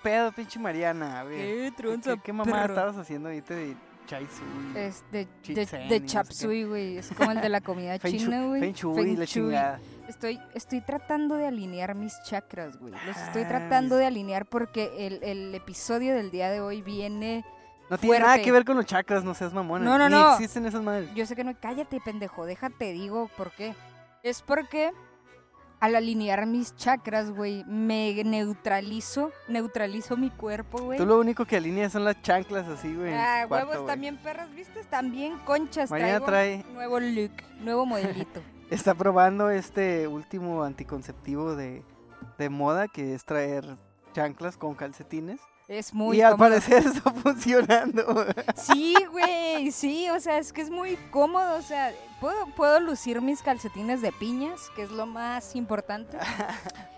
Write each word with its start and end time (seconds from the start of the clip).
tranza! 0.00 0.02
¿Qué 0.02 0.10
pedo, 0.10 0.32
pinche 0.32 0.58
Mariana? 0.58 1.22
güey? 1.24 1.36
¿Qué 1.36 1.72
tranza, 1.76 2.14
¿Qué, 2.16 2.22
qué 2.24 2.32
mamada 2.32 2.66
estabas 2.66 2.96
haciendo 2.96 3.28
ahorita 3.28 3.54
de 3.54 3.76
chai 4.06 4.26
sui? 4.26 4.78
Es 4.80 5.04
de, 5.12 5.26
de, 5.26 5.28
Chichen 5.42 5.82
y 5.82 5.88
de 5.88 6.00
no 6.00 6.06
sé 6.06 6.12
chap 6.12 6.28
qué. 6.28 6.34
suey, 6.34 6.64
güey. 6.64 6.98
Es 6.98 7.10
como 7.16 7.30
el 7.32 7.40
de 7.40 7.48
la 7.48 7.60
comida 7.60 7.98
china, 8.00 8.46
güey. 8.46 8.60
Feng 8.60 8.72
shui, 8.74 8.94
Feng 9.02 9.18
la 9.18 9.26
chingada. 9.26 9.80
Estoy, 10.08 10.40
estoy 10.54 10.80
tratando 10.80 11.36
de 11.36 11.46
alinear 11.46 11.94
mis 11.94 12.20
chakras, 12.24 12.76
güey. 12.78 12.92
Los 13.06 13.16
estoy 13.16 13.42
Ah, 13.42 13.48
tratando 13.48 13.96
de 13.96 14.06
alinear 14.06 14.46
porque 14.46 15.06
el, 15.06 15.22
el 15.22 15.54
episodio 15.54 16.14
del 16.14 16.30
día 16.32 16.50
de 16.50 16.60
hoy 16.60 16.82
viene... 16.82 17.44
No 17.88 17.98
tiene 17.98 18.20
nada 18.20 18.40
que 18.40 18.50
ver 18.52 18.64
con 18.64 18.76
los 18.76 18.86
chakras, 18.86 19.24
no 19.24 19.34
seas 19.34 19.52
mamona. 19.52 19.84
No, 19.84 19.98
no, 19.98 20.08
Ni 20.08 20.14
no. 20.14 20.32
existen 20.34 20.64
esas 20.66 20.82
madres. 20.82 21.10
Yo 21.14 21.26
sé 21.26 21.34
que 21.36 21.42
no... 21.44 21.54
Cállate, 21.60 22.00
pendejo. 22.00 22.44
Déjate, 22.46 22.92
digo 22.92 23.28
por 23.36 23.50
qué. 23.52 23.74
Es 24.22 24.42
porque 24.42 24.92
al 25.80 25.96
alinear 25.96 26.46
mis 26.46 26.76
chakras, 26.76 27.30
güey, 27.30 27.64
me 27.64 28.22
neutralizo, 28.24 29.32
neutralizo 29.48 30.16
mi 30.16 30.30
cuerpo, 30.30 30.78
güey. 30.78 30.98
Tú 30.98 31.06
lo 31.06 31.18
único 31.18 31.46
que 31.46 31.56
alineas 31.56 31.92
son 31.92 32.04
las 32.04 32.20
chanclas 32.22 32.68
así, 32.68 32.94
güey. 32.94 33.14
Ah, 33.14 33.46
cuarto, 33.48 33.70
huevos 33.70 33.86
también, 33.86 34.18
perras, 34.18 34.54
¿viste? 34.54 34.84
También 34.84 35.38
conchas. 35.38 35.88
Traigo 35.88 36.24
trae, 36.24 36.64
Nuevo 36.74 37.00
look, 37.00 37.32
nuevo 37.60 37.86
modelito. 37.86 38.42
está 38.70 38.94
probando 38.94 39.50
este 39.50 40.06
último 40.06 40.62
anticonceptivo 40.62 41.56
de, 41.56 41.82
de 42.38 42.48
moda 42.50 42.86
que 42.86 43.14
es 43.14 43.24
traer 43.24 43.64
chanclas 44.12 44.58
con 44.58 44.74
calcetines. 44.74 45.40
Es 45.70 45.94
muy 45.94 46.18
y 46.18 46.20
al 46.20 46.32
cómodo. 46.32 46.50
parecer 46.50 46.84
está 46.84 47.12
funcionando. 47.22 48.26
Sí, 48.56 48.96
güey, 49.12 49.70
sí, 49.70 50.10
o 50.10 50.18
sea, 50.18 50.38
es 50.38 50.52
que 50.52 50.62
es 50.62 50.68
muy 50.70 50.96
cómodo, 51.12 51.56
o 51.56 51.62
sea, 51.62 51.92
puedo, 52.20 52.46
puedo 52.56 52.80
lucir 52.80 53.20
mis 53.22 53.40
calcetines 53.40 54.02
de 54.02 54.10
piñas, 54.10 54.68
que 54.74 54.82
es 54.82 54.90
lo 54.90 55.06
más 55.06 55.54
importante. 55.54 56.18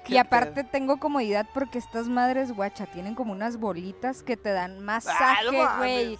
Y 0.08 0.16
aparte 0.16 0.64
tengo 0.64 0.98
comodidad 0.98 1.46
porque 1.54 1.78
estas 1.78 2.08
madres, 2.08 2.50
guacha, 2.52 2.86
tienen 2.86 3.14
como 3.14 3.32
unas 3.32 3.58
bolitas 3.58 4.24
que 4.24 4.36
te 4.36 4.50
dan 4.50 4.78
Ah, 4.78 4.80
masaje, 4.80 5.66
güey. 5.78 6.18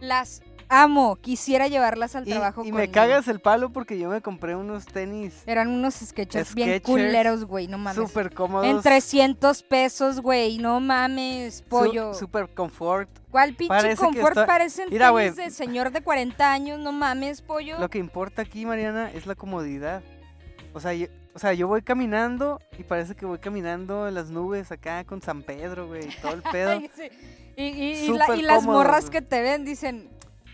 Las 0.00 0.42
amo, 0.68 1.16
quisiera 1.16 1.68
llevarlas 1.68 2.14
al 2.16 2.26
Y, 2.26 2.30
trabajo 2.30 2.64
y 2.64 2.72
me 2.72 2.90
cagas 2.90 3.28
el 3.28 3.40
palo 3.40 3.70
porque 3.70 3.98
yo 3.98 4.08
me 4.10 4.20
compré 4.20 4.54
unos 4.56 4.86
tenis 4.86 5.42
Eran 5.46 5.68
unos 5.68 5.94
sketchers 5.94 6.54
bien 6.54 6.80
culeros, 6.80 7.44
güey, 7.44 7.66
no 7.68 7.78
mames. 7.78 7.96
súper 8.08 8.32
cómodos. 8.34 8.66
En 8.66 8.80
300 8.80 9.62
pesos, 9.62 10.20
güey, 10.20 10.58
no 10.58 10.80
mames, 10.80 11.62
pollo. 11.62 12.14
Súper 12.14 12.48
confort. 12.48 13.08
¿Cuál 13.30 13.54
pinche 13.54 13.68
parece 13.68 13.96
confort 13.96 14.46
parecen 14.46 14.88
Mira, 14.90 15.12
tenis 15.12 15.34
güey. 15.34 15.46
de 15.46 15.50
señor 15.50 15.90
de 15.90 16.00
40 16.02 16.52
años? 16.52 16.78
No 16.78 16.92
mames, 16.92 17.42
pollo. 17.42 17.78
Lo 17.78 17.90
que 17.90 17.98
importa 17.98 18.42
aquí, 18.42 18.64
Mariana, 18.66 19.10
es 19.12 19.26
la 19.26 19.34
comodidad. 19.34 20.02
O 20.72 20.80
sea, 20.80 20.92
yo, 20.94 21.06
o 21.34 21.38
sea, 21.38 21.52
yo 21.52 21.66
voy 21.68 21.82
caminando 21.82 22.60
y 22.78 22.84
parece 22.84 23.14
que 23.14 23.26
voy 23.26 23.38
caminando 23.38 24.06
en 24.08 24.14
las 24.14 24.30
nubes 24.30 24.70
acá 24.72 25.04
con 25.04 25.20
San 25.22 25.42
Pedro, 25.42 25.86
güey, 25.88 26.08
todo 26.22 26.32
el 26.34 26.42
pedo. 26.52 26.80
Sí. 26.96 27.08
Y, 27.56 27.62
y- 27.64 27.92
y 28.06 28.08
la- 28.08 28.26
Súper 28.26 28.38
y 28.40 28.42
las 28.42 28.64
morras 28.64 29.10
que 29.10 29.22
te 29.22 29.40
ven 29.40 29.64
dicen, 29.64 30.08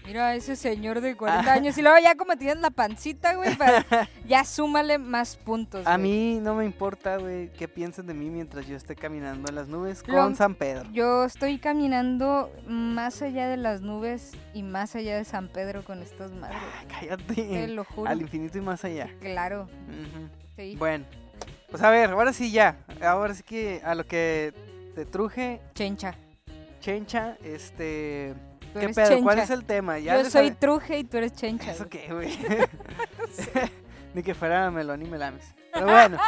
mira, 0.07 0.35
ese 0.35 0.57
señor 0.57 1.01
de 1.01 1.17
40 1.17 1.53
años. 1.53 1.77
Y 1.79 1.83
luego 1.83 1.97
ya 2.03 2.15
como 2.17 2.37
tienes 2.37 2.59
la 2.61 2.71
pancita, 2.71 3.35
güey, 3.35 3.51
ya 4.27 4.45
súmale 4.45 4.99
más 4.99 5.37
puntos. 5.37 5.87
A 5.87 5.97
güey. 5.97 6.03
mí 6.11 6.39
no 6.41 6.55
me 6.55 6.65
importa, 6.65 7.17
güey, 7.19 7.51
qué 7.53 7.69
piensen 7.69 8.07
de 8.07 8.15
mí 8.15 8.31
mientras 8.31 8.67
yo 8.67 8.77
esté 8.77 8.97
caminando 8.97 9.49
en 9.49 9.55
las 9.55 9.69
nubes 9.69 10.03
Lo- 10.07 10.15
con 10.15 10.37
San 10.37 10.55
Pedro. 10.55 10.89
Yo 10.93 11.25
estoy 11.25 11.59
caminando 11.59 12.51
más 12.67 13.23
allá 13.23 13.49
de 13.49 13.57
las 13.57 13.81
nubes 13.83 14.33
y 14.55 14.63
más 14.63 14.95
allá 14.97 15.17
de 15.17 15.25
San 15.25 15.49
Pedro 15.49 15.85
con 15.85 16.03
estas 16.03 16.31
madres. 16.33 16.59
Ay, 16.79 16.87
Te 16.87 16.95
cállate. 17.17 17.69
lo 17.69 17.85
juro. 17.85 18.11
Al 18.11 18.21
infinito 18.21 18.59
y 18.59 18.61
más 18.63 18.85
allá. 18.85 19.09
Claro, 19.21 19.69
sí. 20.57 20.77
Bueno, 20.77 21.05
pues 21.71 21.83
a 21.83 21.91
ver, 21.91 22.11
ahora 22.11 22.33
sí 22.33 22.51
ya. 22.51 22.79
Ahora 23.03 23.35
sí 23.35 23.43
que 23.43 23.81
a 23.85 23.95
lo 23.95 24.05
que 24.07 24.53
te 24.95 25.05
truje, 25.07 25.61
Chencha. 25.75 26.15
Chencha, 26.81 27.37
este... 27.45 28.35
Tú 28.73 28.79
¿Qué 28.79 28.85
eres 28.87 28.97
pedo? 28.97 29.23
¿Cuál 29.23 29.39
es 29.41 29.51
el 29.51 29.65
tema? 29.65 29.99
Ya 29.99 30.23
Yo 30.23 30.31
soy 30.31 30.49
habe- 30.49 30.57
truje 30.57 30.99
y 30.99 31.05
tú 31.05 31.17
eres 31.17 31.33
chencha. 31.33 31.73
¿Eso 31.73 31.89
qué, 31.89 32.07
güey? 32.13 32.39
Ni 34.15 34.23
que 34.23 34.35
fuera 34.35 34.71
melón 34.71 35.03
y 35.03 35.09
melames. 35.09 35.45
Pero 35.73 35.87
bueno, 35.87 36.19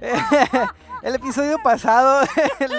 el 1.02 1.14
episodio 1.14 1.58
pasado 1.62 2.26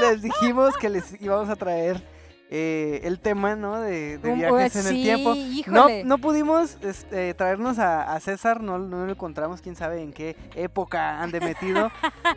les 0.01 0.21
dijimos 0.21 0.75
que 0.77 0.89
les 0.89 1.19
íbamos 1.21 1.49
a 1.49 1.55
traer 1.55 2.01
eh, 2.49 3.01
el 3.03 3.19
tema, 3.19 3.55
¿no? 3.55 3.79
De, 3.81 4.17
de 4.17 4.33
viajes 4.33 4.75
en 4.77 4.87
el 4.95 5.03
tiempo. 5.03 5.29
No, 5.31 5.35
híjole. 5.35 6.03
no 6.05 6.17
pudimos 6.17 6.77
este, 6.81 7.33
traernos 7.35 7.77
a, 7.77 8.13
a 8.13 8.19
César, 8.19 8.61
no, 8.61 8.79
no 8.79 9.05
lo 9.05 9.11
encontramos, 9.11 9.61
quién 9.61 9.75
sabe 9.75 10.01
en 10.01 10.11
qué 10.13 10.35
época 10.55 11.21
ande 11.21 11.39
metido. 11.39 11.91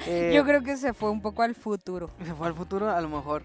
Eh, 0.07 0.33
Yo 0.35 0.45
creo 0.45 0.63
que 0.63 0.77
se 0.77 0.93
fue 0.93 1.11
un 1.11 1.23
poco 1.23 1.43
al 1.43 1.55
futuro. 1.55 2.11
Se 2.25 2.35
fue 2.35 2.49
al 2.49 2.55
futuro, 2.55 2.91
a 2.91 3.01
lo 3.01 3.09
mejor. 3.09 3.45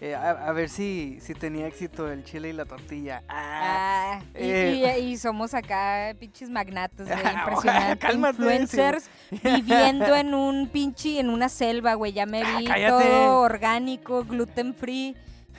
Eh, 0.00 0.14
a, 0.14 0.30
a 0.30 0.52
ver 0.52 0.68
si, 0.68 1.18
si 1.22 1.32
tenía 1.34 1.66
éxito 1.66 2.10
el 2.12 2.22
chile 2.24 2.50
y 2.50 2.52
la 2.52 2.64
tortilla. 2.66 3.22
Ah, 3.28 4.18
Ah, 4.18 4.22
y, 4.34 4.42
eh. 4.44 4.98
y- 5.00 5.12
y 5.12 5.16
somos 5.16 5.54
acá 5.54 6.14
pinches 6.20 6.50
magnates, 6.50 7.06
güey, 7.06 7.18
Ah, 7.24 7.32
impresionante. 7.46 7.98
cálmate, 8.06 8.36
Influencers 8.36 9.10
viviendo 9.30 10.14
en 10.14 10.34
un 10.34 10.68
pinche, 10.68 11.18
en 11.18 11.30
una 11.30 11.48
selva, 11.48 11.94
güey. 11.94 12.12
Ya 12.12 12.26
me 12.26 12.42
vi 12.44 12.66
todo 12.86 13.40
orgánico, 13.40 14.24
gluten 14.24 14.74
free, 14.74 15.16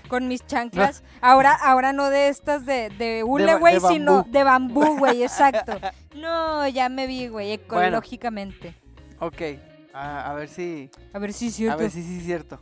con 0.08 0.28
mis 0.28 0.46
chanclas. 0.46 1.04
Ahora, 1.20 1.54
ahora 1.56 1.92
no 1.92 2.10
de 2.10 2.30
estas 2.30 2.66
de, 2.66 2.90
de 2.98 3.24
hule, 3.24 3.56
güey, 3.56 3.80
sino 3.80 4.24
de 4.24 4.44
bambú, 4.44 4.98
güey, 5.00 5.24
exacto. 5.30 5.80
No, 6.16 6.68
ya 6.68 6.90
me 6.90 7.08
vi, 7.08 7.28
güey, 7.28 7.54
ecológicamente. 7.54 8.76
ok, 9.20 9.42
a, 9.94 10.30
a 10.30 10.34
ver 10.36 10.48
si... 10.48 10.90
A 11.14 11.18
ver 11.20 11.34
si 11.34 11.48
es 11.48 11.54
A 11.54 11.58
cierto. 11.58 11.78
ver 11.80 11.92
si 11.92 12.04
sí 12.04 12.18
es 12.20 12.24
cierto. 12.26 12.62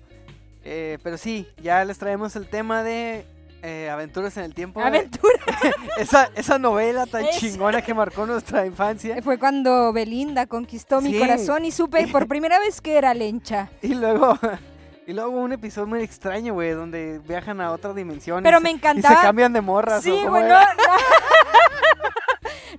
Eh, 0.67 0.97
pero 1.03 1.17
sí, 1.17 1.47
ya 1.61 1.85
les 1.85 1.97
traemos 1.99 2.35
el 2.35 2.47
tema 2.47 2.81
de 2.81 3.25
eh, 3.61 3.89
Aventuras 3.91 4.35
en 4.37 4.43
el 4.45 4.53
Tiempo. 4.55 4.79
Aventura. 4.81 5.39
esa, 5.97 6.29
esa 6.35 6.57
novela 6.57 7.05
tan 7.05 7.27
chingona 7.29 7.83
que 7.83 7.93
marcó 7.93 8.25
nuestra 8.25 8.65
infancia. 8.65 9.15
Fue 9.23 9.37
cuando 9.37 9.93
Belinda 9.93 10.47
conquistó 10.47 11.01
mi 11.01 11.17
corazón 11.17 11.65
y 11.65 11.71
supe 11.71 12.07
por 12.07 12.27
primera 12.27 12.57
vez 12.59 12.81
que 12.81 12.97
era 12.97 13.13
lencha. 13.13 13.69
Y 13.83 13.93
luego, 13.93 14.37
y 15.07 15.13
luego 15.13 15.29
un 15.31 15.53
episodio 15.53 15.85
muy 15.87 16.01
extraño, 16.01 16.53
güey, 16.55 16.71
donde 16.71 17.19
viajan 17.27 17.61
a 17.61 17.71
otra 17.71 17.93
dimensión. 17.93 18.43
Pero 18.43 18.57
y 18.59 18.61
me 18.61 18.69
se, 18.69 18.73
y 18.73 18.77
encantaba. 18.77 19.15
se 19.15 19.21
cambian 19.21 19.53
de 19.53 19.61
morras. 19.61 20.03
Sí, 20.03 20.11
¿o 20.11 20.17
cómo 20.17 20.29
güey, 20.31 20.43
no, 20.43 20.59
no. 20.59 20.65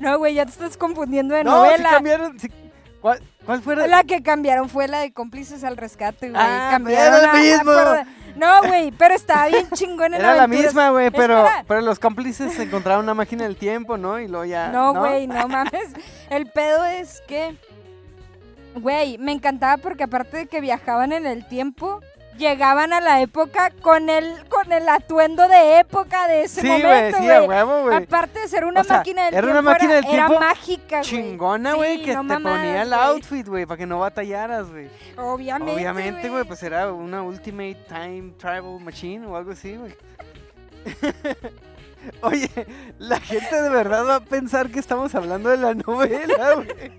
No, 0.00 0.18
güey, 0.18 0.34
ya 0.34 0.44
te 0.44 0.50
estás 0.50 0.76
confundiendo 0.76 1.34
de 1.34 1.44
No, 1.44 1.52
sí 1.64 1.70
novela. 1.70 1.90
cambiaron. 1.90 2.38
sí. 2.38 2.48
¿Cuál, 3.06 3.20
¿Cuál 3.44 3.62
fue 3.62 3.76
la- 3.76 3.86
La 3.86 4.02
que 4.02 4.20
cambiaron 4.20 4.68
fue 4.68 4.88
la 4.88 4.98
de 4.98 5.12
cómplices 5.12 5.62
al 5.62 5.76
rescate, 5.76 6.30
güey. 6.30 6.42
Ah, 6.44 6.70
cambiaron 6.72 7.20
era 7.20 7.32
mismo. 7.34 7.72
No, 8.34 8.62
güey, 8.66 8.90
pero 8.90 9.14
estaba 9.14 9.46
bien 9.46 9.68
chingón 9.74 10.12
en 10.12 10.20
Era 10.20 10.34
la 10.34 10.48
misma, 10.48 10.90
güey, 10.90 11.12
pero, 11.12 11.38
Espera. 11.44 11.64
pero 11.68 11.80
los 11.82 12.00
cómplices 12.00 12.58
encontraron 12.58 13.04
una 13.04 13.14
máquina 13.14 13.44
del 13.44 13.54
tiempo, 13.54 13.96
¿no? 13.96 14.18
Y 14.18 14.26
luego 14.26 14.44
ya. 14.44 14.70
No, 14.70 14.92
güey, 14.92 15.28
no 15.28 15.46
mames. 15.46 15.92
El 16.30 16.46
pedo 16.50 16.84
es 16.84 17.22
que, 17.28 17.56
güey, 18.74 19.18
me 19.18 19.30
encantaba 19.30 19.76
porque 19.76 20.02
aparte 20.02 20.36
de 20.38 20.46
que 20.46 20.60
viajaban 20.60 21.12
en 21.12 21.26
el 21.26 21.46
tiempo, 21.46 22.00
llegaban 22.36 22.92
a 22.92 23.00
la 23.00 23.20
época 23.20 23.70
con 23.82 24.08
el 24.08 24.32
con 24.48 24.72
el 24.72 24.88
atuendo 24.88 25.48
de 25.48 25.78
época 25.80 26.28
de 26.28 26.42
ese 26.44 26.60
Sí, 26.60 26.66
güey, 26.68 26.82
momento, 26.82 27.18
sí, 27.18 27.24
güey. 27.24 27.46
huevo, 27.46 27.82
güey. 27.82 27.96
Aparte 27.96 28.40
de 28.40 28.48
ser 28.48 28.64
una 28.64 28.80
O 28.80 28.84
sea, 28.84 28.98
máquina 28.98 29.24
del 29.26 29.34
era 29.34 29.42
tiempo, 29.42 29.60
una 29.60 29.70
máquina 29.70 29.94
del 29.94 30.04
era 30.04 30.12
tiempo 30.12 30.40
mágica, 30.40 30.96
güey. 30.98 31.02
Chingona, 31.10 31.74
güey, 31.74 31.98
Sí, 31.98 32.04
que 32.04 32.14
no 32.14 32.26
te 32.26 32.34
ponía 32.40 32.82
el 32.82 32.92
outfit, 32.92 33.46
güey, 33.48 33.66
para 33.66 33.78
que 33.78 33.86
no 33.86 33.98
batallaras, 33.98 34.70
güey. 34.70 34.88
Obviamente, 35.16 35.72
Obviamente, 35.74 36.28
güey, 36.28 36.44
pues 36.44 36.62
era 36.62 36.92
una 36.92 37.22
Ultimate 37.22 37.78
Time 37.88 38.32
Travel 38.38 38.80
Machine 38.80 39.26
o 39.26 39.36
algo 39.36 39.52
así, 39.52 39.76
güey. 39.76 39.94
Oye, 42.22 42.48
la 42.98 43.18
gente 43.18 43.60
de 43.60 43.68
verdad 43.68 44.06
va 44.06 44.14
a 44.16 44.20
pensar 44.20 44.70
que 44.70 44.78
estamos 44.78 45.14
hablando 45.14 45.48
de 45.50 45.56
la 45.56 45.74
novela, 45.74 46.54
güey. 46.54 46.92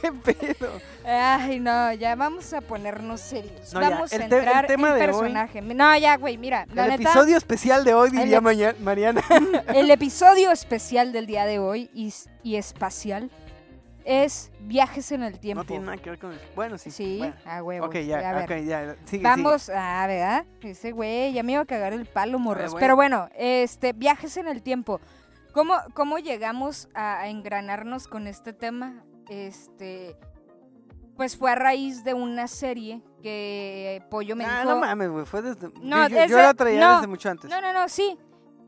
¿Qué 0.00 0.12
pedo? 0.12 0.70
Ay, 1.06 1.60
no, 1.60 1.92
ya 1.92 2.14
vamos 2.14 2.52
a 2.52 2.60
ponernos 2.60 3.20
serios. 3.20 3.72
No, 3.74 3.80
vamos 3.80 4.12
a 4.12 4.16
te- 4.18 4.24
el 4.24 4.32
entrar 4.32 4.66
tema 4.66 4.88
en 4.90 4.94
de 4.94 5.00
hoy- 5.00 5.06
personaje. 5.06 5.60
No, 5.62 5.96
ya, 5.98 6.16
güey, 6.16 6.38
mira, 6.38 6.66
la 6.74 6.84
el 6.84 6.90
neta, 6.90 7.02
episodio 7.10 7.36
especial 7.36 7.84
de 7.84 7.94
hoy, 7.94 8.10
diría 8.10 8.38
ep- 8.38 8.42
maña- 8.42 8.74
Mariana. 8.80 9.22
el 9.74 9.90
episodio 9.90 10.50
especial 10.52 11.12
del 11.12 11.26
día 11.26 11.44
de 11.46 11.58
hoy 11.58 11.90
y, 11.94 12.12
espacial 12.56 13.30
es 14.04 14.50
viajes 14.60 15.12
en 15.12 15.22
el 15.22 15.38
tiempo. 15.38 15.62
No 15.62 15.66
tiene 15.66 15.86
nada 15.86 15.96
que 15.96 16.10
ver 16.10 16.18
con 16.18 16.32
el... 16.32 16.40
Bueno, 16.54 16.76
sí. 16.76 16.90
Sí, 16.90 17.16
bueno. 17.18 17.34
a 17.46 17.62
huevo. 17.62 17.86
Ok, 17.86 17.96
ya, 18.00 18.30
a 18.30 18.32
ver. 18.34 18.44
ok, 18.44 18.66
ya. 18.66 18.96
Sigue, 19.06 19.22
Vamos, 19.22 19.70
a 19.70 20.06
¿verdad? 20.06 20.44
Ese 20.60 20.92
güey, 20.92 21.32
ya 21.32 21.42
me 21.42 21.52
iba 21.52 21.62
a 21.62 21.64
cagar 21.64 21.94
el 21.94 22.04
palo, 22.04 22.38
morros. 22.38 22.72
güey. 22.72 22.82
Pero 22.82 22.96
bueno, 22.96 23.30
este, 23.34 23.94
viajes 23.94 24.36
en 24.36 24.46
el 24.48 24.62
tiempo. 24.62 25.00
¿Cómo, 25.52 25.74
cómo 25.94 26.18
llegamos 26.18 26.88
a, 26.94 27.20
a 27.20 27.28
engranarnos 27.28 28.06
con 28.08 28.26
este 28.26 28.52
tema? 28.52 29.04
Este, 29.28 30.16
pues 31.16 31.36
fue 31.36 31.50
a 31.52 31.54
raíz 31.54 32.04
de 32.04 32.14
una 32.14 32.46
serie 32.48 33.02
que 33.22 34.02
Pollo 34.10 34.36
me. 34.36 34.44
Ah, 34.44 34.60
dijo. 34.62 34.74
no 34.74 34.80
mames, 34.80 35.08
güey, 35.10 35.24
fue 35.26 35.42
desde... 35.42 35.70
No, 35.80 36.08
yo 36.08 36.16
yo- 36.18 36.26
yo 36.26 36.36
la 36.38 36.54
traía 36.54 36.80
no, 36.80 36.94
desde 36.96 37.06
mucho 37.06 37.30
antes. 37.30 37.50
No, 37.50 37.60
no, 37.60 37.72
no, 37.72 37.88
sí. 37.88 38.18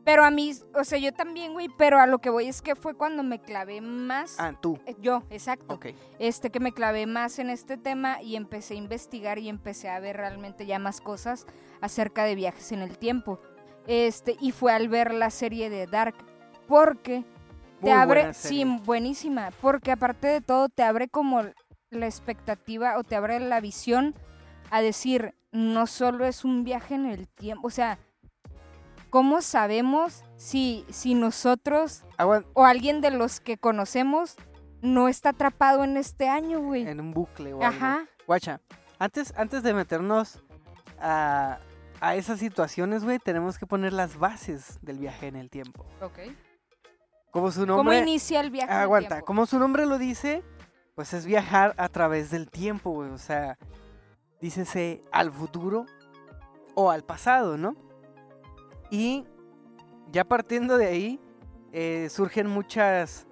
Pero 0.03 0.23
a 0.23 0.31
mí, 0.31 0.53
o 0.73 0.85
sea, 0.85 0.97
yo 0.99 1.11
también, 1.13 1.51
güey, 1.51 1.67
pero 1.77 1.99
a 1.99 2.07
lo 2.07 2.19
que 2.19 2.29
voy 2.29 2.47
es 2.47 2.61
que 2.61 2.75
fue 2.77 2.93
cuando 2.95 3.23
me 3.23 3.41
clavé 3.41 3.81
más. 3.81 4.39
Ah, 4.39 4.53
tú. 4.61 4.79
eh, 4.85 4.95
Yo, 5.01 5.23
exacto. 5.29 5.73
Ok. 5.73 5.87
Este, 6.17 6.49
que 6.49 6.61
me 6.61 6.71
clavé 6.71 7.05
más 7.07 7.39
en 7.39 7.49
este 7.49 7.75
tema 7.75 8.21
y 8.21 8.37
empecé 8.37 8.75
a 8.75 8.77
investigar 8.77 9.37
y 9.37 9.49
empecé 9.49 9.89
a 9.89 9.99
ver 9.99 10.15
realmente 10.15 10.65
ya 10.65 10.79
más 10.79 11.01
cosas 11.01 11.45
acerca 11.81 12.23
de 12.23 12.35
viajes 12.35 12.71
en 12.71 12.79
el 12.83 12.97
tiempo. 12.97 13.41
Este, 13.85 14.37
y 14.39 14.53
fue 14.53 14.71
al 14.71 14.87
ver 14.87 15.13
la 15.13 15.29
serie 15.29 15.69
de 15.69 15.87
Dark. 15.87 16.15
Porque 16.69 17.25
te 17.81 17.91
abre, 17.91 18.33
sí, 18.33 18.63
buenísima, 18.83 19.51
porque 19.61 19.91
aparte 19.91 20.27
de 20.27 20.41
todo 20.41 20.69
te 20.69 20.83
abre 20.83 21.07
como 21.09 21.43
la 21.89 22.05
expectativa 22.05 22.97
o 22.97 23.03
te 23.03 23.15
abre 23.15 23.39
la 23.39 23.59
visión 23.61 24.13
a 24.71 24.81
decir, 24.81 25.33
no 25.51 25.87
solo 25.87 26.25
es 26.25 26.43
un 26.43 26.63
viaje 26.63 26.95
en 26.95 27.05
el 27.05 27.27
tiempo, 27.27 27.67
o 27.67 27.71
sea, 27.71 27.97
¿cómo 29.09 29.41
sabemos 29.41 30.23
si, 30.35 30.85
si 30.89 31.13
nosotros 31.15 32.03
Aguan- 32.17 32.45
o 32.53 32.65
alguien 32.65 32.99
de 33.01 33.11
los 33.11 33.39
que 33.39 33.57
conocemos 33.57 34.35
no 34.81 35.07
está 35.07 35.29
atrapado 35.29 35.83
en 35.83 35.97
este 35.97 36.27
año, 36.29 36.59
güey? 36.61 36.87
en 36.87 36.99
un 36.99 37.13
bucle 37.13 37.49
algo. 37.51 37.63
Ajá, 37.63 38.05
Guacha, 38.27 38.59
antes, 38.99 39.33
antes 39.37 39.63
de 39.63 39.73
meternos 39.73 40.43
a, 40.99 41.59
a 42.01 42.15
esas 42.15 42.39
situaciones, 42.39 43.03
güey, 43.05 43.19
tenemos 43.19 43.57
que 43.57 43.65
poner 43.65 43.93
las 43.93 44.17
bases 44.17 44.79
del 44.81 44.97
viaje 44.99 45.27
en 45.27 45.35
el 45.37 45.49
tiempo. 45.49 45.85
ok. 46.01 46.19
Como 47.37 47.51
su 47.51 47.59
¿Cómo 47.61 47.75
nombre... 47.75 47.99
inicia 47.99 48.39
el 48.39 48.49
viaje 48.49 48.73
Aguanta, 48.73 49.09
tiempo? 49.09 49.25
como 49.27 49.45
su 49.45 49.59
nombre 49.59 49.85
lo 49.85 49.99
dice, 49.99 50.43
pues 50.95 51.13
es 51.13 51.27
viajar 51.27 51.75
a 51.77 51.87
través 51.87 52.31
del 52.31 52.49
tiempo, 52.49 52.89
güey. 52.89 53.11
O 53.11 53.19
sea, 53.19 53.59
dícese 54.41 55.03
al 55.11 55.31
futuro 55.31 55.85
o 56.73 56.89
al 56.89 57.03
pasado, 57.03 57.55
¿no? 57.55 57.75
Y 58.89 59.25
ya 60.11 60.23
partiendo 60.23 60.77
de 60.79 60.87
ahí, 60.87 61.19
eh, 61.73 62.07
surgen 62.09 62.47
muchas 62.47 63.27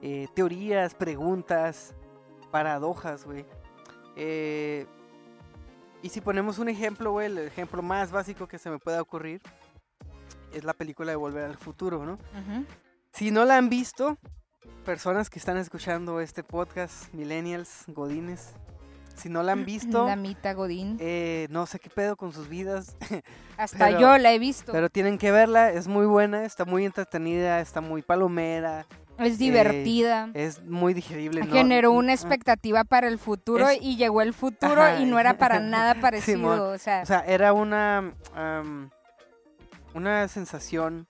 eh, 0.00 0.28
teorías, 0.34 0.94
preguntas, 0.94 1.94
paradojas, 2.50 3.26
güey. 3.26 3.44
Eh, 4.16 4.86
y 6.00 6.08
si 6.08 6.22
ponemos 6.22 6.58
un 6.58 6.70
ejemplo, 6.70 7.12
güey, 7.12 7.26
el 7.26 7.36
ejemplo 7.36 7.82
más 7.82 8.10
básico 8.10 8.48
que 8.48 8.56
se 8.58 8.70
me 8.70 8.78
pueda 8.78 9.02
ocurrir 9.02 9.42
es 10.54 10.64
la 10.64 10.72
película 10.72 11.10
de 11.10 11.16
Volver 11.16 11.44
al 11.44 11.58
Futuro, 11.58 12.06
¿no? 12.06 12.14
Ujú. 12.14 12.64
Si 13.12 13.30
no 13.30 13.44
la 13.44 13.56
han 13.58 13.68
visto, 13.68 14.16
personas 14.84 15.28
que 15.30 15.38
están 15.38 15.56
escuchando 15.56 16.20
este 16.20 16.42
podcast, 16.42 17.12
millennials, 17.12 17.84
godines, 17.88 18.54
si 19.14 19.28
no 19.28 19.42
la 19.42 19.52
han 19.52 19.64
visto, 19.66 20.06
Damita 20.06 20.54
Godín. 20.54 20.96
eh, 20.98 21.46
no 21.50 21.66
sé 21.66 21.78
qué 21.78 21.90
pedo 21.90 22.16
con 22.16 22.32
sus 22.32 22.48
vidas, 22.48 22.96
Hasta 23.58 23.86
pero- 23.88 24.00
yo 24.00 24.18
la 24.18 24.32
he 24.32 24.38
visto. 24.38 24.72
pero 24.72 24.88
tienen 24.88 25.18
que 25.18 25.30
verla, 25.30 25.70
es 25.70 25.86
muy 25.86 26.06
buena, 26.06 26.44
está 26.46 26.64
muy 26.64 26.86
entretenida, 26.86 27.60
está 27.60 27.82
muy 27.82 28.00
palomera, 28.00 28.86
es 29.18 29.36
divertida. 29.38 30.30
es 30.32 30.64
muy 30.64 30.94
digerible. 30.94 31.42
¿no? 31.42 31.52
Generó 31.52 31.92
una 31.92 32.14
expectativa 32.14 32.84
para 32.84 33.06
el 33.08 33.18
futuro 33.18 33.68
Es- 33.68 33.82
y 33.82 33.96
llegó 33.96 34.22
el 34.22 34.32
futuro 34.32 34.82
Ajá. 34.82 34.98
y 35.00 35.04
no 35.04 35.18
era 35.20 35.36
para 35.36 35.60
nada 35.60 35.94
parecido. 36.00 36.70
O 36.70 36.78
sea, 36.78 37.02
O 37.02 37.06
sea, 37.06 37.20
era 37.26 37.52
una 37.52 38.14
una 39.94 40.26
sensación 40.28 41.06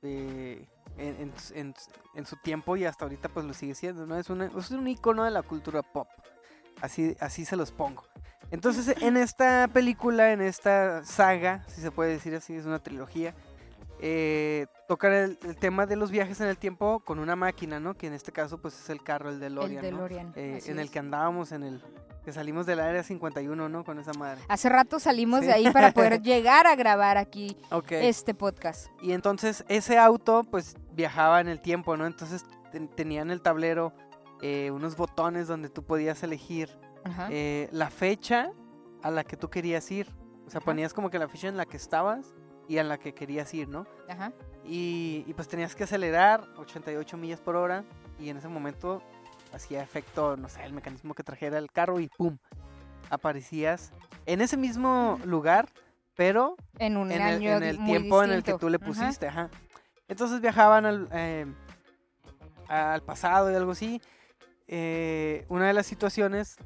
de- 0.00 0.66
en, 0.98 2.26
su 2.26 2.36
tiempo 2.36 2.76
y 2.76 2.84
hasta 2.84 3.04
ahorita 3.04 3.28
pues 3.28 3.46
lo 3.46 3.54
sigue 3.54 3.74
siendo, 3.74 4.06
¿no? 4.06 4.16
Es, 4.16 4.28
es 4.30 4.70
un 4.70 4.88
icono 4.88 5.24
de 5.24 5.30
la 5.30 5.42
cultura 5.42 5.82
pop. 5.82 6.08
Así, 6.80 7.16
así 7.20 7.44
se 7.44 7.56
los 7.56 7.70
pongo. 7.70 8.04
Entonces, 8.50 8.94
en 9.00 9.16
esta 9.16 9.68
película, 9.68 10.32
en 10.32 10.42
esta 10.42 11.04
saga, 11.04 11.64
si 11.68 11.80
se 11.80 11.90
puede 11.90 12.12
decir 12.12 12.34
así, 12.34 12.54
es 12.54 12.66
una 12.66 12.80
trilogía, 12.80 13.34
eh, 14.04 14.66
tocan 14.88 15.12
el, 15.12 15.38
el 15.44 15.56
tema 15.56 15.86
de 15.86 15.94
los 15.96 16.10
viajes 16.10 16.40
en 16.40 16.48
el 16.48 16.58
tiempo 16.58 17.00
con 17.00 17.18
una 17.20 17.36
máquina, 17.36 17.78
¿no? 17.78 17.94
Que 17.94 18.08
en 18.08 18.12
este 18.14 18.32
caso 18.32 18.58
pues 18.60 18.78
es 18.78 18.90
el 18.90 19.02
carro, 19.02 19.30
el 19.30 19.38
DeLorean, 19.38 19.84
el 19.84 19.92
¿no? 19.92 19.96
DeLorean. 20.02 20.32
Eh, 20.34 20.56
así 20.58 20.70
en 20.72 20.80
el 20.80 20.90
que 20.90 20.98
andábamos, 20.98 21.52
en 21.52 21.62
el 21.62 21.82
que 22.24 22.32
salimos 22.32 22.66
del 22.66 22.80
área 22.80 23.02
51, 23.04 23.68
¿no? 23.68 23.84
Con 23.84 23.98
esa 24.00 24.12
madre. 24.14 24.42
Hace 24.48 24.68
rato 24.68 24.98
salimos 24.98 25.40
Sí. 25.40 25.46
de 25.46 25.52
ahí 25.52 25.70
para 25.70 25.92
poder 25.92 26.20
llegar 26.22 26.66
a 26.66 26.74
grabar 26.74 27.16
aquí 27.16 27.56
este 27.90 28.34
podcast. 28.34 28.88
Y 29.00 29.12
entonces 29.12 29.64
ese 29.68 29.98
auto 29.98 30.42
pues 30.50 30.74
viajaba 30.92 31.40
en 31.40 31.48
el 31.48 31.60
tiempo, 31.60 31.96
¿no? 31.96 32.04
Entonces 32.06 32.44
ten- 32.72 32.88
tenía 32.88 33.22
en 33.22 33.30
el 33.30 33.40
tablero 33.40 33.92
eh, 34.40 34.72
unos 34.72 34.96
botones 34.96 35.46
donde 35.46 35.68
tú 35.68 35.84
podías 35.84 36.22
elegir 36.24 36.68
eh, 37.30 37.68
la 37.72 37.90
fecha 37.90 38.50
a 39.02 39.10
la 39.12 39.22
que 39.24 39.36
tú 39.36 39.48
querías 39.50 39.88
ir. 39.92 40.08
O 40.46 40.50
sea, 40.50 40.58
Ajá. 40.58 40.64
ponías 40.64 40.92
como 40.92 41.08
que 41.10 41.18
la 41.20 41.28
fecha 41.28 41.46
en 41.48 41.56
la 41.56 41.66
que 41.66 41.76
estabas 41.76 42.34
y 42.72 42.78
a 42.78 42.84
la 42.84 42.96
que 42.96 43.12
querías 43.12 43.52
ir, 43.52 43.68
¿no? 43.68 43.86
Ajá. 44.08 44.32
Y, 44.64 45.24
y, 45.26 45.34
pues 45.34 45.46
tenías 45.46 45.76
que 45.76 45.84
acelerar 45.84 46.48
88 46.56 47.18
millas 47.18 47.38
por 47.38 47.54
hora 47.54 47.84
y 48.18 48.30
en 48.30 48.38
ese 48.38 48.48
momento 48.48 49.02
hacía 49.52 49.82
efecto, 49.82 50.38
no 50.38 50.48
sé, 50.48 50.64
el 50.64 50.72
mecanismo 50.72 51.12
que 51.12 51.22
trajera 51.22 51.58
el 51.58 51.70
carro 51.70 52.00
y 52.00 52.08
¡pum! 52.08 52.38
Aparecías 53.10 53.92
en 54.24 54.40
ese 54.40 54.56
mismo 54.56 55.20
lugar, 55.26 55.68
pero 56.16 56.56
En 56.78 56.96
un 56.96 57.12
en 57.12 57.20
el, 57.20 57.34
año 57.34 57.56
en 57.58 57.62
el 57.62 57.84
tiempo 57.84 58.24
en 58.24 58.30
el 58.30 58.42
que 58.42 58.54
tú 58.54 58.70
le 58.70 58.76
Ajá. 58.76 58.86
pusiste, 58.86 59.26
ajá. 59.28 59.50
Entonces 60.08 60.40
viajaban 60.40 60.86
al, 60.86 61.08
eh, 61.12 61.44
al 62.68 63.02
pasado 63.02 63.52
y 63.52 63.54
algo 63.54 63.72
así. 63.72 64.00
Eh, 64.66 65.44
una 65.50 65.66
de 65.66 65.74
las 65.74 65.84
situaciones 65.84 66.56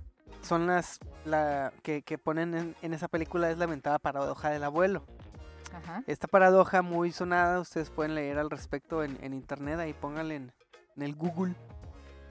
son 0.41 0.69
las 0.69 1.00
la, 1.25 1.73
que, 1.82 2.03
que 2.03 2.17
ponen 2.17 2.55
en, 2.55 2.76
en 2.81 2.94
esa 2.94 3.08
película 3.08 3.50
es 3.50 3.58
la 3.58 3.67
mentada 3.67 3.99
paradoja 3.99 4.50
del 4.50 4.62
abuelo. 4.62 5.05
Ajá. 5.76 6.02
Esta 6.06 6.26
paradoja 6.26 6.82
muy 6.82 7.12
sonada, 7.12 7.61
ustedes 7.61 7.90
pueden 7.90 8.14
leer 8.14 8.38
al 8.38 8.50
respecto 8.50 9.02
en, 9.02 9.19
en 9.23 9.34
internet, 9.34 9.78
ahí 9.78 9.93
pónganle 9.93 10.37
en, 10.37 10.52
en 10.96 11.02
el 11.02 11.14
Google, 11.14 11.55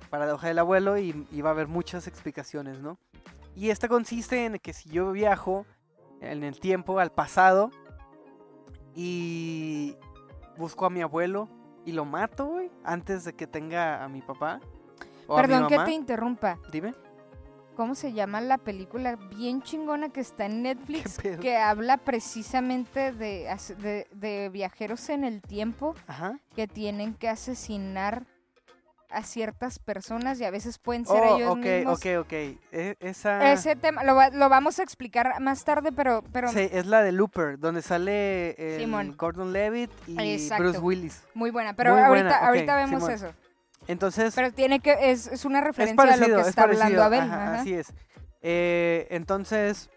paradoja 0.10 0.48
del 0.48 0.60
abuelo, 0.60 0.98
y, 0.98 1.28
y 1.32 1.42
va 1.42 1.50
a 1.50 1.54
haber 1.54 1.68
muchas 1.68 2.08
explicaciones, 2.08 2.82
¿no? 2.82 2.98
Y 3.56 3.70
esta 3.70 3.88
consiste 3.88 4.46
en 4.46 4.60
que 4.60 4.74
si 4.74 4.90
yo 4.90 5.12
viajo 5.12 5.66
en 6.22 6.44
el 6.44 6.60
tiempo, 6.60 7.00
al 7.00 7.12
pasado, 7.12 7.72
y 8.96 9.96
busco 10.58 10.86
a 10.86 10.90
mi 10.90 11.02
abuelo 11.02 11.50
y 11.86 11.92
lo 11.92 12.06
mato, 12.06 12.46
güey, 12.46 12.72
antes 12.84 13.26
de 13.26 13.34
que 13.34 13.46
tenga 13.46 14.04
a 14.04 14.10
mi 14.10 14.22
papá. 14.22 14.60
O 15.28 15.36
Perdón 15.36 15.66
a 15.66 15.70
mi 15.70 15.78
que 15.78 15.84
te 15.84 15.92
interrumpa. 15.92 16.58
Dime. 16.72 16.94
¿Cómo 17.76 17.94
se 17.96 18.14
llama 18.14 18.42
la 18.42 18.58
película 18.58 19.16
bien 19.16 19.62
chingona 19.62 20.10
que 20.10 20.22
está 20.22 20.46
en 20.46 20.62
Netflix? 20.64 21.18
Que 21.42 21.58
habla 21.58 21.98
precisamente 21.98 23.12
de, 23.12 23.48
de, 23.80 24.08
de 24.14 24.50
viajeros 24.50 25.10
en 25.10 25.24
el 25.24 25.42
tiempo 25.42 25.96
Ajá. 26.08 26.40
que 26.56 26.68
tienen 26.68 27.14
que 27.14 27.30
asesinar 27.30 28.24
a 29.12 29.24
ciertas 29.24 29.80
personas 29.80 30.40
y 30.42 30.46
a 30.46 30.52
veces 30.52 30.78
pueden 30.80 31.06
ser 31.06 31.22
Oh, 31.24 31.38
ellos 31.38 31.52
ok, 31.52 31.58
mismos. 31.66 32.00
ok, 32.00 32.06
ok. 32.22 32.34
E- 32.34 32.96
esa... 33.00 33.54
Ese 33.54 33.76
tema 33.76 34.04
lo, 34.04 34.16
va- 34.16 34.30
lo 34.32 34.50
vamos 34.50 34.80
a 34.80 34.84
explicar 34.84 35.40
más 35.40 35.64
tarde, 35.64 35.92
pero, 35.92 36.24
pero 36.34 36.50
Sí, 36.50 36.68
es 36.72 36.86
la 36.86 37.02
de 37.04 37.12
Looper, 37.12 37.58
donde 37.60 37.82
sale 37.82 38.56
Simón. 38.80 39.16
Gordon 39.18 39.54
Levitt 39.54 39.92
y 40.08 40.20
Exacto. 40.20 40.64
Bruce 40.64 40.80
Willis. 40.80 41.24
muy 41.34 41.52
buena. 41.52 41.74
Pero 41.76 41.94
Muy 41.94 42.02
ahorita, 42.02 42.24
buena, 42.24 42.38
ok, 42.40 42.44
ahorita 42.48 42.76
vemos 42.78 43.04
Simón. 43.04 43.12
eso. 43.12 43.34
Entonces, 43.88 44.34
Pero 44.36 44.52
tiene 44.52 44.80
que, 44.80 45.12
es, 45.12 45.28
es 45.28 45.46
una 45.46 45.60
es 45.60 45.66
referencia 45.66 46.14
a 46.14 46.18
lo 46.18 46.26
que 46.36 46.42
es 46.42 46.48
está 46.48 46.64
parecido. 46.64 46.84
hablando 46.86 47.04
Abel. 47.04 47.20
ajá, 47.22 47.44
ajá. 47.44 47.62
Así 47.62 47.74
es. 47.74 47.94
Eh, 48.42 49.08
entonces, 49.12 49.90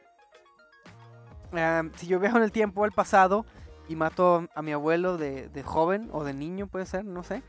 am, 1.53 1.93
si 1.97 2.07
yo 2.07 2.19
viajo 2.21 2.37
en 2.39 2.43
el 2.45 2.53
tiempo 2.53 2.85
al 2.85 2.93
pasado 2.93 3.47
y 3.89 3.97
mato 3.97 4.47
a 4.55 4.63
mi 4.63 4.73
abuelo 4.73 5.17
de, 5.17 5.49
de 5.49 5.63
joven 5.63 6.09
o 6.13 6.25
de 6.25 6.35
niño, 6.35 6.67
puede 6.67 6.87
ser, 6.87 7.05
no 7.05 7.23
sé. 7.23 7.43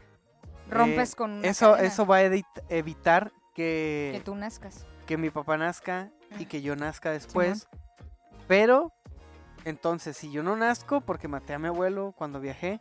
Rompes 0.69 1.13
eh, 1.13 1.15
con 1.15 1.31
una 1.31 1.47
Eso, 1.47 1.71
cadena, 1.71 1.87
eso 1.87 2.05
va 2.05 2.17
a 2.17 2.21
evitar 2.69 3.31
que 3.55 4.11
que, 4.13 4.21
tú 4.23 4.35
nazcas. 4.35 4.85
que 5.05 5.17
mi 5.17 5.29
papá 5.31 5.57
nazca 5.57 6.11
y 6.37 6.45
que 6.45 6.61
yo 6.61 6.75
nazca 6.75 7.11
después. 7.11 7.67
Pero, 8.47 8.93
entonces, 9.65 10.15
si 10.15 10.31
yo 10.31 10.43
no 10.43 10.55
nazco 10.55 11.01
porque 11.01 11.27
maté 11.27 11.53
a 11.53 11.59
mi 11.59 11.67
abuelo 11.67 12.13
cuando 12.15 12.39
viajé, 12.39 12.79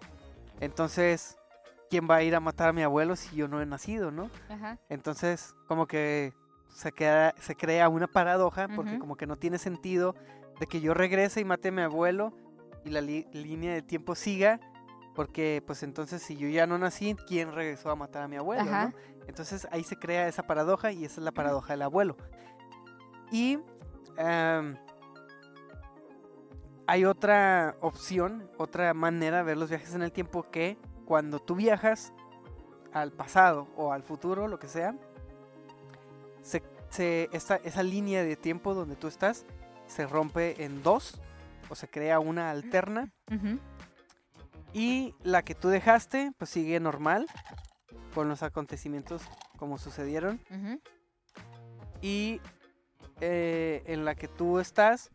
entonces, 0.61 1.38
¿quién 1.88 2.09
va 2.09 2.16
a 2.16 2.23
ir 2.23 2.35
a 2.35 2.40
matar 2.40 2.68
a 2.68 2.73
mi 2.73 2.83
abuelo 2.83 3.16
si 3.16 3.37
yo 3.37 3.49
no 3.49 3.61
he 3.61 3.66
nacido, 3.66 4.11
no? 4.11 4.30
Ajá. 4.49 4.78
Entonces, 4.88 5.54
como 5.66 5.87
que 5.87 6.33
se, 6.68 6.92
queda, 6.92 7.35
se 7.38 7.54
crea 7.54 7.88
una 7.88 8.07
paradoja 8.07 8.68
porque 8.68 8.99
como 8.99 9.16
que 9.16 9.26
no 9.26 9.37
tiene 9.37 9.59
sentido 9.59 10.14
de 10.61 10.66
que 10.66 10.80
yo 10.80 10.95
regrese 10.95 11.40
y 11.40 11.45
mate 11.45 11.68
a 11.68 11.73
mi 11.73 11.83
abuelo 11.83 12.33
y 12.85 12.90
la 12.90 13.00
línea 13.00 13.75
de 13.75 13.83
tiempo 13.83 14.14
siga. 14.14 14.61
Porque, 15.14 15.64
pues 15.66 15.83
entonces, 15.83 16.23
si 16.23 16.37
yo 16.37 16.49
ya 16.49 16.68
no 16.68 16.78
nací, 16.78 17.16
¿quién 17.26 17.52
regresó 17.52 17.90
a 17.90 17.97
matar 17.97 18.23
a 18.23 18.28
mi 18.28 18.37
abuelo? 18.37 18.64
No? 18.64 18.92
Entonces 19.26 19.66
ahí 19.73 19.83
se 19.83 19.97
crea 19.97 20.28
esa 20.28 20.45
paradoja 20.45 20.92
y 20.92 21.04
esa 21.04 21.21
es 21.21 21.25
la 21.25 21.33
paradoja 21.33 21.73
del 21.73 21.83
abuelo. 21.83 22.16
Y 23.33 23.59
am, 24.16 24.76
hay 26.87 27.04
otra 27.04 27.76
opción, 27.80 28.49
otra 28.57 28.95
manera 28.95 29.38
de 29.38 29.42
ver 29.42 29.57
los 29.57 29.68
viajes 29.68 29.95
en 29.95 30.02
el 30.02 30.12
tiempo 30.12 30.45
que 30.50 30.78
cuando 31.09 31.38
tú 31.41 31.55
viajas 31.55 32.12
al 32.93 33.12
pasado 33.12 33.67
o 33.77 33.93
al 33.95 34.03
futuro, 34.03 34.47
lo 34.47 34.59
que 34.59 34.69
sea, 34.69 34.95
se, 36.43 36.62
se- 36.91 37.31
esta- 37.33 37.57
esa 37.65 37.83
línea 37.83 38.23
de 38.23 38.37
tiempo 38.37 38.75
donde 38.75 38.95
tú 38.95 39.07
estás 39.09 39.47
se 39.87 40.07
rompe 40.07 40.62
en 40.65 40.83
dos 40.83 41.19
o 41.71 41.75
se 41.75 41.88
crea 41.88 42.21
una 42.21 42.50
alterna. 42.50 43.11
Y 44.75 45.15
la 45.23 45.43
que 45.43 45.55
tú 45.55 45.69
dejaste, 45.71 46.33
pues 46.37 46.50
sigue 46.50 46.79
normal, 46.79 47.27
con 48.15 48.29
los 48.29 48.43
acontecimientos 48.43 49.23
como 49.57 49.79
sucedieron. 49.79 50.41
Y 52.03 52.43
eh, 53.23 53.83
en 53.87 54.05
la 54.05 54.15
que 54.15 54.29
tú 54.29 54.59
estás 54.59 55.11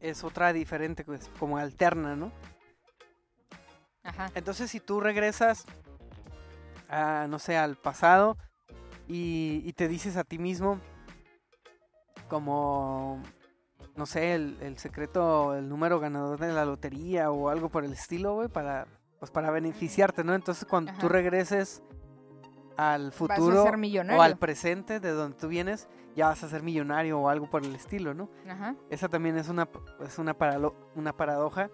es 0.00 0.24
otra 0.24 0.52
diferente, 0.52 1.04
pues, 1.04 1.30
como 1.38 1.58
alterna, 1.58 2.16
¿no? 2.16 2.32
Ajá. 4.08 4.30
Entonces, 4.34 4.70
si 4.70 4.80
tú 4.80 5.00
regresas 5.00 5.64
a, 6.88 7.26
no 7.28 7.38
sé, 7.38 7.56
al 7.56 7.76
pasado 7.76 8.36
y, 9.06 9.62
y 9.64 9.72
te 9.74 9.88
dices 9.88 10.16
a 10.16 10.24
ti 10.24 10.38
mismo, 10.38 10.80
como, 12.28 13.22
no 13.96 14.06
sé, 14.06 14.34
el, 14.34 14.58
el 14.60 14.78
secreto, 14.78 15.54
el 15.54 15.68
número 15.68 16.00
ganador 16.00 16.38
de 16.38 16.52
la 16.52 16.64
lotería 16.64 17.30
o 17.30 17.48
algo 17.48 17.68
por 17.68 17.84
el 17.84 17.92
estilo, 17.92 18.34
güey, 18.34 18.48
para, 18.48 18.86
pues, 19.18 19.30
para 19.30 19.50
beneficiarte, 19.50 20.24
¿no? 20.24 20.34
Entonces, 20.34 20.66
cuando 20.68 20.92
tú 20.98 21.08
regreses 21.08 21.82
al 22.76 23.12
futuro 23.12 23.64
o 24.16 24.22
al 24.22 24.36
presente 24.38 25.00
de 25.00 25.10
donde 25.10 25.36
tú 25.36 25.48
vienes, 25.48 25.88
ya 26.14 26.28
vas 26.28 26.42
a 26.44 26.48
ser 26.48 26.62
millonario 26.62 27.18
o 27.18 27.28
algo 27.28 27.48
por 27.50 27.64
el 27.64 27.74
estilo, 27.74 28.14
¿no? 28.14 28.28
Ajá. 28.48 28.74
Esa 28.90 29.08
también 29.08 29.36
es 29.38 29.48
una, 29.48 29.68
es 30.04 30.18
una, 30.18 30.36
paralo- 30.36 30.74
una 30.94 31.12
paradoja. 31.16 31.70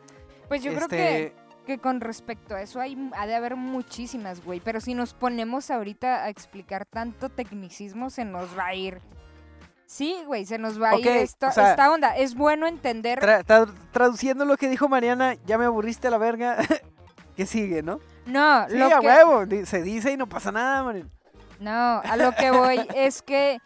Pues 0.49 0.62
yo 0.62 0.73
creo 0.75 0.88
que, 0.88 1.26
Este, 1.26 1.37
que 1.64 1.78
con 1.78 2.00
respecto 2.00 2.54
a 2.54 2.62
eso 2.62 2.80
hay, 2.80 3.11
ha 3.16 3.26
de 3.26 3.35
haber 3.35 3.56
muchísimas, 3.56 4.44
güey. 4.44 4.61
Pero 4.61 4.80
si 4.80 4.94
nos 4.94 5.14
ponemos 5.14 5.71
ahorita 5.71 6.25
a 6.25 6.28
explicar 6.28 6.87
tanto 6.87 7.28
tecnicismo, 7.28 8.11
se 8.11 8.25
nos 8.25 8.56
va 8.59 8.66
a 8.66 8.75
ir. 8.75 9.00
Sí, 9.87 10.16
güey, 10.26 10.47
se 10.47 10.59
nos 10.59 10.80
va 10.80 10.90
a 10.90 10.97
ir 10.99 11.06
esto- 11.06 11.49
o 11.49 11.52
sea- 11.52 11.71
esta 11.71 11.92
onda. 11.92 12.16
Es 12.16 12.35
bueno 12.35 12.66
entender. 12.66 13.21
Tra- 13.21 13.44
tra- 13.44 13.73
traduciendo 13.92 14.44
lo 14.44 14.56
que 14.56 14.68
dijo 14.68 14.88
Mariana, 14.88 15.35
ya 15.47 15.59
me 15.59 15.66
aburriste 15.66 16.09
a 16.09 16.11
la 16.11 16.18
verga. 16.18 16.56
¿Qué 17.37 17.47
sigue, 17.47 17.83
no? 17.83 18.00
no, 18.26 18.66
Sí, 18.68 18.76
lo 18.78 18.87
a 18.87 19.00
que, 19.00 19.06
huevo. 19.06 19.44
Se 19.66 19.83
dice 19.83 20.12
y 20.12 20.16
no 20.16 20.28
pasa 20.28 20.52
nada, 20.52 20.83
Mariana. 20.85 21.11
No, 21.61 21.71
a 22.04 22.16
lo 22.16 22.33
que 22.35 22.50
voy 22.50 22.80
es 22.97 23.23
que 23.23 23.59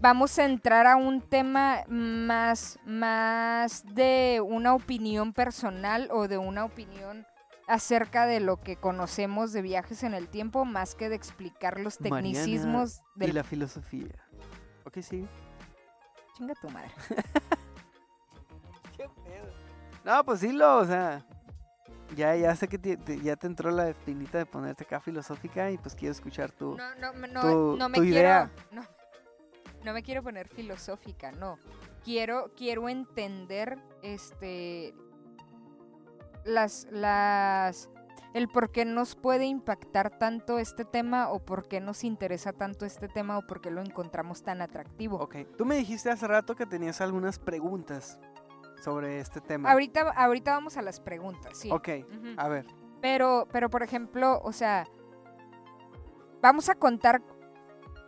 vamos 0.00 0.38
a 0.38 0.44
entrar 0.44 0.86
a 0.86 0.96
un 0.96 1.20
tema 1.20 1.82
más, 1.88 2.78
más 2.84 3.84
de 3.94 4.42
una 4.44 4.74
opinión 4.74 5.32
personal 5.32 6.08
o 6.12 6.28
de 6.28 6.38
una 6.38 6.64
opinión 6.64 7.26
acerca 7.68 8.26
de 8.26 8.40
lo 8.40 8.60
que 8.60 8.76
conocemos 8.76 9.52
de 9.52 9.62
viajes 9.62 10.02
en 10.04 10.14
el 10.14 10.28
tiempo, 10.28 10.64
más 10.64 10.94
que 10.94 11.08
de 11.08 11.16
explicar 11.16 11.80
los 11.80 11.98
tecnicismos 11.98 13.02
Y 13.16 13.20
del... 13.20 13.34
la 13.34 13.44
filosofía. 13.44 14.14
Ok, 14.84 14.98
sí. 15.00 15.26
Chinga 16.36 16.54
tu 16.60 16.68
madre. 16.70 16.90
¿Qué 18.96 19.08
pedo? 19.24 19.52
No, 20.04 20.24
pues 20.24 20.40
sí, 20.40 20.52
lo, 20.52 20.78
o 20.78 20.84
sea. 20.84 21.24
Ya, 22.14 22.36
ya 22.36 22.54
sé 22.54 22.68
que 22.68 22.78
te- 22.78 22.96
te- 22.96 23.20
ya 23.20 23.34
te 23.34 23.48
entró 23.48 23.72
la 23.72 23.88
espinita 23.88 24.38
de 24.38 24.46
ponerte 24.46 24.84
acá 24.84 25.00
filosófica 25.00 25.72
y 25.72 25.78
pues 25.78 25.96
quiero 25.96 26.12
escuchar 26.12 26.52
tu. 26.52 26.76
No, 26.76 26.94
no, 26.94 27.12
no, 27.26 27.40
tu- 27.40 27.76
no 27.76 27.88
me 27.88 27.96
tu 27.98 28.02
quiero... 28.04 28.18
idea. 28.20 28.50
No, 28.70 28.82
no 29.86 29.92
me 29.92 30.02
quiero 30.02 30.22
poner 30.22 30.48
filosófica, 30.48 31.30
no. 31.30 31.58
Quiero, 32.04 32.50
quiero 32.56 32.88
entender 32.88 33.78
este 34.02 34.92
las, 36.44 36.88
las 36.90 37.88
el 38.34 38.48
por 38.48 38.70
qué 38.72 38.84
nos 38.84 39.14
puede 39.14 39.46
impactar 39.46 40.18
tanto 40.18 40.58
este 40.58 40.84
tema 40.84 41.30
o 41.30 41.38
por 41.38 41.68
qué 41.68 41.80
nos 41.80 42.02
interesa 42.02 42.52
tanto 42.52 42.84
este 42.84 43.08
tema 43.08 43.38
o 43.38 43.46
por 43.46 43.60
qué 43.60 43.70
lo 43.70 43.80
encontramos 43.80 44.42
tan 44.42 44.60
atractivo. 44.60 45.18
Ok, 45.18 45.36
tú 45.56 45.64
me 45.64 45.76
dijiste 45.76 46.10
hace 46.10 46.26
rato 46.26 46.56
que 46.56 46.66
tenías 46.66 47.00
algunas 47.00 47.38
preguntas 47.38 48.18
sobre 48.82 49.20
este 49.20 49.40
tema. 49.40 49.70
Ahorita, 49.70 50.10
ahorita 50.10 50.50
vamos 50.50 50.76
a 50.76 50.82
las 50.82 50.98
preguntas, 50.98 51.56
sí. 51.56 51.70
Ok, 51.70 51.88
a 52.36 52.48
ver. 52.48 52.66
Pero, 53.00 53.46
pero 53.52 53.70
por 53.70 53.84
ejemplo, 53.84 54.40
o 54.42 54.52
sea, 54.52 54.84
vamos 56.42 56.68
a 56.68 56.74
contar 56.74 57.22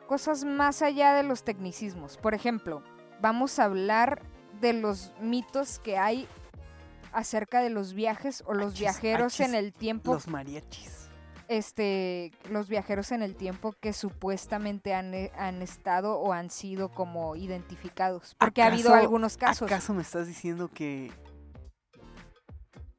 cosas 0.08 0.44
más 0.44 0.82
allá 0.82 1.14
de 1.14 1.22
los 1.22 1.44
tecnicismos. 1.44 2.16
Por 2.16 2.34
ejemplo, 2.34 2.82
vamos 3.20 3.60
a 3.60 3.64
hablar 3.64 4.20
de 4.60 4.72
los 4.72 5.12
mitos 5.20 5.78
que 5.78 5.96
hay 5.98 6.26
acerca 7.12 7.60
de 7.60 7.70
los 7.70 7.92
viajes 7.92 8.42
o 8.46 8.54
los 8.54 8.72
Achis, 8.72 8.80
viajeros 8.80 9.38
en 9.40 9.54
el 9.54 9.72
tiempo, 9.72 10.12
Los 10.14 10.26
mariachis. 10.26 11.08
este, 11.48 12.32
los 12.50 12.68
viajeros 12.68 13.12
en 13.12 13.22
el 13.22 13.34
tiempo 13.36 13.74
que 13.80 13.92
supuestamente 13.92 14.94
han, 14.94 15.14
eh, 15.14 15.30
han 15.38 15.62
estado 15.62 16.18
o 16.18 16.32
han 16.32 16.50
sido 16.50 16.90
como 16.90 17.36
identificados. 17.36 18.34
Porque 18.38 18.62
ha 18.62 18.66
habido 18.66 18.90
¿Acaso- 18.90 19.02
algunos 19.02 19.36
casos. 19.36 19.66
¿Acaso 19.70 19.94
me 19.94 20.02
estás 20.02 20.26
diciendo 20.26 20.68
que 20.68 21.10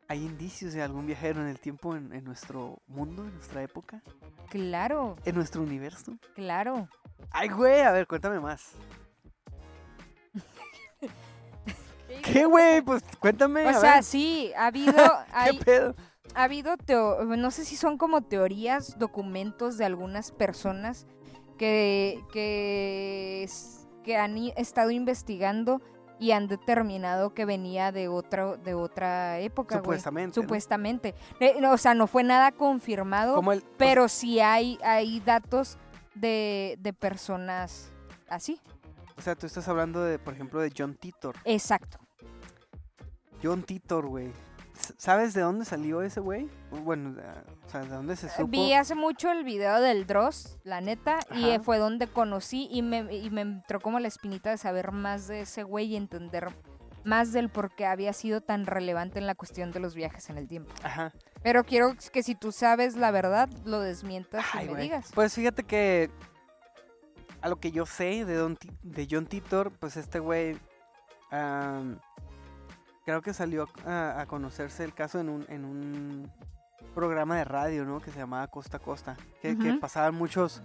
hay 0.09 0.25
indicios 0.25 0.73
de 0.73 0.81
algún 0.81 1.05
viajero 1.05 1.39
en 1.41 1.47
el 1.47 1.59
tiempo 1.59 1.95
en, 1.95 2.11
en 2.13 2.23
nuestro 2.25 2.81
mundo, 2.87 3.23
en 3.23 3.33
nuestra 3.35 3.63
época, 3.63 4.01
Claro, 4.49 5.15
en 5.23 5.35
nuestro 5.35 5.61
universo? 5.61 6.17
claro. 6.35 6.89
Ay, 7.31 7.47
güey, 7.49 7.81
a 7.81 7.91
ver, 7.91 8.07
cuéntame 8.07 8.39
más. 8.39 8.71
¿Qué, 12.23 12.45
güey? 12.45 12.81
Pues 12.81 13.03
cuéntame. 13.19 13.65
O 13.65 13.69
a 13.69 13.73
sea, 13.73 13.93
ver, 13.95 14.03
sí, 14.03 14.51
ha 14.57 14.67
habido, 14.67 14.93
¿Qué 15.45 15.53
pedo? 15.63 15.95
ha 16.35 16.43
habido, 16.43 16.75
teo- 16.77 17.23
no 17.25 17.51
sé 17.51 17.65
si 17.65 17.75
son 17.75 17.97
como 17.97 18.21
teorías, 18.23 18.97
documentos 18.97 19.77
de 19.77 19.85
algunas 19.85 20.31
personas 20.31 21.05
que, 21.57 22.19
que, 22.33 23.47
que 24.03 24.17
han 24.17 24.37
estado 24.57 24.91
investigando 24.91 25.81
y 26.19 26.31
han 26.31 26.47
determinado 26.47 27.33
que 27.33 27.45
venía 27.45 27.91
de 27.91 28.07
otra, 28.07 28.57
de 28.57 28.73
otra 28.73 29.39
época. 29.39 29.77
Supuestamente. 29.77 30.35
Supuestamente. 30.35 31.15
No, 31.61 31.71
o 31.71 31.77
sea, 31.77 31.93
no 31.93 32.07
fue 32.07 32.23
nada 32.23 32.51
confirmado, 32.51 33.35
Como 33.35 33.53
el, 33.53 33.63
pero 33.77 34.09
sí 34.09 34.39
hay, 34.39 34.77
hay 34.83 35.19
datos 35.21 35.77
de, 36.13 36.77
de 36.79 36.93
personas 36.93 37.91
así. 38.27 38.59
O 39.17 39.21
sea, 39.21 39.35
tú 39.35 39.47
estás 39.47 39.67
hablando 39.67 40.03
de, 40.03 40.19
por 40.19 40.33
ejemplo, 40.33 40.59
de 40.59 40.71
John 40.75 40.95
Titor. 40.95 41.35
Exacto. 41.45 41.97
John 43.41 43.63
Titor, 43.63 44.05
güey. 44.05 44.31
¿Sabes 44.97 45.33
de 45.33 45.41
dónde 45.41 45.65
salió 45.65 46.01
ese 46.01 46.19
güey? 46.19 46.49
Bueno, 46.71 47.15
o 47.65 47.69
sea, 47.69 47.81
¿de 47.81 47.87
dónde 47.89 48.15
se 48.15 48.29
supo? 48.29 48.47
Vi 48.47 48.73
hace 48.73 48.95
mucho 48.95 49.31
el 49.31 49.43
video 49.43 49.79
del 49.81 50.05
Dross, 50.07 50.57
la 50.63 50.81
neta, 50.81 51.19
y 51.31 51.45
Ajá. 51.45 51.55
eh, 51.55 51.59
fue 51.59 51.77
donde 51.77 52.07
conocí 52.07 52.67
y 52.71 52.81
me, 52.81 53.13
y 53.13 53.29
me 53.29 53.41
entró 53.41 53.79
como 53.79 53.99
la 53.99 54.07
espinita 54.07 54.49
de 54.49 54.57
saber 54.57 54.91
más 54.91 55.27
de 55.27 55.41
ese 55.41 55.63
güey 55.63 55.87
y 55.87 55.95
entender 55.95 56.53
más 57.03 57.31
del 57.31 57.49
por 57.49 57.73
qué 57.75 57.85
había 57.85 58.13
sido 58.13 58.41
tan 58.41 58.65
relevante 58.65 59.19
en 59.19 59.27
la 59.27 59.35
cuestión 59.35 59.71
de 59.71 59.79
los 59.79 59.95
viajes 59.95 60.29
en 60.29 60.37
el 60.37 60.47
tiempo. 60.47 60.73
Ajá. 60.83 61.13
Pero 61.41 61.63
quiero 61.63 61.95
que 62.11 62.23
si 62.23 62.35
tú 62.35 62.51
sabes 62.51 62.95
la 62.95 63.11
verdad, 63.11 63.49
lo 63.65 63.79
desmientas 63.79 64.45
Ay, 64.53 64.67
y 64.67 64.69
me 64.69 64.81
digas. 64.81 65.11
Pues 65.13 65.33
fíjate 65.33 65.63
que 65.63 66.09
a 67.41 67.47
lo 67.47 67.59
que 67.59 67.71
yo 67.71 67.85
sé 67.85 68.25
de, 68.25 68.35
Don 68.35 68.57
de 68.83 69.07
John 69.09 69.25
Titor, 69.25 69.71
pues 69.71 69.95
este 69.95 70.19
güey 70.19 70.57
creo 73.05 73.21
que 73.21 73.33
salió 73.33 73.67
a, 73.85 74.21
a 74.21 74.25
conocerse 74.25 74.83
el 74.83 74.93
caso 74.93 75.19
en 75.19 75.29
un, 75.29 75.45
en 75.49 75.65
un 75.65 76.31
programa 76.93 77.37
de 77.37 77.43
radio, 77.45 77.85
¿no? 77.85 77.99
Que 78.01 78.11
se 78.11 78.19
llamaba 78.19 78.47
Costa 78.47 78.77
a 78.77 78.79
Costa, 78.79 79.17
que, 79.41 79.55
pasaban 79.79 80.15
muchos, 80.15 80.61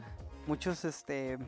muchos, 0.47 0.85
este 0.85 1.39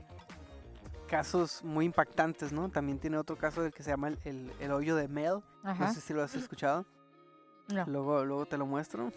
casos 1.09 1.62
muy 1.62 1.85
impactantes, 1.85 2.50
¿no? 2.52 2.69
También 2.69 2.99
tiene 2.99 3.16
otro 3.16 3.37
caso 3.37 3.62
del 3.62 3.73
que 3.73 3.83
se 3.85 3.90
llama 3.90 4.09
el, 4.09 4.19
el- 4.25 4.52
el 4.59 4.73
hoyo 4.73 4.97
de 4.97 5.07
Mel, 5.07 5.40
Ajá. 5.62 5.87
no 5.87 5.95
sé 5.95 6.00
si 6.00 6.12
lo 6.12 6.23
has 6.23 6.35
escuchado. 6.35 6.85
No. 7.69 7.85
Luego, 7.87 8.25
luego 8.25 8.47
te 8.47 8.59
lo 8.59 8.66
muestro. 8.66 9.12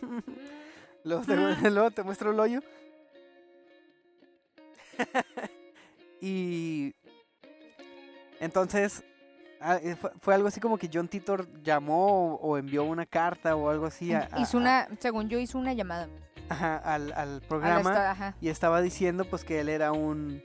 luego, 1.04 1.24
te, 1.24 1.36
luego 1.72 1.90
te 1.92 2.04
muestro 2.04 2.32
el 2.32 2.40
hoyo. 2.40 2.62
y 6.22 6.94
entonces 8.40 9.04
ah, 9.62 9.78
eh, 9.82 9.96
fue, 9.96 10.12
fue 10.20 10.34
algo 10.36 10.48
así 10.48 10.60
como 10.60 10.78
que 10.78 10.90
John 10.92 11.08
Titor 11.08 11.48
llamó 11.64 12.36
o, 12.36 12.40
o 12.42 12.58
envió 12.58 12.84
una 12.84 13.06
carta 13.06 13.56
o 13.56 13.70
algo 13.70 13.86
así 13.86 14.14
a- 14.14 14.28
a- 14.32 14.40
hizo 14.42 14.58
una, 14.58 14.88
según 15.00 15.30
yo, 15.30 15.40
hizo 15.40 15.58
una 15.58 15.74
llamada. 15.74 16.08
ajá, 16.50 16.78
al, 16.78 17.12
al 17.14 17.42
programa 17.42 17.80
esta- 17.92 18.12
ajá, 18.12 18.36
y 18.42 18.50
estaba 18.50 18.82
diciendo 18.82 19.26
pues 19.26 19.44
que 19.44 19.60
él 19.60 19.70
era 19.70 19.92
un, 19.92 20.42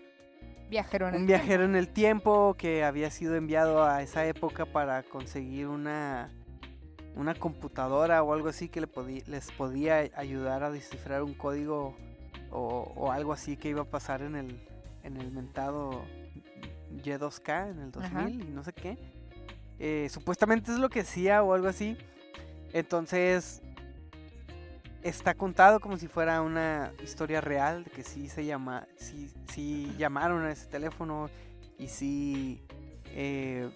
viajero 0.69 1.09
en 1.09 1.15
el 1.15 1.21
un 1.23 1.27
viajero 1.27 1.65
en 1.65 1.77
el 1.77 1.89
tiempo 1.89 2.55
que 2.59 2.85
había 2.85 3.11
sido 3.11 3.37
enviado 3.37 3.85
a 3.85 4.03
esa 4.03 4.25
época 4.27 4.67
para 4.67 5.03
conseguir 5.03 5.67
una 5.69 6.31
una 7.17 7.35
computadora 7.37 8.23
o 8.25 8.33
algo 8.33 8.49
así 8.49 8.69
que 8.69 8.81
le 8.81 8.89
les 9.27 9.53
podía 9.53 9.99
ayudar 10.17 10.65
a 10.65 10.71
descifrar 10.71 11.23
un 11.23 11.33
código 11.35 11.95
o, 12.51 12.93
o 12.97 13.13
algo 13.13 13.33
así 13.33 13.57
que 13.57 13.69
iba 13.69 13.83
a 13.83 13.85
pasar 13.85 14.23
en 14.23 14.35
el 14.35 14.61
en 15.05 15.17
el 15.19 15.31
mentado 15.31 16.03
Y2K 17.03 17.71
en 17.71 17.79
el 17.81 17.91
2000 17.91 18.17
Ajá. 18.19 18.29
y 18.31 18.37
no 18.37 18.63
sé 18.65 18.73
qué. 18.73 18.97
Eh, 19.79 20.09
supuestamente 20.11 20.71
es 20.73 20.79
lo 20.79 20.89
que 20.89 21.01
decía 21.01 21.43
o 21.43 21.53
algo 21.55 21.69
así. 21.69 21.97
Entonces 22.73 23.63
está 25.03 25.35
contado 25.35 25.81
como 25.81 25.97
si 25.99 26.09
fuera 26.09 26.41
una 26.41 26.93
historia 27.03 27.41
real 27.41 27.85
de 27.85 27.91
que 27.91 28.03
sí 28.03 28.29
se 28.29 28.45
llama, 28.45 28.87
sí, 28.97 29.33
sí 29.53 29.95
llamaron 29.99 30.45
a 30.45 30.51
ese 30.53 30.67
teléfono 30.67 31.29
y 31.79 31.89
sí 31.89 32.63
eh, 33.07 33.71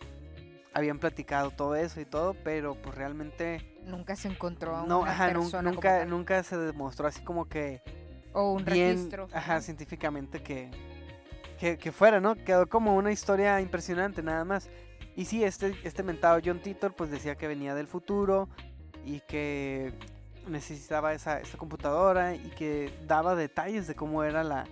habían 0.72 0.98
platicado 0.98 1.50
todo 1.50 1.75
eso 1.76 2.00
y 2.00 2.04
todo, 2.06 2.34
pero 2.44 2.75
pues 2.75 2.94
realmente 2.94 3.75
Nunca 3.84 4.16
se 4.16 4.28
encontró 4.28 4.76
a 4.76 4.87
no, 4.87 5.00
una 5.00 5.10
ajá, 5.12 5.30
nun- 5.32 5.42
persona 5.44 5.62
como 5.70 5.75
nunca, 5.75 5.98
tal. 6.00 6.08
nunca 6.10 6.42
se 6.42 6.56
demostró 6.56 7.06
así 7.08 7.22
como 7.22 7.46
que 7.46 7.82
O 8.32 8.52
un 8.52 8.64
bien, 8.64 8.96
registro. 8.96 9.28
ajá, 9.32 9.60
científicamente 9.60 10.42
que, 10.42 10.70
que, 11.58 11.76
que 11.78 11.92
fuera, 11.92 12.20
¿no? 12.20 12.34
Quedó 12.36 12.68
como 12.68 12.94
una 12.96 13.12
historia 13.12 13.60
impresionante 13.60 14.22
nada 14.22 14.44
más. 14.44 14.68
Y 15.16 15.24
sí, 15.24 15.42
este, 15.44 15.74
este 15.84 16.02
mentado 16.02 16.40
John 16.44 16.60
Titor 16.60 16.94
pues 16.94 17.10
decía 17.10 17.34
que 17.36 17.48
venía 17.48 17.74
del 17.74 17.86
futuro 17.88 18.48
y 19.04 19.20
que 19.20 19.92
necesitaba 20.46 21.12
esa, 21.12 21.40
esa 21.40 21.58
computadora 21.58 22.34
y 22.34 22.50
que 22.56 22.92
daba 23.06 23.34
detalles 23.34 23.86
de 23.86 23.94
cómo 23.94 24.22
era 24.22 24.44
la, 24.44 24.64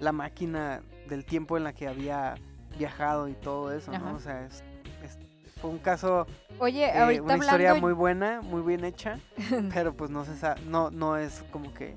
la 0.00 0.12
máquina 0.12 0.82
del 1.08 1.24
tiempo 1.24 1.56
en 1.56 1.64
la 1.64 1.72
que 1.72 1.86
había 1.88 2.34
viajado 2.78 3.28
y 3.28 3.34
todo 3.34 3.72
eso, 3.72 3.92
Ajá. 3.92 4.00
¿no? 4.10 4.16
O 4.16 4.20
sea, 4.20 4.44
es- 4.46 4.62
es- 5.04 5.18
fue 5.60 5.70
un 5.70 5.78
caso, 5.78 6.26
Oye, 6.58 6.86
eh, 6.86 6.98
ahorita 6.98 7.22
una 7.22 7.36
historia 7.36 7.68
hablando... 7.70 7.86
muy 7.86 7.92
buena, 7.94 8.40
muy 8.42 8.62
bien 8.62 8.84
hecha, 8.84 9.18
pero 9.72 9.94
pues 9.94 10.10
no 10.10 10.24
se 10.24 10.36
sa- 10.36 10.56
no, 10.66 10.90
no 10.90 11.16
es 11.16 11.44
como 11.52 11.72
que 11.72 11.94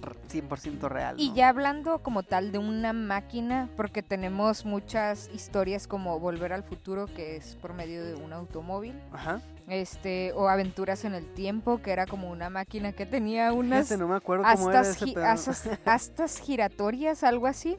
100% 0.00 0.88
real. 0.88 1.16
Y 1.18 1.32
ya 1.32 1.48
hablando 1.48 1.98
como 2.02 2.22
tal 2.22 2.52
de 2.52 2.58
una 2.58 2.92
máquina, 2.92 3.68
porque 3.76 4.02
tenemos 4.02 4.64
muchas 4.64 5.30
historias 5.32 5.86
como 5.86 6.18
Volver 6.18 6.52
al 6.52 6.62
Futuro, 6.64 7.06
que 7.06 7.36
es 7.36 7.56
por 7.56 7.72
medio 7.74 8.04
de 8.04 8.14
un 8.14 8.32
automóvil, 8.32 9.00
Ajá. 9.12 9.40
este, 9.68 10.32
o 10.34 10.48
Aventuras 10.48 11.04
en 11.04 11.14
el 11.14 11.26
Tiempo, 11.34 11.80
que 11.80 11.92
era 11.92 12.06
como 12.06 12.30
una 12.30 12.50
máquina 12.50 12.92
que 12.92 13.06
tenía 13.06 13.52
unas 13.52 13.86
Fíjate, 13.88 14.00
no 14.02 14.08
me 14.08 14.16
acuerdo 14.16 14.44
cómo 14.44 14.70
era 14.70 14.80
ese 14.80 15.04
gi- 15.06 15.14
pedo. 15.14 15.26
astas, 15.26 15.68
astas 15.84 16.38
giratorias, 16.38 17.22
algo 17.24 17.46
así. 17.46 17.76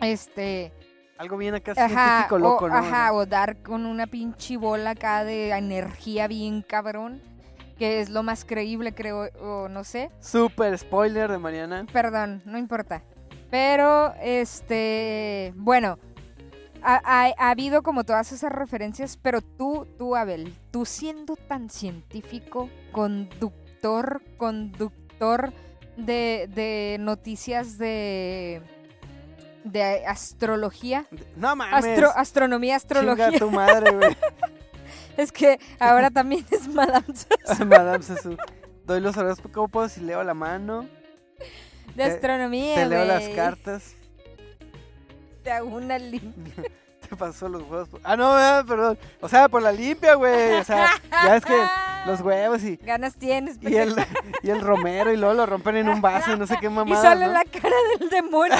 Este, 0.00 0.72
Algo 1.18 1.36
bien 1.36 1.54
acá 1.56 1.72
ajá, 1.72 1.88
científico 1.88 2.38
loco, 2.38 2.66
o, 2.66 2.68
¿no? 2.68 2.74
ajá, 2.76 3.12
o 3.12 3.26
dar 3.26 3.56
con 3.62 3.84
una 3.84 4.06
pinche 4.06 4.56
bola 4.56 4.90
acá 4.90 5.24
de 5.24 5.50
energía 5.50 6.28
bien 6.28 6.62
cabrón, 6.62 7.20
que 7.78 8.00
es 8.00 8.08
lo 8.10 8.22
más 8.22 8.44
creíble, 8.44 8.92
creo, 8.94 9.28
o 9.40 9.68
no 9.68 9.84
sé. 9.84 10.10
Super 10.20 10.76
spoiler 10.76 11.30
de 11.30 11.38
Mariana. 11.38 11.86
Perdón, 11.92 12.42
no 12.44 12.58
importa. 12.58 13.02
Pero, 13.50 14.12
este, 14.20 15.52
bueno, 15.56 15.98
ha, 16.82 17.00
ha- 17.04 17.32
ha 17.38 17.50
habido 17.50 17.82
como 17.82 18.04
todas 18.04 18.32
esas 18.32 18.52
referencias, 18.52 19.16
pero 19.16 19.40
tú, 19.40 19.86
tú, 19.98 20.16
Abel, 20.16 20.54
tú 20.70 20.84
siendo 20.84 21.36
tan 21.36 21.70
científico, 21.70 22.68
conductor, 22.92 24.20
conductor 24.36 25.52
de, 25.96 26.48
de 26.54 26.96
noticias 27.00 27.78
de, 27.78 28.60
de 29.64 30.04
astrología, 30.06 31.06
No 31.36 31.56
mames. 31.56 31.84
astro- 31.84 32.12
astronomía, 32.14 32.76
astrología, 32.76 33.26
Chinga 33.30 33.38
tu 33.38 33.50
madre, 33.50 33.90
güey. 33.92 34.16
es 35.18 35.30
que 35.32 35.58
ahora 35.78 36.10
también 36.10 36.46
es 36.50 36.66
Madame 36.74 37.04
Sassou 37.14 37.66
Madame 37.66 38.02
Sassou. 38.02 38.36
Doy 38.84 39.00
los 39.00 39.16
horóscopos 39.18 39.98
y 39.98 40.00
leo 40.00 40.24
la 40.24 40.32
mano. 40.34 40.86
de 41.94 41.94
Te- 41.94 42.02
astronomía, 42.04 42.74
Te 42.76 42.86
leo 42.86 43.04
las 43.04 43.28
cartas. 43.30 43.94
Te 45.44 45.52
hago 45.52 45.68
una 45.76 45.98
limpia. 45.98 46.64
Te 47.08 47.16
pasó 47.16 47.48
los 47.48 47.62
huevos. 47.62 47.88
Ah, 48.04 48.16
no, 48.16 48.26
ah, 48.32 48.62
perdón. 48.66 48.98
O 49.20 49.28
sea, 49.28 49.48
por 49.48 49.62
la 49.62 49.72
limpia, 49.72 50.14
güey. 50.14 50.54
O 50.54 50.64
sea, 50.64 50.88
ya 51.10 51.36
es 51.36 51.44
que 51.44 51.56
los 52.06 52.20
huevos 52.20 52.62
y, 52.64 52.76
Ganas 52.76 53.14
tienes, 53.16 53.56
y, 53.62 53.76
el, 53.76 53.94
y 54.42 54.50
el 54.50 54.60
romero 54.60 55.10
y 55.12 55.16
luego 55.16 55.34
lo 55.34 55.46
rompen 55.46 55.76
en 55.76 55.88
un 55.88 56.00
vaso 56.02 56.32
y 56.34 56.38
no 56.38 56.46
sé 56.46 56.56
qué 56.60 56.66
Y 56.66 56.70
mamada. 56.70 57.00
sale 57.02 57.26
¿no? 57.26 57.32
la 57.32 57.44
cara 57.44 57.74
del 57.98 58.10
demonio. 58.10 58.56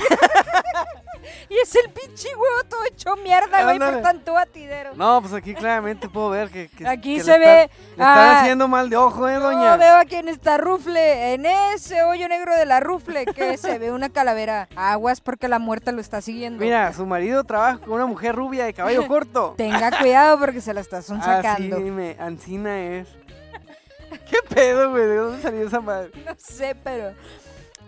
Y 1.49 1.57
es 1.59 1.75
el 1.75 1.91
pinche 1.91 2.29
huevo 2.29 2.65
todo 2.69 2.85
hecho 2.85 3.17
mierda, 3.17 3.65
güey, 3.65 3.79
por 3.79 4.03
tanto 4.03 4.33
batidero. 4.35 4.95
No, 4.95 5.21
pues 5.21 5.33
aquí 5.35 5.55
claramente 5.55 6.09
puedo 6.09 6.31
ver 6.31 6.49
que, 6.51 6.69
que- 6.69 6.87
Aquí 6.87 7.17
que 7.17 7.25
se 7.25 7.39
ve. 7.39 7.47
Le 7.47 7.63
están 7.93 8.07
ah, 8.07 8.41
haciendo 8.41 8.69
mal 8.69 8.91
de 8.91 8.97
ojo, 8.97 9.29
eh, 9.29 9.35
yo 9.35 9.41
doña. 9.41 9.77
veo 9.77 9.97
aquí 9.97 10.17
en 10.17 10.29
esta 10.29 10.57
rufle, 10.59 11.35
en 11.35 11.47
ese 11.47 12.03
hoyo 12.03 12.29
negro 12.29 12.55
de 12.57 12.67
la 12.67 12.81
rufle, 12.81 13.27
que 13.27 13.57
se 13.59 13.79
ve 13.79 13.93
una 13.93 14.09
calavera. 14.11 14.69
Aguas 14.77 15.21
porque 15.21 15.49
la 15.49 15.59
muerte 15.59 15.93
lo 15.93 16.01
está 16.01 16.21
siguiendo. 16.21 16.63
Mira, 16.65 16.93
su 16.93 17.07
marido 17.07 17.45
trabaja 17.45 17.79
con 17.79 17.93
una 17.93 18.07
mujer 18.07 18.35
rubia 18.35 18.65
de 18.65 18.75
cabello 18.75 19.07
corto. 19.09 19.55
Tenga 19.57 19.91
cuidado 19.99 20.39
porque 20.39 20.61
se 20.61 20.73
la 20.75 20.81
está 20.81 20.99
Ah, 20.99 21.03
sacando. 21.03 21.77
sí, 21.77 21.83
me, 21.85 22.17
Ancina 22.19 22.79
es. 22.79 23.09
¿Qué 24.31 24.39
pedo, 24.55 24.91
güey? 24.91 25.07
¿De 25.07 25.17
dónde 25.17 25.43
salió 25.43 25.67
esa 25.67 25.81
madre? 25.81 26.11
No 26.25 26.35
sé, 26.39 26.75
pero. 26.83 27.13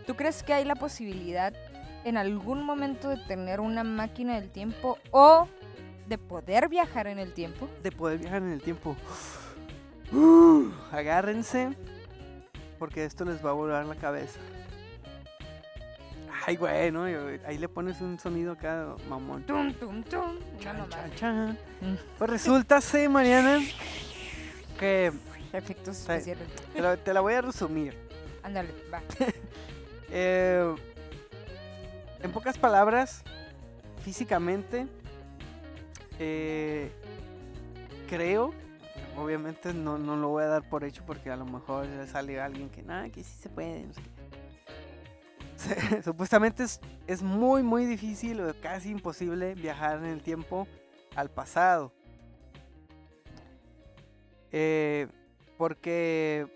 ¿Tú 0.06 0.14
crees 0.16 0.42
que 0.42 0.52
hay 0.52 0.64
la 0.64 0.74
posibilidad 0.74 1.52
en 2.04 2.16
algún 2.16 2.64
momento 2.64 3.08
de 3.08 3.16
tener 3.16 3.60
una 3.60 3.84
máquina 3.84 4.34
del 4.40 4.50
tiempo 4.50 4.98
o 5.10 5.48
de 6.06 6.18
poder 6.18 6.68
viajar 6.68 7.06
en 7.06 7.18
el 7.18 7.32
tiempo? 7.32 7.68
De 7.82 7.92
poder 7.92 8.18
viajar 8.18 8.42
en 8.42 8.52
el 8.52 8.62
tiempo. 8.62 8.96
Uh, 10.12 10.70
agárrense, 10.92 11.70
porque 12.78 13.04
esto 13.04 13.24
les 13.24 13.44
va 13.44 13.50
a 13.50 13.54
volar 13.54 13.84
la 13.86 13.94
cabeza. 13.94 14.40
Ay, 16.46 16.56
güey, 16.56 16.90
¿no? 16.90 17.04
Ahí 17.46 17.58
le 17.58 17.68
pones 17.68 18.00
un 18.00 18.18
sonido 18.18 18.52
acá, 18.52 18.94
mamón. 19.08 19.42
Tum, 19.42 19.74
tum, 19.74 20.02
tum. 20.02 20.38
Chan, 20.58 20.88
chan. 21.14 21.58
Mm. 21.80 21.94
Pues 22.16 22.30
resulta, 22.30 22.80
sí, 22.80 23.08
Mariana, 23.08 23.60
que 24.78 25.12
Efectos 25.52 25.98
especiales. 25.98 26.46
te 26.72 26.80
la, 26.80 26.96
te 26.96 27.12
la 27.12 27.20
voy 27.20 27.34
a 27.34 27.42
resumir. 27.42 27.94
Ándale, 28.42 28.70
va. 28.92 29.02
Eh, 30.12 30.74
en 32.22 32.32
pocas 32.32 32.58
palabras, 32.58 33.22
físicamente, 34.04 34.86
eh, 36.18 36.90
creo, 38.08 38.52
obviamente 39.16 39.72
no, 39.74 39.98
no 39.98 40.16
lo 40.16 40.28
voy 40.28 40.44
a 40.44 40.48
dar 40.48 40.68
por 40.68 40.84
hecho 40.84 41.02
porque 41.06 41.30
a 41.30 41.36
lo 41.36 41.44
mejor 41.46 41.86
sale 42.10 42.40
alguien 42.40 42.68
que 42.70 42.82
nada, 42.82 43.08
que 43.08 43.22
sí 43.24 43.32
se 43.40 43.48
puede. 43.48 43.84
no 43.86 43.92
sé 43.94 44.00
qué". 44.02 44.10
Se- 45.56 46.02
Supuestamente 46.02 46.62
es, 46.64 46.80
es 47.06 47.22
muy, 47.22 47.62
muy 47.62 47.86
difícil 47.86 48.40
o 48.40 48.54
casi 48.60 48.90
imposible 48.90 49.54
viajar 49.54 49.98
en 49.98 50.06
el 50.06 50.22
tiempo 50.22 50.66
al 51.16 51.30
pasado. 51.30 51.92
Eh, 54.52 55.06
porque 55.56 56.46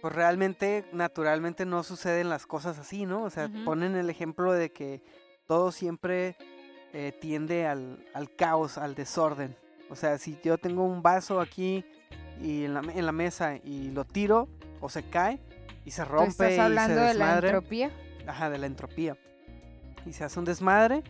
pues 0.00 0.14
realmente, 0.14 0.84
naturalmente 0.92 1.66
no 1.66 1.82
suceden 1.82 2.28
las 2.28 2.46
cosas 2.46 2.78
así, 2.78 3.06
¿no? 3.06 3.22
O 3.24 3.30
sea, 3.30 3.50
ponen 3.64 3.96
el 3.96 4.08
ejemplo 4.10 4.52
de 4.52 4.70
que 4.72 5.02
todo 5.46 5.72
siempre 5.72 6.36
eh, 6.92 7.12
tiende 7.20 7.66
al, 7.66 8.04
al 8.14 8.34
caos, 8.34 8.78
al 8.78 8.94
desorden. 8.94 9.56
O 9.90 9.96
sea, 9.96 10.18
si 10.18 10.38
yo 10.42 10.58
tengo 10.58 10.84
un 10.84 11.02
vaso 11.02 11.40
aquí 11.40 11.84
y 12.40 12.64
en 12.64 12.74
la, 12.74 12.80
en 12.80 13.04
la 13.06 13.12
mesa 13.12 13.56
y 13.56 13.90
lo 13.90 14.04
tiro 14.04 14.48
o 14.80 14.88
se 14.88 15.02
cae 15.02 15.40
y 15.84 15.90
se 15.90 16.04
¿Tú 16.04 16.08
rompe 16.10 16.30
estás 16.30 16.52
y 16.52 16.54
se 16.54 16.60
hablando 16.60 16.94
de 16.94 17.14
la 17.14 17.26
desmadre, 17.26 17.48
entropía? 17.48 17.90
ajá, 18.26 18.50
de 18.50 18.58
la 18.58 18.66
entropía 18.66 19.16
y 20.06 20.12
se 20.12 20.24
hace 20.24 20.38
un 20.38 20.44
desmadre, 20.44 21.02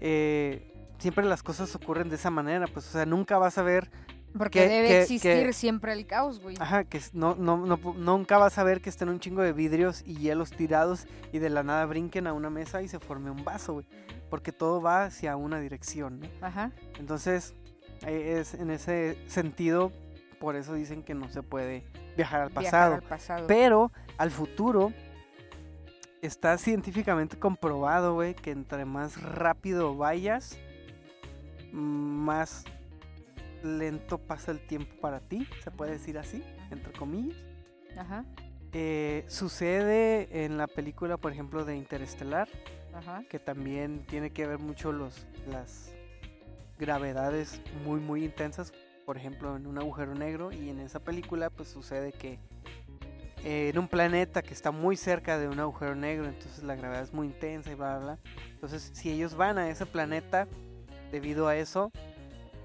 eh, 0.00 0.72
siempre 0.98 1.24
las 1.24 1.42
cosas 1.42 1.74
ocurren 1.74 2.08
de 2.08 2.16
esa 2.16 2.30
manera, 2.30 2.66
pues, 2.66 2.86
o 2.88 2.92
sea, 2.92 3.04
nunca 3.06 3.38
vas 3.38 3.58
a 3.58 3.62
ver 3.62 3.90
Porque 4.36 4.60
que- 4.60 4.68
debe 4.68 4.88
que- 4.88 5.02
existir 5.02 5.46
que- 5.46 5.52
siempre 5.52 5.92
el 5.92 6.06
caos, 6.06 6.40
güey. 6.40 6.56
Ajá, 6.60 6.84
que 6.84 7.00
no, 7.12 7.34
no, 7.34 7.56
no, 7.66 7.76
nunca 7.96 8.38
vas 8.38 8.58
a 8.58 8.64
ver 8.64 8.80
que 8.80 8.88
estén 8.88 9.08
un 9.08 9.18
chingo 9.20 9.42
de 9.42 9.52
vidrios 9.52 10.02
y 10.06 10.16
hielos 10.16 10.50
tirados 10.52 11.06
y 11.32 11.38
de 11.38 11.50
la 11.50 11.62
nada 11.62 11.84
brinquen 11.86 12.26
a 12.26 12.32
una 12.32 12.48
mesa 12.50 12.80
y 12.82 12.88
se 12.88 12.98
forme 13.00 13.30
un 13.30 13.44
vaso, 13.44 13.72
güey. 13.74 13.86
Porque 14.28 14.52
todo 14.52 14.80
va 14.80 15.04
hacia 15.04 15.36
una 15.36 15.58
dirección, 15.58 16.20
¿no? 16.20 16.28
Ajá. 16.40 16.70
Entonces, 16.98 17.54
eh, 18.06 18.38
es 18.40 18.54
en 18.54 18.70
ese 18.70 19.18
sentido, 19.26 19.90
por 20.38 20.54
eso 20.54 20.74
dicen 20.74 21.02
que 21.02 21.14
no 21.14 21.28
se 21.28 21.42
puede 21.42 21.82
viajar 22.16 22.42
al 22.42 22.48
Viajar 22.50 22.64
pasado. 22.70 22.94
al 22.94 23.02
pasado. 23.02 23.46
Pero 23.48 23.90
al 24.16 24.30
futuro 24.30 24.92
está 26.22 26.56
científicamente 26.58 27.36
comprobado, 27.38 28.14
güey, 28.14 28.34
que 28.34 28.52
entre 28.52 28.84
más 28.84 29.20
rápido 29.20 29.96
vayas, 29.96 30.56
más 31.72 32.64
lento 33.62 34.18
pasa 34.18 34.50
el 34.52 34.60
tiempo 34.60 34.94
para 35.00 35.20
ti, 35.20 35.46
se 35.62 35.70
puede 35.70 35.92
decir 35.92 36.18
así, 36.18 36.42
entre 36.70 36.92
comillas. 36.92 37.36
Ajá. 37.96 38.24
Eh, 38.72 39.24
sucede 39.26 40.44
en 40.44 40.56
la 40.56 40.66
película, 40.66 41.16
por 41.16 41.32
ejemplo, 41.32 41.64
de 41.64 41.76
Interestelar, 41.76 42.48
Ajá. 42.94 43.24
que 43.28 43.38
también 43.38 44.04
tiene 44.06 44.30
que 44.30 44.46
ver 44.46 44.58
mucho 44.58 44.92
los, 44.92 45.26
las 45.48 45.92
gravedades 46.78 47.60
muy, 47.84 48.00
muy 48.00 48.24
intensas, 48.24 48.72
por 49.04 49.16
ejemplo, 49.16 49.56
en 49.56 49.66
un 49.66 49.78
agujero 49.78 50.14
negro, 50.14 50.52
y 50.52 50.70
en 50.70 50.78
esa 50.78 51.00
película, 51.00 51.50
pues 51.50 51.68
sucede 51.68 52.12
que 52.12 52.38
eh, 53.44 53.70
en 53.70 53.78
un 53.78 53.88
planeta 53.88 54.42
que 54.42 54.54
está 54.54 54.70
muy 54.70 54.96
cerca 54.96 55.38
de 55.38 55.48
un 55.48 55.58
agujero 55.58 55.94
negro, 55.94 56.26
entonces 56.26 56.62
la 56.62 56.76
gravedad 56.76 57.02
es 57.02 57.12
muy 57.12 57.26
intensa 57.26 57.72
y 57.72 57.74
bla, 57.74 57.98
bla, 57.98 58.04
bla. 58.04 58.18
Entonces, 58.50 58.90
si 58.92 59.10
ellos 59.10 59.34
van 59.34 59.58
a 59.58 59.68
ese 59.68 59.86
planeta, 59.86 60.46
debido 61.10 61.48
a 61.48 61.56
eso, 61.56 61.90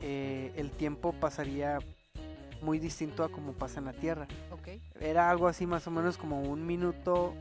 eh, 0.01 0.51
el 0.55 0.71
tiempo 0.71 1.13
pasaría 1.13 1.79
muy 2.61 2.79
distinto 2.79 3.23
a 3.23 3.29
como 3.29 3.53
pasa 3.53 3.79
en 3.79 3.85
la 3.85 3.93
Tierra. 3.93 4.27
Ok. 4.51 4.69
Era 4.99 5.29
algo 5.29 5.47
así 5.47 5.65
más 5.65 5.87
o 5.87 5.91
menos 5.91 6.17
como 6.17 6.41
un 6.41 6.65
minuto 6.65 7.33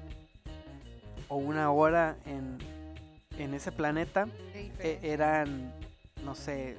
o 1.29 1.37
una 1.37 1.71
hora 1.71 2.17
en, 2.27 2.59
en 3.39 3.55
ese 3.55 3.73
planeta. 3.73 4.27
Eh, 4.55 4.71
diferente. 4.71 5.13
eran, 5.13 5.73
no 6.25 6.35
sé, 6.35 6.77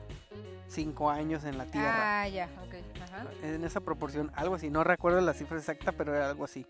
cinco 0.68 1.10
años 1.10 1.44
en 1.44 1.58
la 1.58 1.66
Tierra. 1.66 2.22
Ah, 2.22 2.28
ya, 2.28 2.50
ok. 2.66 2.76
Ajá. 3.02 3.26
En 3.44 3.64
esa 3.64 3.80
proporción, 3.80 4.32
algo 4.36 4.56
así. 4.56 4.70
No 4.70 4.84
recuerdo 4.84 5.22
la 5.22 5.34
cifra 5.34 5.58
exacta, 5.58 5.92
pero 5.92 6.16
era 6.16 6.30
algo 6.30 6.46
así. 6.46 6.66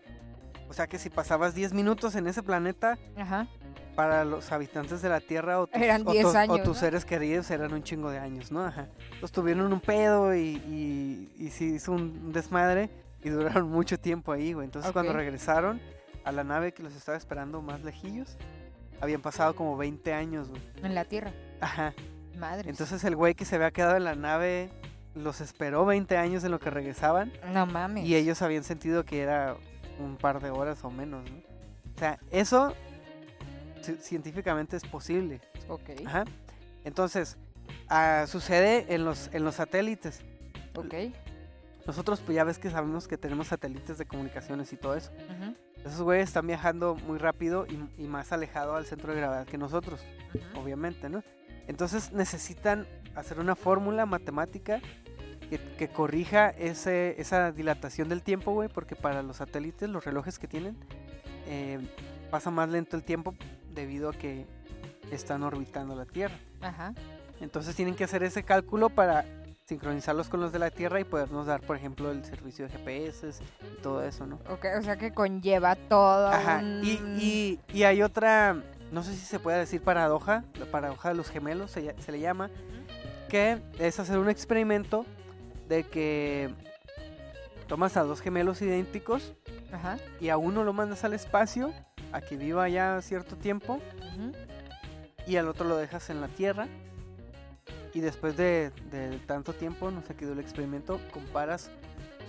O 0.68 0.72
sea 0.72 0.86
que 0.86 0.98
si 0.98 1.10
pasabas 1.10 1.54
10 1.54 1.72
minutos 1.74 2.16
en 2.16 2.26
ese 2.26 2.42
planeta, 2.42 2.98
Ajá. 3.16 3.46
Para 3.96 4.24
los 4.24 4.52
habitantes 4.52 5.02
de 5.02 5.08
la 5.08 5.20
Tierra 5.20 5.58
o 5.60 5.66
tus, 5.66 5.80
Eran 5.82 6.06
o 6.06 6.12
10 6.12 6.24
tus- 6.26 6.34
o 6.34 6.38
años, 6.38 6.58
tus 6.58 6.68
¿no? 6.68 6.74
seres 6.74 7.04
queridos 7.04 7.50
eran 7.50 7.72
un 7.72 7.82
chingo 7.82 8.10
de 8.10 8.18
años, 8.18 8.52
¿no? 8.52 8.64
Ajá. 8.64 8.86
Entonces 9.14 9.32
tuvieron 9.32 9.72
un 9.72 9.80
pedo 9.80 10.34
y, 10.34 10.56
y, 10.68 11.32
y 11.38 11.48
sí 11.50 11.74
hizo 11.74 11.92
un 11.92 12.32
desmadre 12.32 12.90
y 13.24 13.30
duraron 13.30 13.68
mucho 13.70 13.98
tiempo 13.98 14.32
ahí, 14.32 14.52
güey. 14.52 14.66
Entonces 14.66 14.92
cuando 14.92 15.12
regresaron 15.14 15.80
a 16.24 16.30
la 16.32 16.44
nave 16.44 16.72
que 16.72 16.82
los 16.82 16.94
estaba 16.94 17.16
esperando 17.16 17.62
más 17.62 17.82
lejillos, 17.82 18.36
habían 19.00 19.22
pasado 19.22 19.56
como 19.56 19.76
20 19.76 20.12
años, 20.12 20.48
güey. 20.50 20.62
En 20.82 20.94
la 20.94 21.04
Tierra. 21.06 21.32
Ajá. 21.60 21.94
Madre. 22.38 22.68
Entonces 22.68 23.02
el 23.04 23.16
güey 23.16 23.34
que 23.34 23.46
se 23.46 23.56
había 23.56 23.70
quedado 23.70 23.96
en 23.96 24.04
la 24.04 24.14
nave 24.14 24.68
los 25.14 25.40
esperó 25.40 25.86
20 25.86 26.18
años 26.18 26.44
en 26.44 26.50
lo 26.50 26.58
que 26.60 26.68
regresaban 26.68 27.32
No 27.54 27.64
mames. 27.64 28.04
y 28.04 28.14
ellos 28.14 28.42
habían 28.42 28.62
sentido 28.64 29.04
que 29.06 29.22
era 29.22 29.56
un 29.98 30.16
par 30.18 30.42
de 30.42 30.50
horas 30.50 30.84
o 30.84 30.90
menos, 30.90 31.24
¿no? 31.30 31.36
O 31.94 31.98
sea, 31.98 32.18
eso 32.30 32.74
científicamente 34.00 34.76
es 34.76 34.84
posible. 34.84 35.40
Ok. 35.68 35.90
Ajá. 36.04 36.24
Entonces, 36.84 37.36
ah, 37.88 38.24
sucede 38.26 38.94
en 38.94 39.04
los, 39.04 39.30
en 39.32 39.44
los 39.44 39.56
satélites. 39.56 40.20
Ok. 40.74 40.94
Nosotros, 41.86 42.20
pues 42.20 42.34
ya 42.34 42.44
ves 42.44 42.58
que 42.58 42.70
sabemos 42.70 43.06
que 43.06 43.16
tenemos 43.16 43.48
satélites 43.48 43.98
de 43.98 44.06
comunicaciones 44.06 44.72
y 44.72 44.76
todo 44.76 44.96
eso. 44.96 45.12
Esos 45.84 46.02
güeyes 46.02 46.28
están 46.28 46.46
viajando 46.46 46.96
muy 46.96 47.18
rápido 47.18 47.64
y, 47.66 48.02
y 48.02 48.08
más 48.08 48.32
alejado 48.32 48.74
al 48.74 48.86
centro 48.86 49.12
de 49.12 49.20
gravedad 49.20 49.46
que 49.46 49.56
nosotros, 49.56 50.04
obviamente, 50.56 51.08
¿no? 51.08 51.22
Entonces 51.68 52.12
necesitan 52.12 52.86
hacer 53.14 53.38
una 53.38 53.54
fórmula 53.54 54.04
matemática 54.04 54.80
que, 55.48 55.58
que 55.58 55.88
corrija 55.88 56.50
ese, 56.50 57.20
esa 57.20 57.52
dilatación 57.52 58.08
del 58.08 58.22
tiempo, 58.22 58.52
güey, 58.52 58.68
porque 58.68 58.96
para 58.96 59.22
los 59.22 59.36
satélites, 59.36 59.88
los 59.88 60.04
relojes 60.04 60.38
que 60.38 60.48
tienen, 60.48 60.76
eh, 61.46 61.78
pasa 62.30 62.50
más 62.50 62.68
lento 62.68 62.96
el 62.96 63.04
tiempo 63.04 63.34
debido 63.76 64.10
a 64.10 64.12
que 64.12 64.44
están 65.12 65.44
orbitando 65.44 65.94
la 65.94 66.06
Tierra. 66.06 66.34
Ajá. 66.60 66.92
Entonces 67.40 67.76
tienen 67.76 67.94
que 67.94 68.02
hacer 68.02 68.24
ese 68.24 68.42
cálculo 68.42 68.88
para 68.88 69.24
sincronizarlos 69.66 70.28
con 70.28 70.40
los 70.40 70.50
de 70.52 70.58
la 70.58 70.70
Tierra 70.70 70.98
y 71.00 71.04
podernos 71.04 71.46
dar, 71.46 71.60
por 71.60 71.76
ejemplo, 71.76 72.10
el 72.10 72.24
servicio 72.24 72.66
de 72.66 72.72
GPS 72.72 73.30
y 73.30 73.82
todo 73.82 74.02
eso, 74.02 74.26
¿no? 74.26 74.36
Ok, 74.48 74.64
o 74.78 74.82
sea 74.82 74.96
que 74.96 75.12
conlleva 75.12 75.76
todo. 75.76 76.28
Ajá. 76.28 76.58
un- 76.62 76.82
Y, 76.84 76.92
y, 77.20 77.60
y 77.72 77.82
hay 77.84 78.02
otra, 78.02 78.56
no 78.90 79.02
sé 79.02 79.12
si 79.14 79.24
se 79.26 79.38
puede 79.38 79.58
decir 79.58 79.82
paradoja, 79.82 80.44
la 80.58 80.66
paradoja 80.66 81.10
de 81.10 81.14
los 81.16 81.28
gemelos 81.30 81.70
se, 81.70 81.94
se 82.00 82.12
le 82.12 82.20
llama, 82.20 82.50
que 83.28 83.60
es 83.78 83.98
hacer 84.00 84.18
un 84.18 84.28
experimento 84.30 85.04
de 85.68 85.82
que 85.82 86.48
tomas 87.66 87.96
a 87.96 88.02
dos 88.04 88.20
gemelos 88.20 88.62
idénticos 88.62 89.34
Ajá. 89.76 89.98
y 90.20 90.28
a 90.30 90.36
uno 90.36 90.64
lo 90.64 90.72
mandas 90.72 91.04
al 91.04 91.12
espacio 91.12 91.72
a 92.12 92.20
que 92.20 92.36
viva 92.36 92.68
ya 92.68 93.00
cierto 93.02 93.36
tiempo 93.36 93.80
y 95.26 95.36
al 95.36 95.48
otro 95.48 95.66
lo 95.66 95.76
dejas 95.76 96.08
en 96.10 96.20
la 96.20 96.28
Tierra. 96.28 96.68
Y 97.92 98.00
después 98.00 98.36
de, 98.36 98.72
de 98.90 99.18
tanto 99.26 99.54
tiempo, 99.54 99.90
no 99.90 100.02
sé 100.02 100.14
qué 100.14 100.24
el 100.26 100.38
experimento, 100.38 101.00
comparas 101.12 101.70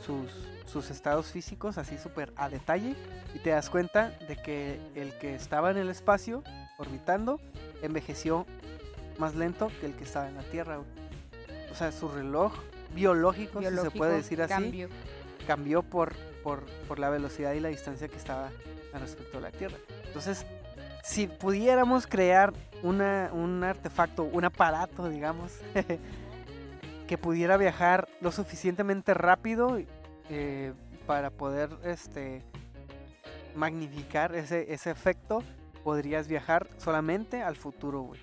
sus, 0.05 0.31
sus 0.65 0.89
estados 0.89 1.27
físicos 1.27 1.77
así 1.77 1.97
súper 1.97 2.31
a 2.35 2.49
detalle 2.49 2.95
y 3.33 3.39
te 3.39 3.49
das 3.49 3.69
cuenta 3.69 4.09
de 4.27 4.37
que 4.37 4.79
el 4.95 5.13
que 5.17 5.35
estaba 5.35 5.71
en 5.71 5.77
el 5.77 5.89
espacio 5.89 6.43
orbitando 6.77 7.39
envejeció 7.81 8.45
más 9.17 9.35
lento 9.35 9.71
que 9.79 9.87
el 9.87 9.93
que 9.93 10.03
estaba 10.03 10.29
en 10.29 10.35
la 10.35 10.43
Tierra. 10.43 10.77
güey. 10.77 10.87
O 11.71 11.75
sea, 11.75 11.91
su 11.91 12.07
reloj 12.07 12.53
biológico, 12.95 13.61
si 13.61 13.67
se 13.67 13.91
puede 13.91 14.15
decir 14.15 14.41
así, 14.41 14.53
Cambio. 14.53 14.89
cambió 15.45 15.83
por, 15.83 16.13
por, 16.43 16.65
por 16.87 16.99
la 16.99 17.09
velocidad 17.09 17.53
y 17.53 17.59
la 17.59 17.69
distancia 17.69 18.07
que 18.07 18.17
estaba 18.17 18.49
al 18.93 19.01
respecto 19.01 19.37
de 19.37 19.43
la 19.43 19.51
Tierra. 19.51 19.77
Entonces, 20.05 20.45
si 21.03 21.27
pudiéramos 21.27 22.07
crear 22.07 22.53
una, 22.83 23.29
un 23.33 23.63
artefacto, 23.63 24.23
un 24.23 24.45
aparato, 24.45 25.09
digamos, 25.09 25.53
que 27.07 27.17
pudiera 27.17 27.57
viajar 27.57 28.07
lo 28.21 28.31
suficientemente 28.31 29.13
rápido 29.13 29.77
eh, 30.29 30.73
para 31.05 31.29
poder 31.29 31.69
este, 31.83 32.43
magnificar 33.55 34.35
ese, 34.35 34.73
ese 34.73 34.91
efecto, 34.91 35.43
podrías 35.83 36.27
viajar 36.27 36.67
solamente 36.77 37.41
al 37.41 37.55
futuro, 37.55 38.01
güey. 38.01 38.19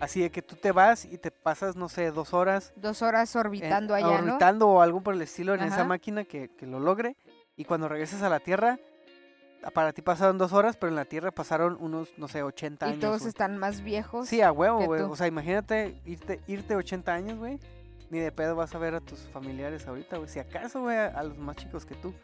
Así 0.00 0.22
de 0.22 0.30
que 0.30 0.40
tú 0.40 0.56
te 0.56 0.72
vas 0.72 1.04
y 1.04 1.18
te 1.18 1.30
pasas, 1.30 1.76
no 1.76 1.90
sé, 1.90 2.10
dos 2.10 2.32
horas 2.32 2.72
Dos 2.74 3.02
horas 3.02 3.34
en- 3.34 3.40
orbitando 3.40 3.94
allá, 3.94 4.06
¿no? 4.06 4.30
orbitando 4.30 4.68
o 4.68 4.80
algo 4.80 5.02
por 5.02 5.12
el 5.14 5.20
estilo 5.22 5.54
en 5.54 5.60
esa 5.60 5.84
máquina 5.84 6.24
que, 6.24 6.48
que 6.56 6.66
lo 6.66 6.80
logre. 6.80 7.16
Y 7.60 7.64
cuando 7.66 7.88
regresas 7.88 8.22
a 8.22 8.30
la 8.30 8.40
Tierra, 8.40 8.78
para 9.74 9.92
ti 9.92 10.00
pasaron 10.00 10.38
dos 10.38 10.54
horas, 10.54 10.78
pero 10.78 10.88
en 10.88 10.96
la 10.96 11.04
Tierra 11.04 11.30
pasaron 11.30 11.76
unos, 11.78 12.08
no 12.16 12.26
sé, 12.26 12.42
80 12.42 12.86
Y 12.86 12.88
años. 12.88 13.00
todos 13.02 13.18
güey. 13.18 13.28
están 13.28 13.58
más 13.58 13.82
viejos. 13.82 14.26
Sí, 14.28 14.40
a 14.40 14.50
huevo, 14.50 14.86
güey. 14.86 15.02
O 15.02 15.14
sea, 15.14 15.26
imagínate 15.26 16.00
irte, 16.06 16.40
irte 16.46 16.74
80 16.74 17.12
años, 17.12 17.38
güey. 17.38 17.58
Ni 18.08 18.18
de 18.18 18.32
pedo 18.32 18.56
vas 18.56 18.74
a 18.74 18.78
ver 18.78 18.94
a 18.94 19.00
tus 19.00 19.28
familiares 19.28 19.86
ahorita, 19.86 20.16
güey. 20.16 20.30
Si 20.30 20.38
acaso, 20.38 20.80
güey, 20.80 20.96
a, 20.96 21.08
a 21.08 21.22
los 21.22 21.36
más 21.36 21.56
chicos 21.56 21.84
que 21.84 21.94
tú. 21.96 22.14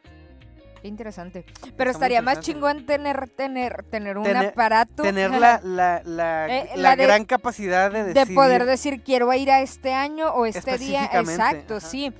Qué 0.81 0.89
interesante. 0.89 1.45
Pero 1.77 1.91
Está 1.91 1.99
estaría 2.07 2.23
más 2.23 2.41
chingón 2.41 2.87
tener, 2.87 3.29
tener, 3.29 3.83
tener 3.91 4.17
un 4.17 4.25
Tener- 4.25 4.47
aparato. 4.53 5.03
Tener 5.03 5.33
la, 5.33 5.61
la, 5.63 6.01
la, 6.03 6.49
Eh, 6.49 6.71
la 6.77 6.97
de- 6.97 7.05
gran 7.05 7.27
capacidad 7.27 7.91
de 7.93 8.05
de 8.05 8.15
decidir. 8.15 8.35
poder 8.35 8.65
decir 8.65 9.03
quiero 9.03 9.31
ir 9.35 9.51
a 9.51 9.61
este 9.61 9.93
año 9.93 10.31
o 10.31 10.47
este 10.47 10.79
día. 10.79 11.05
Exacto, 11.13 11.77
ajá. 11.77 11.87
sí. 11.87 12.15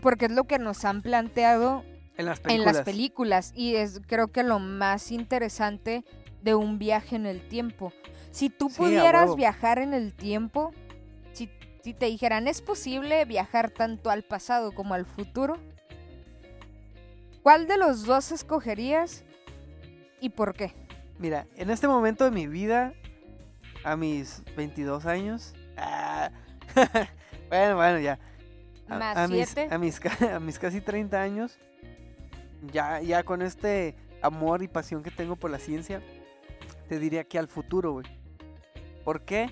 Porque 0.00 0.24
es 0.24 0.30
lo 0.32 0.44
que 0.44 0.58
nos 0.58 0.84
han 0.86 1.02
planteado 1.02 1.84
en 2.16 2.26
las 2.26 2.38
en 2.38 2.42
películas. 2.44 2.74
las 2.76 2.84
películas 2.84 3.52
y 3.56 3.76
es 3.76 4.00
creo 4.06 4.28
que 4.28 4.42
lo 4.42 4.58
más 4.58 5.10
interesante 5.10 6.04
de 6.42 6.54
un 6.54 6.78
viaje 6.78 7.16
en 7.16 7.26
el 7.26 7.46
tiempo. 7.48 7.92
Si 8.30 8.50
tú 8.50 8.68
Sí, 8.68 8.76
pudieras 8.78 9.34
viajar 9.36 9.78
en 9.78 9.94
el 9.94 10.12
tiempo, 10.14 10.72
si, 11.32 11.48
si 11.82 11.94
te 11.94 12.06
dijeran, 12.06 12.48
¿es 12.48 12.62
posible 12.62 13.24
viajar 13.24 13.70
tanto 13.70 14.10
al 14.10 14.22
pasado 14.24 14.72
como 14.72 14.94
al 14.94 15.06
futuro? 15.06 15.56
¿Cuál 17.42 17.66
de 17.66 17.76
los 17.76 18.04
dos 18.04 18.32
escogerías 18.32 19.24
y 20.20 20.30
por 20.30 20.54
qué? 20.54 20.72
Mira, 21.18 21.46
en 21.56 21.70
este 21.70 21.86
momento 21.86 22.24
de 22.24 22.30
mi 22.30 22.46
vida, 22.46 22.94
a 23.84 23.96
mis 23.96 24.42
22 24.56 25.06
años, 25.06 25.54
ah, 25.76 26.30
bueno, 27.48 27.76
bueno, 27.76 27.98
ya. 28.00 28.18
A, 28.88 28.98
Más 28.98 29.16
a 29.16 29.28
mis, 29.28 29.48
siete. 29.50 29.68
a, 29.70 29.78
mis, 29.78 30.00
a 30.34 30.40
mis 30.40 30.58
casi 30.58 30.80
30 30.80 31.20
años, 31.20 31.58
ya, 32.72 33.00
ya 33.00 33.22
con 33.22 33.42
este 33.42 33.94
amor 34.22 34.62
y 34.62 34.68
pasión 34.68 35.02
que 35.02 35.10
tengo 35.10 35.36
por 35.36 35.50
la 35.50 35.58
ciencia, 35.58 36.02
te 36.88 36.98
diría 36.98 37.24
que 37.24 37.38
al 37.38 37.48
futuro, 37.48 37.92
güey. 37.92 38.06
¿Por 39.04 39.22
qué? 39.22 39.50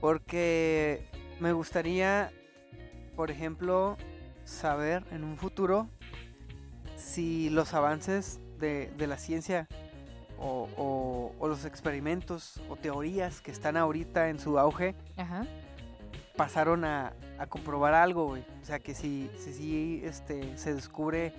Porque 0.00 1.06
me 1.40 1.52
gustaría, 1.52 2.30
por 3.16 3.30
ejemplo, 3.30 3.96
saber 4.44 5.04
en 5.10 5.24
un 5.24 5.36
futuro 5.36 5.88
si 6.96 7.50
los 7.50 7.74
avances 7.74 8.40
de, 8.58 8.90
de 8.96 9.06
la 9.06 9.18
ciencia 9.18 9.66
o, 10.38 10.68
o- 10.76 11.32
o 11.38 11.48
los 11.48 11.64
experimentos 11.64 12.60
o 12.68 12.76
teorías 12.76 13.40
que 13.40 13.50
están 13.50 13.76
ahorita 13.76 14.28
en 14.28 14.38
su 14.38 14.58
auge 14.58 14.94
Ajá. 15.16 15.46
pasaron 16.36 16.84
a, 16.84 17.14
a 17.38 17.46
comprobar 17.46 17.94
algo, 17.94 18.26
güey. 18.28 18.44
O 18.62 18.64
sea, 18.64 18.78
que 18.78 18.94
si, 18.94 19.30
si, 19.38 19.52
si, 19.52 20.00
este, 20.04 20.56
se 20.58 20.74
descubre 20.74 21.32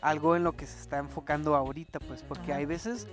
algo 0.00 0.36
en 0.36 0.44
lo 0.44 0.52
que 0.52 0.66
se 0.66 0.80
está 0.80 0.98
enfocando 0.98 1.54
ahorita, 1.54 2.00
pues, 2.00 2.22
porque 2.22 2.52
Ajá. 2.52 2.56
hay 2.56 2.66
veces 2.66 3.08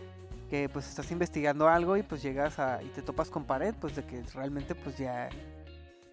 que 0.50 0.70
pues 0.70 0.88
estás 0.88 1.12
investigando 1.12 1.68
algo 1.68 1.98
y 1.98 2.04
pues 2.04 2.22
llegas 2.22 2.60
a 2.60 2.82
y 2.84 2.88
te 2.90 3.02
topas 3.02 3.30
con 3.30 3.46
pared, 3.46 3.74
pues 3.80 3.96
de 3.96 4.06
que 4.06 4.22
realmente 4.34 4.76
pues 4.76 4.98
ya 4.98 5.30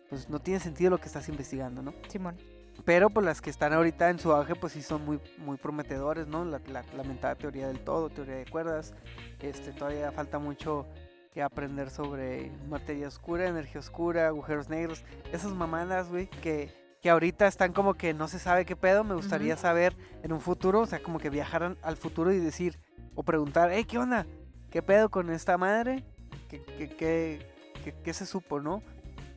pues 0.08 0.28
no 0.28 0.40
tiene 0.40 0.60
sentido 0.60 0.90
lo 0.90 0.98
que 0.98 1.06
estás 1.06 1.28
investigando, 1.28 1.82
¿no? 1.82 1.94
Simón. 2.08 2.36
Pero 2.84 3.10
pues 3.10 3.24
las 3.24 3.40
que 3.40 3.50
están 3.50 3.72
ahorita 3.72 4.10
en 4.10 4.18
su 4.18 4.32
auge 4.32 4.54
pues 4.54 4.72
sí 4.72 4.82
son 4.82 5.04
muy, 5.04 5.20
muy 5.38 5.56
prometedores, 5.56 6.26
¿no? 6.26 6.44
La, 6.44 6.60
la, 6.68 6.82
lamentada 6.96 7.34
teoría 7.34 7.68
del 7.68 7.80
todo, 7.80 8.08
teoría 8.08 8.36
de 8.36 8.46
cuerdas. 8.46 8.94
Este, 9.40 9.72
todavía 9.72 10.10
falta 10.12 10.38
mucho 10.38 10.86
que 11.32 11.42
aprender 11.42 11.90
sobre 11.90 12.50
materia 12.68 13.08
oscura, 13.08 13.48
energía 13.48 13.80
oscura, 13.80 14.26
agujeros 14.26 14.68
negros. 14.68 15.04
Esas 15.32 15.52
mamadas, 15.52 16.08
güey, 16.08 16.26
que, 16.26 16.70
que 17.02 17.10
ahorita 17.10 17.46
están 17.48 17.72
como 17.72 17.94
que 17.94 18.14
no 18.14 18.28
se 18.28 18.38
sabe 18.38 18.64
qué 18.64 18.76
pedo. 18.76 19.02
Me 19.04 19.14
gustaría 19.14 19.56
saber 19.56 19.96
en 20.22 20.32
un 20.32 20.40
futuro, 20.40 20.80
o 20.80 20.86
sea, 20.86 21.02
como 21.02 21.18
que 21.18 21.30
viajaran 21.30 21.76
al 21.82 21.96
futuro 21.96 22.32
y 22.32 22.38
decir, 22.38 22.78
o 23.14 23.22
preguntar, 23.24 23.70
hey, 23.72 23.84
¿qué 23.84 23.98
onda? 23.98 24.24
¿Qué 24.70 24.82
pedo 24.82 25.10
con 25.10 25.28
esta 25.30 25.58
madre? 25.58 26.04
¿Qué, 26.48 26.62
qué, 26.62 26.88
qué, 26.88 27.46
qué- 27.84 27.94
qué 28.02 28.14
se 28.14 28.24
supo, 28.24 28.60
no? 28.60 28.82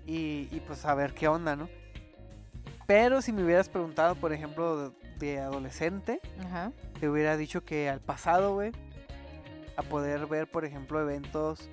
Y, 0.05 0.47
y 0.51 0.61
pues 0.65 0.79
saber 0.79 1.13
qué 1.13 1.27
onda, 1.27 1.55
¿no? 1.55 1.67
Pero 2.85 3.21
si 3.23 3.33
me 3.33 3.43
hubieras 3.43 3.67
preguntado, 3.67 4.13
por 4.15 4.31
ejemplo, 4.31 4.89
de, 4.91 4.95
de 5.17 5.39
adolescente, 5.39 6.21
Ajá. 6.45 6.71
te 6.99 7.09
hubiera 7.09 7.35
dicho 7.35 7.65
que 7.65 7.89
al 7.89 7.99
pasado, 7.99 8.53
güey, 8.53 8.71
a 9.75 9.81
poder 9.81 10.27
ver, 10.27 10.47
por 10.49 10.65
ejemplo, 10.65 11.01
eventos 11.01 11.67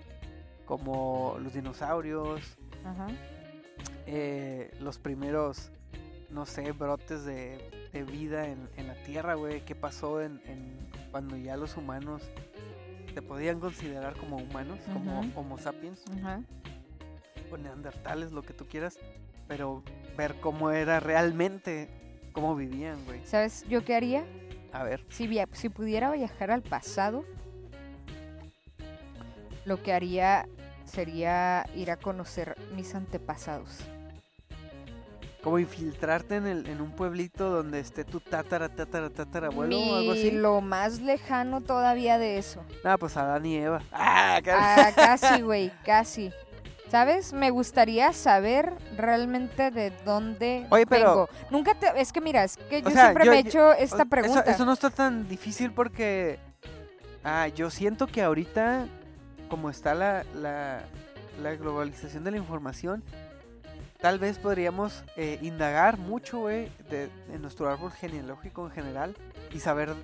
como 0.65 1.37
los 1.39 1.53
dinosaurios, 1.53 2.57
Ajá. 2.85 3.09
eh, 4.07 4.71
los 4.81 4.99
primeros, 4.99 5.71
no 6.33 6.47
sé, 6.47 6.73
brotes 6.73 7.25
de, 7.25 7.89
de 7.93 8.03
vida 8.05 8.49
en, 8.49 8.69
en 8.77 8.89
la 8.89 8.95
Tierra, 9.05 9.35
güey. 9.35 9.65
¿Qué 9.65 9.75
pasó 9.75 10.21
en, 10.23 10.41
en 10.47 10.77
cuando 11.11 11.37
ya 11.37 11.57
los 11.57 11.77
humanos 11.77 12.23
se 13.15 13.21
podían 13.23 13.61
considerar 13.61 14.17
como 14.17 14.37
humanos, 14.39 14.79
como. 14.93 15.21
Homo 15.37 15.59
sapiens, 15.59 16.03
Ajá. 16.19 16.41
o 17.51 17.57
neandertales, 17.59 18.33
lo 18.33 18.43
que 18.43 18.55
tú 18.55 18.67
quieras, 18.67 18.99
pero 19.47 19.83
ver 20.17 20.37
cómo 20.41 20.71
era 20.71 20.99
realmente, 21.01 21.89
cómo 22.33 22.57
vivían, 22.57 23.05
güey. 23.05 23.21
¿Sabes 23.27 23.67
yo 23.69 23.85
qué 23.85 23.95
haría? 23.95 24.25
A 24.73 24.85
ver, 24.85 25.05
Si, 25.11 25.27
via- 25.27 25.49
si 25.53 25.69
pudiera 25.69 26.11
viajar 26.13 26.51
al 26.51 26.63
pasado, 26.63 27.25
lo 29.67 29.83
que 29.83 29.93
haría 29.93 30.49
sería 30.87 31.67
ir 31.77 31.91
a 31.91 31.97
conocer 31.99 32.57
mis 32.75 32.95
antepasados. 32.95 33.79
Como 35.43 35.59
infiltrarte 35.59 36.37
en, 36.37 36.47
el, 36.47 36.67
en 36.69 36.81
un 36.81 36.93
pueblito 36.93 37.51
donde 37.51 37.81
esté 37.81 38.05
tu 38.05 38.21
tatara, 38.21 38.69
tatara, 38.69 39.11
tatara 39.11 39.49
abuelo 39.49 39.77
o 39.79 39.97
algo 39.97 40.13
así. 40.13 40.31
Lo 40.31 40.61
más 40.61 41.01
lejano 41.01 41.61
todavía 41.61 42.19
de 42.19 42.39
eso. 42.39 42.63
Ah, 42.85 42.97
pues 42.99 43.17
Adán 43.17 43.45
y 43.47 43.57
Eva. 43.57 43.83
Ah, 43.93 44.39
ca- 44.45 44.87
Ah, 44.87 44.93
casi, 44.95 45.43
güey, 45.43 45.73
casi. 45.85 46.31
¿Sabes? 46.91 47.33
Me 47.33 47.51
gustaría 47.51 48.13
saber 48.13 48.75
realmente 48.99 49.71
de 49.71 49.91
dónde 50.05 50.67
Oye, 50.71 50.87
pero- 50.87 51.09
vengo. 51.09 51.29
Nunca 51.51 51.75
te... 51.75 51.89
Es 52.01 52.13
que 52.13 52.21
mira, 52.21 52.45
es 52.45 52.57
que 52.59 52.83
yo 52.83 52.91
sea, 52.91 53.05
siempre 53.07 53.25
yo- 53.25 53.31
me 53.33 53.39
he 53.39 53.41
hecho 53.41 53.73
esta 53.73 53.97
Eso- 53.97 54.07
pregunta. 54.07 54.41
Eso, 54.43 54.65
no 54.67 54.75
está 54.75 54.91
tan 54.91 55.27
difícil 55.27 55.73
porque 55.73 56.39
ah, 57.25 57.49
yo 57.49 57.71
siento 57.71 58.07
que 58.07 58.23
ahorita, 58.23 58.87
como 59.49 59.71
está 59.71 59.95
la, 59.95 60.25
la, 60.35 60.83
la 61.43 61.55
globalización 61.57 62.25
de 62.25 62.31
la 62.33 62.37
información, 62.37 63.03
tal 64.03 64.19
vez 64.19 64.37
podríamos 64.39 65.03
eh, 65.17 65.39
indagar 65.41 65.97
mucho, 65.97 66.41
güey, 66.41 66.71
de, 66.91 67.09
de 67.31 67.39
nuestro 67.39 67.71
árbol 67.71 67.91
genealógico 67.93 68.67
en 68.67 68.73
general 68.73 69.17
y 69.55 69.61
saber 69.61 69.95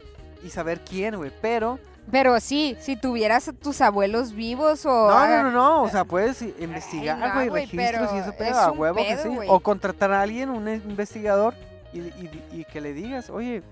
y 0.43 0.51
saber 0.51 0.81
quién, 0.89 1.17
güey. 1.17 1.33
Pero 1.43 1.79
Pero 2.11 2.39
sí, 2.41 2.77
si 2.81 2.95
tuvieras 2.97 3.49
a 3.49 3.53
tus 3.53 3.81
abuelos 3.81 4.33
vivos 4.33 4.87
o... 4.87 5.11
no, 5.11 5.27
no, 5.27 5.43
no, 5.43 5.51
no, 5.51 5.83
o 5.83 5.89
sea, 5.91 6.05
puedes 6.05 6.41
investigar, 6.43 7.35
güey, 7.35 7.49
registros 7.51 7.73
y 7.73 7.77
pero 7.77 8.05
eso, 8.21 8.31
es 8.31 8.37
pero 8.39 8.57
a 8.59 8.71
huevo 8.73 8.97
que 8.97 9.05
pedo, 9.05 9.23
sí. 9.25 9.29
güey. 9.29 9.49
O 9.51 9.61
contratar 9.61 10.13
a 10.13 10.23
alguien, 10.23 10.49
un 10.49 10.69
investigador, 10.69 11.55
y, 11.93 11.99
y- 12.01 12.45
y 12.53 12.65
que 12.65 12.81
le 12.81 12.93
digas, 12.95 13.31
oye, 13.31 13.63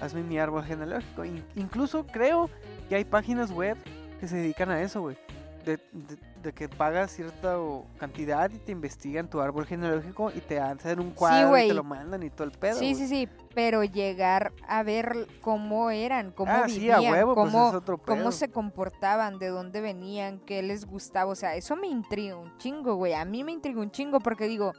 hazme 0.00 0.22
mi 0.22 0.38
árbol 0.38 0.62
genealógico. 0.64 1.24
In- 1.24 1.44
incluso 1.56 2.06
creo 2.06 2.50
que 2.88 2.96
hay 2.96 3.04
páginas 3.04 3.50
web 3.50 3.76
que 4.20 4.28
se 4.28 4.36
dedican 4.36 4.70
a 4.70 4.82
eso, 4.82 5.00
güey. 5.00 5.16
De, 5.64 5.78
de- 5.92 6.18
de 6.42 6.52
que 6.52 6.68
pagas 6.68 7.12
cierta 7.12 7.56
cantidad 7.98 8.50
y 8.50 8.58
te 8.58 8.72
investigan 8.72 9.28
tu 9.28 9.40
árbol 9.40 9.66
genealógico 9.66 10.30
y 10.34 10.40
te 10.40 10.58
hacen 10.58 11.00
un 11.00 11.10
cuadro 11.10 11.58
y 11.58 11.68
te 11.68 11.74
lo 11.74 11.84
mandan 11.84 12.22
y 12.22 12.30
todo 12.30 12.44
el 12.44 12.52
pedo. 12.52 12.78
Sí, 12.78 12.94
sí, 12.94 13.06
sí, 13.06 13.28
pero 13.54 13.84
llegar 13.84 14.52
a 14.66 14.82
ver 14.82 15.26
cómo 15.40 15.90
eran, 15.90 16.32
cómo 16.32 16.52
Ah, 16.52 16.68
sí, 16.68 16.90
a 16.90 16.98
vivían, 16.98 17.12
huevo, 17.12 17.34
pues 17.34 17.50
cómo, 17.50 17.68
es 17.68 17.74
otro 17.74 17.98
cómo 17.98 18.32
se 18.32 18.50
comportaban, 18.50 19.38
de 19.38 19.48
dónde 19.48 19.80
venían, 19.80 20.40
qué 20.40 20.62
les 20.62 20.86
gustaba, 20.86 21.30
o 21.30 21.34
sea, 21.34 21.54
eso 21.56 21.76
me 21.76 21.88
intriga 21.88 22.36
un 22.36 22.56
chingo, 22.58 22.94
güey, 22.94 23.12
a 23.12 23.24
mí 23.24 23.44
me 23.44 23.52
intriga 23.52 23.80
un 23.80 23.90
chingo 23.90 24.20
porque 24.20 24.48
digo, 24.48 24.72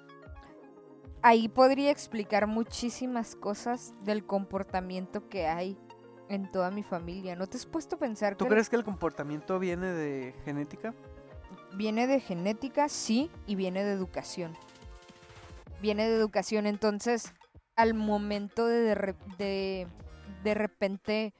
ahí 1.21 1.47
podría 1.47 1.91
explicar 1.91 2.47
muchísimas 2.47 3.35
cosas 3.35 3.93
del 4.03 4.25
comportamiento 4.25 5.29
que 5.29 5.47
hay 5.47 5.77
en 6.31 6.49
toda 6.49 6.71
mi 6.71 6.81
familia. 6.81 7.35
¿No 7.35 7.45
te 7.47 7.57
has 7.57 7.65
puesto 7.65 7.97
a 7.97 7.99
pensar 7.99 8.35
¿Tú 8.37 8.45
que 8.45 8.51
crees 8.51 8.69
que 8.69 8.77
el 8.77 8.85
comportamiento 8.85 9.59
viene 9.59 9.87
de 9.87 10.33
genética? 10.45 10.93
Viene 11.73 12.07
de 12.07 12.19
genética? 12.19 12.89
Sí, 12.89 13.29
y 13.47 13.55
viene 13.55 13.83
de 13.83 13.91
educación. 13.91 14.55
Viene 15.81 16.07
de 16.07 16.15
educación, 16.15 16.67
entonces 16.67 17.33
al 17.75 17.93
momento 17.93 18.67
de 18.67 19.15
de, 19.37 19.87
de 20.43 20.53
repente 20.53 21.33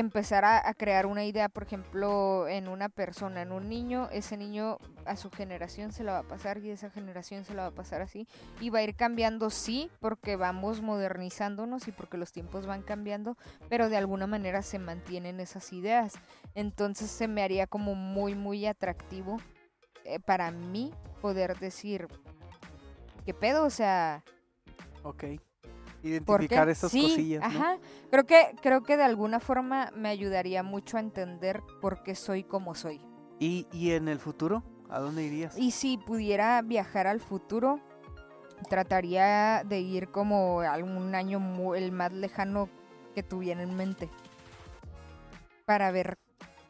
empezar 0.00 0.44
a, 0.44 0.72
crear 0.74 1.06
una 1.06 1.24
idea, 1.24 1.48
por 1.48 1.64
ejemplo, 1.64 2.46
en 2.48 2.68
una 2.68 2.88
persona, 2.88 3.42
en 3.42 3.52
un 3.52 3.68
niño, 3.68 4.08
ese 4.12 4.36
niño 4.36 4.78
a 5.04 5.16
su 5.16 5.30
generación 5.30 5.92
se 5.92 6.04
la 6.04 6.12
va 6.12 6.18
a 6.20 6.28
pasar 6.28 6.58
y 6.58 6.70
esa 6.70 6.90
generación 6.90 7.44
se 7.44 7.54
la 7.54 7.62
va 7.62 7.68
a 7.68 7.74
pasar 7.74 8.02
así 8.02 8.26
y 8.60 8.70
va 8.70 8.80
a 8.80 8.82
ir 8.82 8.94
cambiando, 8.94 9.50
sí, 9.50 9.90
porque 10.00 10.36
vamos 10.36 10.82
modernizándonos 10.82 11.88
y 11.88 11.92
porque 11.92 12.16
los 12.16 12.32
tiempos 12.32 12.66
van 12.66 12.82
cambiando, 12.82 13.36
pero 13.68 13.88
de 13.88 13.96
alguna 13.96 14.26
manera 14.26 14.62
se 14.62 14.78
mantienen 14.78 15.40
esas 15.40 15.72
ideas. 15.72 16.14
Entonces 16.54 17.10
se 17.10 17.28
me 17.28 17.42
haría 17.42 17.66
como 17.66 17.94
muy, 17.94 18.34
muy 18.34 18.66
atractivo 18.66 19.38
eh, 20.04 20.20
para 20.20 20.50
mí 20.50 20.92
poder 21.20 21.58
decir, 21.58 22.08
¿qué 23.24 23.34
pedo? 23.34 23.64
O 23.64 23.70
sea, 23.70 24.22
Ok. 25.02 25.24
Identificar 26.02 26.68
estas 26.68 26.90
sí, 26.90 27.02
cosillas. 27.02 27.40
¿no? 27.40 27.46
Ajá. 27.46 27.78
Creo 28.10 28.24
que, 28.24 28.56
creo 28.62 28.82
que 28.82 28.96
de 28.96 29.02
alguna 29.04 29.40
forma 29.40 29.90
me 29.94 30.08
ayudaría 30.08 30.62
mucho 30.62 30.96
a 30.96 31.00
entender 31.00 31.62
por 31.80 32.02
qué 32.02 32.14
soy 32.14 32.44
como 32.44 32.74
soy. 32.74 33.00
¿Y, 33.38 33.66
¿Y 33.72 33.92
en 33.92 34.08
el 34.08 34.18
futuro? 34.18 34.62
¿A 34.88 35.00
dónde 35.00 35.24
irías? 35.24 35.56
Y 35.58 35.70
si 35.72 35.98
pudiera 35.98 36.62
viajar 36.62 37.06
al 37.06 37.20
futuro, 37.20 37.80
trataría 38.68 39.62
de 39.64 39.80
ir 39.80 40.10
como 40.10 40.60
algún 40.60 41.14
año 41.14 41.74
el 41.74 41.92
más 41.92 42.12
lejano 42.12 42.68
que 43.14 43.22
tuviera 43.22 43.62
en 43.62 43.76
mente. 43.76 44.08
Para 45.66 45.90
ver 45.90 46.18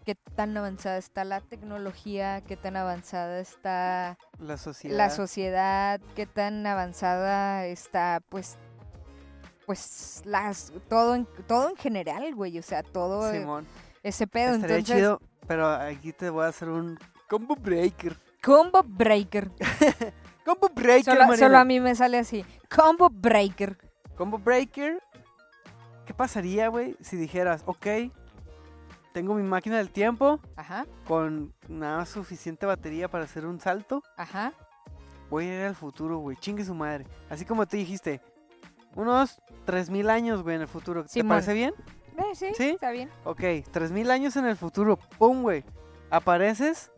qué 0.04 0.14
tan 0.14 0.56
avanzada 0.56 0.96
está 0.98 1.24
la 1.24 1.40
tecnología, 1.40 2.40
qué 2.40 2.56
tan 2.56 2.76
avanzada 2.76 3.40
está 3.40 4.18
La 4.38 4.56
sociedad. 4.56 4.96
la 4.96 5.10
sociedad, 5.10 6.00
qué 6.16 6.26
tan 6.26 6.66
avanzada 6.66 7.66
está, 7.66 8.22
pues, 8.28 8.58
pues 9.68 10.22
las 10.24 10.72
todo 10.88 11.14
en, 11.14 11.28
todo 11.46 11.68
en 11.68 11.76
general, 11.76 12.34
güey, 12.34 12.58
o 12.58 12.62
sea, 12.62 12.82
todo 12.82 13.30
eh, 13.30 13.38
Simón. 13.38 13.66
ese 14.02 14.26
pedo. 14.26 14.54
Estaría 14.54 14.76
Entonces, 14.78 14.96
chido, 14.96 15.20
pero 15.46 15.68
aquí 15.68 16.14
te 16.14 16.30
voy 16.30 16.46
a 16.46 16.48
hacer 16.48 16.70
un 16.70 16.98
combo 17.28 17.54
breaker. 17.54 18.16
combo 18.42 18.82
breaker. 18.82 19.50
Combo 20.46 20.70
breaker, 20.74 21.04
Solo, 21.18 21.36
solo 21.36 21.58
a 21.58 21.64
mí 21.66 21.78
me 21.78 21.94
sale 21.94 22.16
así, 22.16 22.42
combo 22.74 23.10
breaker. 23.10 23.76
Combo 24.16 24.38
breaker. 24.38 25.02
¿Qué 26.06 26.14
pasaría, 26.14 26.68
güey, 26.68 26.96
si 27.02 27.18
dijeras, 27.18 27.62
ok, 27.66 27.86
tengo 29.12 29.34
mi 29.34 29.42
máquina 29.42 29.76
del 29.76 29.90
tiempo 29.90 30.40
Ajá, 30.56 30.86
con 31.06 31.52
nada 31.68 31.98
más 31.98 32.08
suficiente 32.08 32.64
batería 32.64 33.08
para 33.10 33.24
hacer 33.24 33.44
un 33.44 33.60
salto? 33.60 34.02
ajá. 34.16 34.54
Voy 35.28 35.44
a 35.44 35.54
ir 35.60 35.66
al 35.66 35.74
futuro, 35.74 36.16
güey, 36.20 36.38
chingue 36.38 36.64
su 36.64 36.74
madre. 36.74 37.06
Así 37.28 37.44
como 37.44 37.66
te 37.66 37.76
dijiste, 37.76 38.22
unos 38.98 39.40
3000 39.64 40.10
años, 40.10 40.42
güey, 40.42 40.56
en 40.56 40.62
el 40.62 40.68
futuro. 40.68 41.04
¿Te 41.04 41.08
Simón. 41.10 41.28
parece 41.28 41.54
bien? 41.54 41.72
Eh, 42.16 42.34
sí, 42.34 42.46
¿Sí? 42.56 42.70
está 42.70 42.90
bien. 42.90 43.08
Ok, 43.24 43.40
3000 43.70 44.10
años 44.10 44.36
en 44.36 44.44
el 44.46 44.56
futuro. 44.56 44.98
¡Pum, 45.18 45.42
güey! 45.42 45.64
Apareces 46.10 46.90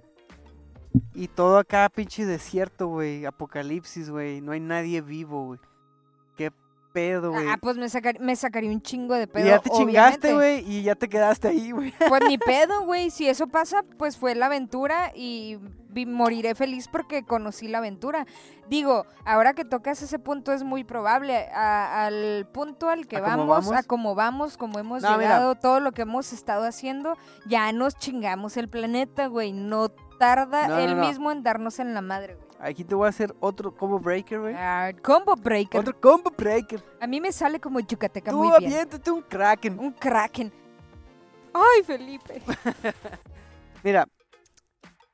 y 1.15 1.29
todo 1.29 1.59
acá, 1.59 1.89
pinche 1.95 2.25
desierto, 2.25 2.87
güey. 2.89 3.27
Apocalipsis, 3.27 4.09
güey. 4.09 4.41
No 4.41 4.53
hay 4.53 4.61
nadie 4.61 5.03
vivo, 5.03 5.45
güey. 5.45 5.61
¿Qué 6.37 6.51
pedo, 6.93 7.31
güey? 7.33 7.47
Ah, 7.49 7.57
pues 7.61 7.77
me, 7.77 7.89
sacar- 7.89 8.19
me 8.21 8.35
sacaría 8.37 8.71
un 8.71 8.83
chingo 8.83 9.15
de 9.15 9.25
y 9.25 9.27
pedo. 9.27 9.47
ya 9.47 9.59
te 9.61 9.71
obviamente. 9.71 9.93
chingaste, 9.93 10.35
güey, 10.35 10.59
y 10.71 10.83
ya 10.83 10.95
te 10.95 11.09
quedaste 11.09 11.49
ahí, 11.49 11.71
güey. 11.71 11.93
Pues 12.09 12.23
ni 12.29 12.37
pedo, 12.39 12.83
güey. 12.85 13.11
Si 13.11 13.29
eso 13.29 13.47
pasa, 13.47 13.85
pues 13.99 14.17
fue 14.17 14.35
la 14.35 14.47
aventura 14.47 15.13
y 15.15 15.59
moriré 16.07 16.55
feliz 16.55 16.89
porque 16.89 17.25
conocí 17.25 17.67
la 17.69 17.79
aventura. 17.79 18.27
Digo, 18.69 19.05
ahora 19.25 19.55
que 19.55 19.65
tocas 19.65 20.01
ese 20.03 20.19
punto 20.19 20.53
es 20.53 20.63
muy 20.63 20.85
probable. 20.85 21.49
A- 21.55 22.07
al 22.07 22.47
punto 22.53 22.89
al 22.89 23.07
que 23.07 23.17
¿A 23.17 23.23
cómo 23.23 23.47
vamos, 23.47 23.67
vamos? 23.67 23.73
a 23.73 23.83
como 23.87 24.15
vamos, 24.15 24.57
como 24.57 24.79
hemos 24.79 25.03
No, 25.03 25.11
mira. 25.13 25.21
llegado, 25.23 25.55
todo 25.57 25.81
lo 25.81 25.93
que 25.93 26.03
hemos 26.03 26.33
estado 26.33 26.65
haciendo, 26.67 27.17
ya 27.47 27.73
nos 27.73 27.97
chingamos 27.97 28.57
el 28.57 28.69
planeta, 28.69 29.27
güey. 29.27 29.53
No 29.53 29.89
tarda 30.19 30.69
No, 30.69 30.75
no, 30.75 30.81
él 30.81 30.97
no. 30.97 31.07
mismo 31.07 31.33
en 31.33 31.43
darnos 31.43 31.79
en 31.79 31.95
la 31.95 32.03
madre, 32.03 32.35
güey. 32.35 32.50
Aquí 32.63 32.85
te 32.85 32.95
voy 32.95 33.07
a 33.07 33.09
hacer 33.09 33.35
otro 33.41 33.75
combo 33.75 33.99
breaker, 33.99 34.39
güey. 34.41 34.55
Ah, 34.57 34.93
combo 35.03 35.35
breaker. 35.35 35.81
Otro 35.81 35.99
combo 35.99 36.31
breaker. 36.31 36.83
A 37.01 37.07
mí 37.07 37.21
me 37.21 37.33
sale 37.33 37.59
como 37.59 37.81
yucateca 37.81 38.31
Tú 38.31 38.37
muy 38.39 38.49
bien. 38.59 38.73
aviéntate 38.73 39.11
un 39.11 39.23
kraken. 39.23 39.79
Un 39.79 39.93
kraken. 39.93 40.53
Ay, 41.55 41.83
Felipe. 41.85 42.43
Mira. 43.83 44.07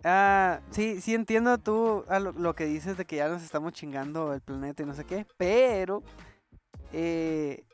Ah, 0.03 0.61
sí, 0.71 1.01
sí 1.01 1.15
entiendo 1.15 1.57
tú 1.59 2.05
a 2.09 2.19
lo, 2.21 2.33
lo 2.33 2.55
que 2.55 2.65
dices 2.67 2.97
de 2.97 3.05
que 3.05 3.17
ya 3.17 3.29
nos 3.29 3.43
estamos 3.43 3.73
chingando 3.73 4.33
el 4.33 4.41
planeta 4.41 4.83
y 4.83 4.87
no 4.87 4.95
sé 4.95 5.05
qué, 5.05 5.27
pero 5.37 6.03
eh, 6.93 7.65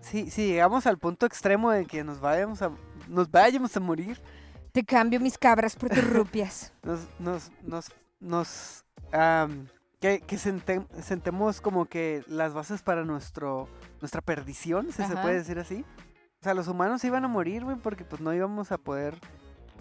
si, 0.00 0.30
si 0.30 0.46
llegamos 0.46 0.86
al 0.86 0.98
punto 0.98 1.24
extremo 1.24 1.70
de 1.70 1.86
que 1.86 2.04
nos 2.04 2.20
vayamos 2.20 2.60
a 2.62 2.70
nos 3.06 3.30
vayamos 3.30 3.74
a 3.76 3.80
morir, 3.80 4.20
Te 4.72 4.84
cambio 4.84 5.20
mis 5.20 5.38
cabras 5.38 5.74
por 5.76 5.88
tus 5.88 6.04
rupias. 6.10 6.72
nos 6.82 7.06
nos 7.18 7.50
nos 7.62 7.90
nos 8.20 8.84
am, 9.12 9.66
que, 10.00 10.20
que 10.20 10.36
sentem- 10.36 10.86
sentemos 11.02 11.60
como 11.60 11.86
que 11.86 12.22
las 12.28 12.54
bases 12.54 12.82
para 12.82 13.04
nuestro 13.04 13.68
nuestra 14.00 14.20
perdición, 14.20 14.86
si 14.92 15.02
se 15.04 15.16
puede 15.22 15.34
decir 15.38 15.58
así. 15.58 15.84
O 16.40 16.44
sea, 16.44 16.54
los 16.54 16.68
humanos 16.68 17.02
iban 17.04 17.24
a 17.24 17.28
morir, 17.28 17.64
güey, 17.64 17.76
porque 17.76 18.04
pues 18.04 18.20
no 18.20 18.32
íbamos 18.32 18.70
a 18.70 18.78
poder 18.78 19.18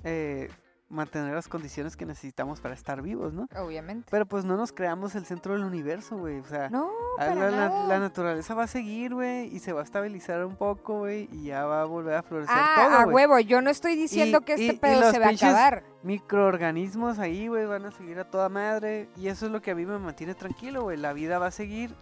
eh, 0.03 0.49
mantener 0.89 1.33
las 1.33 1.49
condiciones 1.49 1.97
que 1.97 2.05
necesitamos 2.05 2.61
para 2.61 2.73
estar 2.73 3.01
vivos, 3.01 3.33
¿no? 3.33 3.49
Obviamente. 3.57 4.07
Pero 4.09 4.25
pues 4.25 4.45
no 4.45 4.55
nos 4.55 4.71
creamos 4.71 5.15
el 5.15 5.25
centro 5.25 5.53
del 5.53 5.63
universo, 5.65 6.17
güey. 6.17 6.39
O 6.39 6.45
sea, 6.45 6.69
No, 6.69 6.89
a 7.17 7.25
para 7.25 7.35
la, 7.35 7.49
la- 7.51 7.57
nada. 7.69 7.87
la 7.87 7.99
naturaleza 7.99 8.53
va 8.55 8.63
a 8.63 8.67
seguir, 8.67 9.13
güey, 9.13 9.53
y 9.53 9.59
se 9.59 9.73
va 9.73 9.81
a 9.81 9.83
estabilizar 9.83 10.45
un 10.45 10.55
poco, 10.55 10.99
güey, 10.99 11.27
y 11.33 11.45
ya 11.47 11.65
va 11.65 11.81
a 11.81 11.85
volver 11.85 12.15
a 12.15 12.23
florecer 12.23 12.55
Ah, 12.57 12.83
todo, 12.87 12.97
a 12.99 13.03
güey. 13.03 13.15
huevo, 13.15 13.39
yo 13.39 13.61
no 13.61 13.69
estoy 13.69 13.95
diciendo 13.95 14.39
Y- 14.41 14.45
que 14.45 14.53
este 14.53 14.65
y 14.75 14.77
pedo 14.77 15.01
los 15.01 15.11
se 15.11 15.19
va 15.19 15.25
a 15.27 15.29
acabar. 15.31 15.83
Microorganismos 16.03 17.19
ahí, 17.19 17.47
güey, 17.47 17.65
van 17.65 17.85
a 17.85 17.91
seguir 17.91 18.19
a 18.19 18.29
toda 18.29 18.47
madre, 18.49 19.09
y 19.17 19.27
eso 19.27 19.45
es 19.47 19.51
lo 19.51 19.61
que 19.61 19.71
a 19.71 19.75
mí 19.75 19.85
me 19.85 19.97
mantiene 19.99 20.35
tranquilo, 20.35 20.83
güey. 20.83 20.97
La 20.97 21.11
vida 21.13 21.39
va 21.39 21.47
a 21.47 21.51
seguir, 21.51 21.93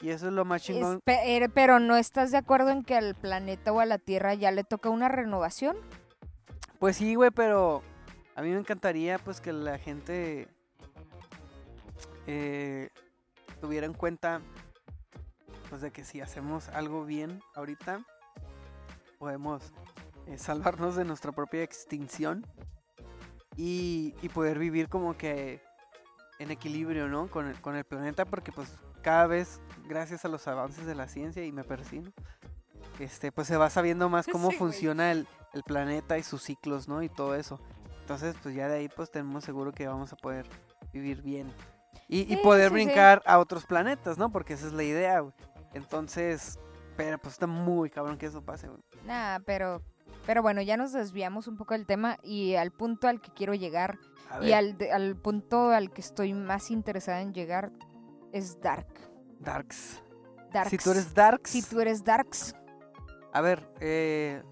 y 0.00 0.10
eso 0.10 0.26
es 0.28 0.32
lo 0.32 0.44
más 0.44 0.62
chingón. 0.62 1.00
Espe- 1.06 1.20
eh, 1.24 1.48
pero 1.52 1.78
no 1.78 1.96
estás 1.96 2.30
de 2.30 2.38
acuerdo 2.38 2.70
en 2.70 2.82
que 2.82 2.96
al 2.96 3.14
planeta 3.14 3.72
o 3.72 3.80
a 3.80 3.86
la 3.86 3.98
Tierra 3.98 4.34
ya 4.34 4.50
le 4.50 4.64
toca 4.64 4.88
una 4.90 5.08
renovación. 5.08 5.76
Pues 6.78 6.96
sí, 6.96 7.14
güey, 7.16 7.30
pero 7.30 7.82
a 8.38 8.42
mí 8.42 8.50
me 8.50 8.58
encantaría, 8.58 9.18
pues, 9.18 9.40
que 9.40 9.52
la 9.52 9.78
gente 9.78 10.46
eh, 12.28 12.88
tuviera 13.60 13.84
en 13.84 13.94
cuenta, 13.94 14.40
pues, 15.68 15.82
de 15.82 15.90
que 15.90 16.04
si 16.04 16.20
hacemos 16.20 16.68
algo 16.68 17.04
bien 17.04 17.42
ahorita, 17.56 18.00
podemos 19.18 19.72
eh, 20.28 20.38
salvarnos 20.38 20.94
de 20.94 21.04
nuestra 21.04 21.32
propia 21.32 21.64
extinción 21.64 22.46
y, 23.56 24.14
y 24.22 24.28
poder 24.28 24.60
vivir 24.60 24.88
como 24.88 25.16
que 25.16 25.60
en 26.38 26.52
equilibrio, 26.52 27.08
¿no? 27.08 27.28
Con 27.28 27.48
el, 27.48 27.60
con 27.60 27.74
el 27.74 27.82
planeta, 27.82 28.24
porque 28.24 28.52
pues 28.52 28.72
cada 29.02 29.26
vez, 29.26 29.60
gracias 29.88 30.24
a 30.24 30.28
los 30.28 30.46
avances 30.46 30.86
de 30.86 30.94
la 30.94 31.08
ciencia, 31.08 31.44
y 31.44 31.50
me 31.50 31.64
persino, 31.64 32.12
este, 33.00 33.32
pues 33.32 33.48
se 33.48 33.56
va 33.56 33.68
sabiendo 33.68 34.08
más 34.08 34.26
cómo 34.30 34.52
Sí, 34.52 34.58
funciona 34.58 35.10
el, 35.10 35.26
el 35.54 35.64
planeta 35.64 36.18
y 36.18 36.22
sus 36.22 36.44
ciclos, 36.44 36.86
¿no? 36.86 37.02
Y 37.02 37.08
todo 37.08 37.34
eso. 37.34 37.58
Entonces, 38.08 38.36
pues 38.42 38.54
ya 38.54 38.68
de 38.68 38.76
ahí, 38.78 38.88
pues 38.88 39.10
tenemos 39.10 39.44
seguro 39.44 39.70
que 39.70 39.86
vamos 39.86 40.14
a 40.14 40.16
poder 40.16 40.46
vivir 40.94 41.20
bien. 41.20 41.52
Y, 42.08 42.34
poder 42.38 42.70
sí, 42.70 42.78
sí. 42.78 42.84
brincar 42.86 43.22
a 43.26 43.38
otros 43.38 43.66
planetas, 43.66 44.16
¿no? 44.16 44.32
Porque 44.32 44.54
esa 44.54 44.66
es 44.66 44.72
la 44.72 44.82
idea, 44.82 45.20
güey. 45.20 45.34
Entonces, 45.74 46.58
pero 46.96 47.18
pues 47.18 47.34
está 47.34 47.46
muy 47.46 47.90
cabrón 47.90 48.16
que 48.16 48.24
eso 48.24 48.40
pase, 48.40 48.68
güey. 48.68 48.80
Nah, 49.04 49.40
pero, 49.44 49.82
pero 50.24 50.40
bueno, 50.40 50.62
ya 50.62 50.78
nos 50.78 50.94
desviamos 50.94 51.48
un 51.48 51.58
poco 51.58 51.74
del 51.74 51.84
tema 51.84 52.16
y 52.22 52.54
al 52.54 52.70
punto 52.70 53.08
al 53.08 53.20
que 53.20 53.30
quiero 53.30 53.52
llegar 53.52 53.98
y 54.40 54.52
al, 54.52 54.78
al 54.90 55.14
punto 55.16 55.68
al 55.68 55.90
que 55.90 56.00
estoy 56.00 56.32
más 56.32 56.70
interesada 56.70 57.20
en 57.20 57.34
llegar 57.34 57.72
es 58.32 58.58
Dark. 58.62 58.88
Darks. 59.38 60.02
Darks. 60.50 60.70
Si 60.70 60.78
tú 60.78 60.92
eres 60.92 61.12
Darks, 61.12 61.50
Si 61.50 61.62
tú 61.62 61.78
eres 61.78 62.02
Darks, 62.02 62.54
a 63.34 63.42
ver, 63.42 63.68
eh, 63.80 64.42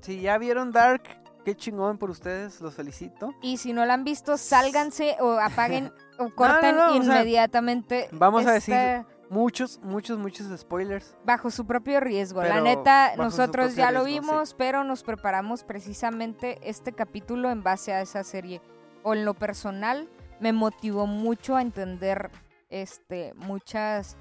si 0.00 0.22
ya 0.22 0.38
vieron 0.38 0.72
Dark, 0.72 1.02
qué 1.48 1.56
chingón 1.56 1.96
por 1.96 2.10
ustedes, 2.10 2.60
los 2.60 2.74
felicito. 2.74 3.32
y 3.40 3.56
si 3.56 3.72
no 3.72 3.86
la 3.86 3.94
han 3.94 4.04
visto, 4.04 4.36
sálganse 4.36 5.16
o 5.20 5.32
apaguen 5.40 5.92
o 6.18 6.28
corten 6.34 6.76
no, 6.76 6.88
o 6.88 7.02
sea, 7.02 7.02
inmediatamente. 7.02 8.08
vamos 8.12 8.46
a 8.46 8.52
decir- 8.52 9.06
Muchos, 9.30 9.78
muchos, 9.82 10.18
muchos 10.18 10.46
spoilers. 10.58 11.14
bajo 11.24 11.50
su 11.50 11.66
propio 11.66 12.00
riesgo. 12.00 12.42
la 12.42 12.62
neta, 12.62 13.14
nosotros 13.16 13.74
ya 13.74 13.90
lo 13.92 14.04
sí. 14.04 14.12
vimos, 14.12 14.54
pero 14.54 14.84
nos 14.84 15.02
preparamos 15.02 15.64
precisamente 15.64 16.58
este 16.62 16.92
capítulo 16.92 17.50
en 17.50 17.62
base 17.62 17.92
a 17.92 18.00
esa 18.00 18.24
serie. 18.24 18.62
O 19.02 19.12
en 19.14 19.26
lo 19.26 19.34
personal, 19.34 20.08
me 20.40 20.52
motivó 20.54 21.06
mucho 21.06 21.56
a 21.56 21.60
entender 21.62 22.30
este 22.70 23.34
muchas 23.36 24.16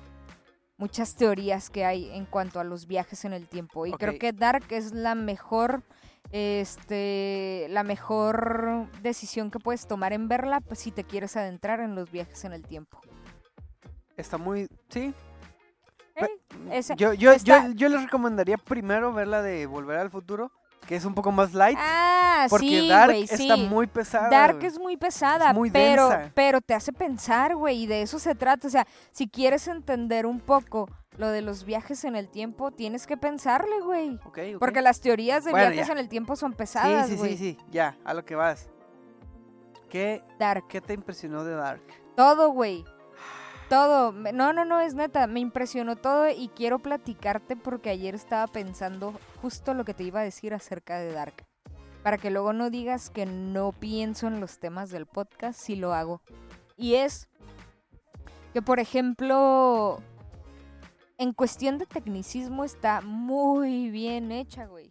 muchas 0.77 1.15
teorías 1.15 1.69
que 1.69 1.85
hay 1.85 2.09
en 2.11 2.25
cuanto 2.25 2.59
a 2.59 2.63
los 2.65 2.85
viajes 2.85 3.23
en 3.25 3.31
el 3.33 3.47
tiempo. 3.47 3.85
Y 3.85 3.93
creo 3.93 4.19
que 4.19 4.33
Dark 4.33 4.65
es 4.69 4.91
la 4.93 5.15
mejor 5.15 5.83
este 6.31 7.67
la 7.69 7.83
mejor 7.83 8.87
decisión 9.01 9.51
que 9.51 9.59
puedes 9.59 9.87
tomar 9.87 10.13
en 10.13 10.27
verla 10.27 10.61
pues, 10.61 10.79
si 10.79 10.91
te 10.91 11.03
quieres 11.03 11.37
adentrar 11.37 11.79
en 11.79 11.95
los 11.95 12.11
viajes 12.11 12.43
en 12.45 12.53
el 12.53 12.63
tiempo. 12.63 12.99
Está 14.15 14.37
muy, 14.37 14.67
sí. 14.89 15.13
Eh, 16.15 16.81
yo, 16.95 17.13
yo, 17.13 17.35
yo, 17.37 17.55
yo 17.75 17.89
les 17.89 18.01
recomendaría 18.01 18.57
primero 18.57 19.13
ver 19.13 19.27
la 19.27 19.43
de 19.43 19.67
Volver 19.67 19.99
al 19.99 20.09
Futuro, 20.09 20.51
que 20.85 20.95
es 20.95 21.03
un 21.05 21.13
poco 21.13 21.31
más 21.31 21.53
light, 21.53 21.77
Ah, 21.81 22.47
porque 22.49 22.67
sí, 22.67 22.87
Dark 22.87 23.11
güey, 23.11 23.23
está 23.23 23.37
sí. 23.55 23.67
muy 23.69 23.87
pesada. 23.87 24.29
Dark 24.29 24.55
güey. 24.57 24.67
es 24.67 24.79
muy 24.79 24.95
pesada, 24.97 25.49
Es 25.49 25.55
muy 25.55 25.69
pero, 25.71 26.09
densa. 26.09 26.31
pero 26.33 26.61
te 26.61 26.73
hace 26.73 26.93
pensar, 26.93 27.55
güey, 27.55 27.83
y 27.83 27.87
de 27.87 28.01
eso 28.03 28.19
se 28.19 28.35
trata. 28.35 28.67
O 28.67 28.71
sea, 28.71 28.87
si 29.11 29.27
quieres 29.27 29.67
entender 29.67 30.25
un 30.25 30.39
poco 30.39 30.89
lo 31.17 31.27
de 31.29 31.41
los 31.41 31.65
viajes 31.65 32.03
en 32.05 32.15
el 32.15 32.29
tiempo, 32.29 32.71
tienes 32.71 33.05
que 33.07 33.17
pensarle, 33.17 33.81
güey. 33.81 34.15
Ok, 34.25 34.37
ok. 34.53 34.59
Porque 34.59 34.81
las 34.81 35.01
teorías 35.01 35.43
de 35.43 35.51
Bueno, 35.51 35.71
viajes 35.71 35.87
ya. 35.87 35.93
en 35.93 35.99
el 35.99 36.07
tiempo 36.09 36.35
son 36.35 36.51
Sí, 36.51 36.57
pesadas, 36.57 37.07
sí, 37.09 37.15
güey. 37.15 37.31
sí, 37.37 37.55
sí, 37.55 37.65
ya, 37.71 37.97
a 38.05 38.13
lo 38.13 38.23
que 38.23 38.35
vas. 38.35 38.69
¿Qué, 39.89 40.23
Dark. 40.39 40.67
¿Qué 40.67 40.79
te 40.81 40.93
impresionó 40.93 41.43
de 41.43 41.53
Dark? 41.55 41.81
Todo, 42.15 42.49
güey. 42.51 42.85
Todo. 43.69 44.13
No, 44.13 44.53
no, 44.53 44.63
no, 44.63 44.79
es 44.79 44.93
neta. 44.93 45.27
Me 45.27 45.41
impresionó 45.41 45.97
todo 45.97 46.29
y 46.29 46.49
quiero 46.55 46.79
platicarte 46.79 47.57
porque 47.57 47.89
ayer 47.89 48.15
estaba 48.15 48.47
pensando 48.47 49.13
justo 49.41 49.73
lo 49.73 49.83
que 49.83 49.93
te 49.93 50.03
iba 50.03 50.21
a 50.21 50.23
decir 50.23 50.53
acerca 50.53 50.99
de 50.99 51.11
Dark. 51.11 51.45
Para 52.01 52.17
que 52.17 52.31
luego 52.31 52.53
no 52.53 52.69
digas 52.69 53.09
que 53.09 53.25
no 53.25 53.73
pienso 53.73 54.27
en 54.27 54.39
los 54.39 54.59
temas 54.59 54.89
del 54.89 55.05
podcast, 55.05 55.59
si 55.59 55.75
lo 55.75 55.93
hago. 55.93 56.21
Y 56.77 56.95
es 56.95 57.27
que, 58.53 58.61
por 58.61 58.79
ejemplo, 58.79 60.01
en 61.17 61.33
cuestión 61.33 61.77
de 61.77 61.85
tecnicismo 61.85 62.63
está 62.63 63.01
muy 63.01 63.89
bien 63.89 64.31
hecha, 64.31 64.65
güey. 64.67 64.89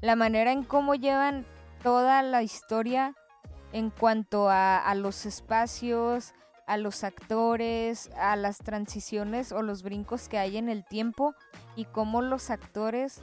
La 0.00 0.16
manera 0.16 0.52
en 0.52 0.64
cómo 0.64 0.94
llevan 0.94 1.44
toda 1.82 2.22
la 2.22 2.42
historia 2.42 3.14
en 3.72 3.90
cuanto 3.90 4.48
a, 4.48 4.78
a 4.78 4.94
los 4.94 5.26
espacios, 5.26 6.32
a 6.66 6.76
los 6.76 7.04
actores, 7.04 8.10
a 8.18 8.36
las 8.36 8.58
transiciones 8.58 9.52
o 9.52 9.62
los 9.62 9.82
brincos 9.82 10.28
que 10.28 10.38
hay 10.38 10.56
en 10.56 10.68
el 10.68 10.84
tiempo 10.84 11.34
y 11.76 11.84
cómo 11.84 12.22
los 12.22 12.50
actores, 12.50 13.22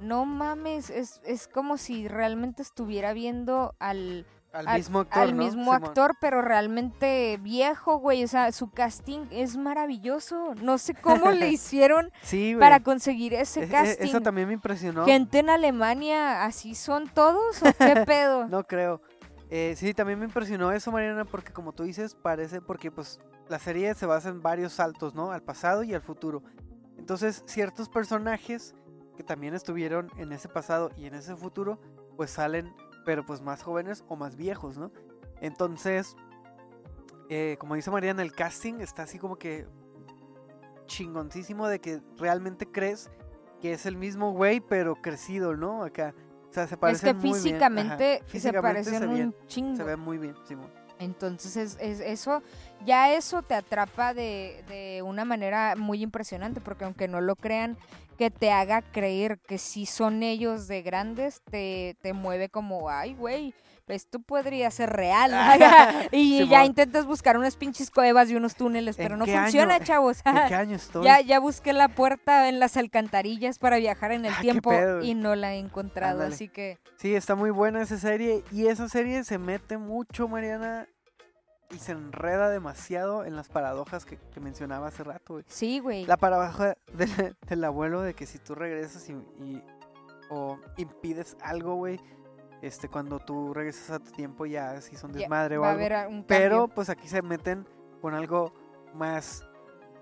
no 0.00 0.24
mames, 0.24 0.90
es, 0.90 1.20
es 1.24 1.48
como 1.48 1.76
si 1.76 2.08
realmente 2.08 2.62
estuviera 2.62 3.12
viendo 3.12 3.74
al, 3.78 4.26
Al, 4.52 4.66
al- 4.68 4.78
mismo 4.78 4.98
actor, 5.00 5.22
al 5.22 5.36
¿no? 5.36 5.44
mismo 5.44 5.72
actor, 5.72 6.16
pero 6.20 6.42
realmente 6.42 7.38
viejo, 7.40 7.98
güey. 7.98 8.24
O 8.24 8.28
sea, 8.28 8.50
su 8.52 8.70
casting 8.70 9.26
es 9.30 9.56
maravilloso. 9.56 10.54
No 10.60 10.78
sé 10.78 10.94
cómo 10.94 11.30
le 11.30 11.48
hicieron 11.52 12.10
Sí, 12.22 12.56
para 12.58 12.80
conseguir 12.80 13.32
ese 13.34 13.60
E- 13.60 13.64
e- 13.64 13.68
casting. 13.68 14.06
Eso 14.08 14.20
también 14.20 14.48
me 14.48 14.54
impresionó. 14.54 15.04
Gente 15.04 15.38
en 15.38 15.50
Alemania, 15.50 16.44
¿así 16.44 16.74
son 16.74 17.08
todos 17.08 17.62
o 17.62 17.66
qué 17.78 18.02
pedo? 18.06 18.48
No 18.48 18.64
creo. 18.64 19.00
Eh, 19.54 19.74
sí, 19.76 19.92
también 19.92 20.18
me 20.18 20.24
impresionó 20.24 20.72
eso, 20.72 20.90
Mariana, 20.90 21.26
porque 21.26 21.52
como 21.52 21.74
tú 21.74 21.82
dices, 21.82 22.14
parece, 22.14 22.62
porque 22.62 22.90
pues 22.90 23.20
la 23.50 23.58
serie 23.58 23.92
se 23.92 24.06
basa 24.06 24.30
en 24.30 24.40
varios 24.40 24.72
saltos, 24.72 25.14
¿no? 25.14 25.30
Al 25.30 25.42
pasado 25.42 25.82
y 25.82 25.92
al 25.92 26.00
futuro. 26.00 26.42
Entonces, 26.96 27.42
ciertos 27.44 27.90
personajes 27.90 28.74
que 29.14 29.22
también 29.22 29.52
estuvieron 29.52 30.10
en 30.16 30.32
ese 30.32 30.48
pasado 30.48 30.90
y 30.96 31.04
en 31.04 31.12
ese 31.12 31.36
futuro, 31.36 31.78
pues 32.16 32.30
salen, 32.30 32.74
pero 33.04 33.26
pues 33.26 33.42
más 33.42 33.62
jóvenes 33.62 34.04
o 34.08 34.16
más 34.16 34.36
viejos, 34.36 34.78
¿no? 34.78 34.90
Entonces, 35.42 36.16
eh, 37.28 37.58
como 37.60 37.74
dice 37.74 37.90
Mariana, 37.90 38.22
el 38.22 38.32
casting 38.32 38.80
está 38.80 39.02
así 39.02 39.18
como 39.18 39.36
que 39.36 39.66
chingoncísimo 40.86 41.68
de 41.68 41.78
que 41.78 42.00
realmente 42.16 42.66
crees 42.72 43.10
que 43.60 43.74
es 43.74 43.84
el 43.84 43.98
mismo 43.98 44.32
güey, 44.32 44.60
pero 44.60 44.94
crecido, 44.94 45.54
¿no? 45.54 45.84
Acá. 45.84 46.14
O 46.52 46.54
sea, 46.54 46.66
se 46.66 46.74
Es 46.74 47.00
que 47.00 47.14
muy 47.14 47.40
bien. 47.40 47.56
Ajá. 47.62 47.96
físicamente, 47.96 48.22
se 48.28 48.52
parecen 48.52 48.98
se 48.98 49.06
un 49.06 49.34
chingo. 49.46 49.76
Se 49.76 49.84
ve 49.84 49.96
muy 49.96 50.18
bien, 50.18 50.34
Simón. 50.46 50.70
Entonces 50.98 51.56
es, 51.56 51.78
es- 51.80 52.00
eso, 52.00 52.42
ya 52.84 53.10
eso 53.14 53.42
te 53.42 53.54
atrapa 53.54 54.12
de, 54.12 54.62
de 54.68 55.00
una 55.02 55.24
manera 55.24 55.74
muy 55.76 56.02
impresionante, 56.02 56.60
porque 56.60 56.84
aunque 56.84 57.08
no 57.08 57.22
lo 57.22 57.36
crean, 57.36 57.78
que 58.18 58.30
te 58.30 58.52
haga 58.52 58.82
creer 58.82 59.38
que 59.40 59.56
sí 59.56 59.86
son 59.86 60.22
ellos 60.22 60.68
de 60.68 60.82
grandes, 60.82 61.40
te, 61.50 61.96
te 62.02 62.12
mueve 62.12 62.50
como, 62.50 62.90
ay, 62.90 63.14
güey, 63.14 63.54
esto 63.92 64.20
podría 64.20 64.70
ser 64.70 64.90
real. 64.90 65.32
y 66.12 66.46
ya 66.48 66.64
intentas 66.64 67.06
buscar 67.06 67.36
unas 67.36 67.56
pinches 67.56 67.90
cuevas 67.90 68.30
y 68.30 68.36
unos 68.36 68.54
túneles, 68.56 68.98
¿En 68.98 69.04
pero 69.04 69.16
no 69.16 69.26
funciona, 69.26 69.74
año? 69.76 69.84
chavos. 69.84 70.18
¿En 70.24 70.34
qué 70.48 70.54
año 70.54 70.76
estoy? 70.76 71.04
Ya, 71.04 71.20
ya 71.20 71.38
busqué 71.40 71.72
la 71.72 71.88
puerta 71.88 72.48
en 72.48 72.58
las 72.60 72.76
alcantarillas 72.76 73.58
para 73.58 73.76
viajar 73.78 74.12
en 74.12 74.24
el 74.24 74.32
Ah, 74.32 74.40
tiempo 74.40 74.72
y 75.02 75.14
no 75.14 75.34
la 75.34 75.54
he 75.54 75.58
encontrado, 75.58 76.14
Ándale. 76.20 76.34
así 76.34 76.48
que 76.48 76.78
Sí, 76.96 77.14
está 77.14 77.34
muy 77.34 77.50
buena 77.50 77.82
esa 77.82 77.98
serie. 77.98 78.44
Y 78.52 78.66
esa 78.66 78.88
serie 78.88 79.24
se 79.24 79.38
mete 79.38 79.76
mucho, 79.78 80.28
Mariana. 80.28 80.86
Y 81.70 81.78
se 81.78 81.92
enreda 81.92 82.50
demasiado 82.50 83.24
en 83.24 83.34
las 83.34 83.48
paradojas 83.48 84.04
que, 84.04 84.18
que 84.18 84.40
mencionaba 84.40 84.88
hace 84.88 85.04
rato, 85.04 85.34
güey. 85.34 85.44
sí, 85.48 85.78
güey. 85.78 86.04
La 86.04 86.18
paradoja 86.18 86.76
del, 86.92 87.34
del 87.48 87.64
abuelo 87.64 88.02
de 88.02 88.12
que 88.12 88.26
si 88.26 88.38
tú 88.38 88.54
regresas 88.54 89.08
y, 89.08 89.12
y- 89.42 89.62
o 90.28 90.58
impides 90.76 91.36
algo, 91.42 91.74
güey, 91.76 91.98
este, 92.62 92.88
cuando 92.88 93.18
tú 93.18 93.52
regresas 93.52 93.90
a 93.90 93.98
tu 93.98 94.10
tiempo 94.12 94.46
ya 94.46 94.80
si 94.80 94.96
son 94.96 95.12
desmadre 95.12 95.58
o 95.58 95.62
Va 95.62 95.68
a 95.68 95.70
algo. 95.72 95.80
haber 95.80 95.92
a- 95.92 96.08
un 96.08 96.24
Pero 96.24 96.68
pues 96.68 96.88
aquí 96.88 97.08
se 97.08 97.20
meten 97.22 97.66
con 98.00 98.14
algo 98.14 98.52
más 98.94 99.44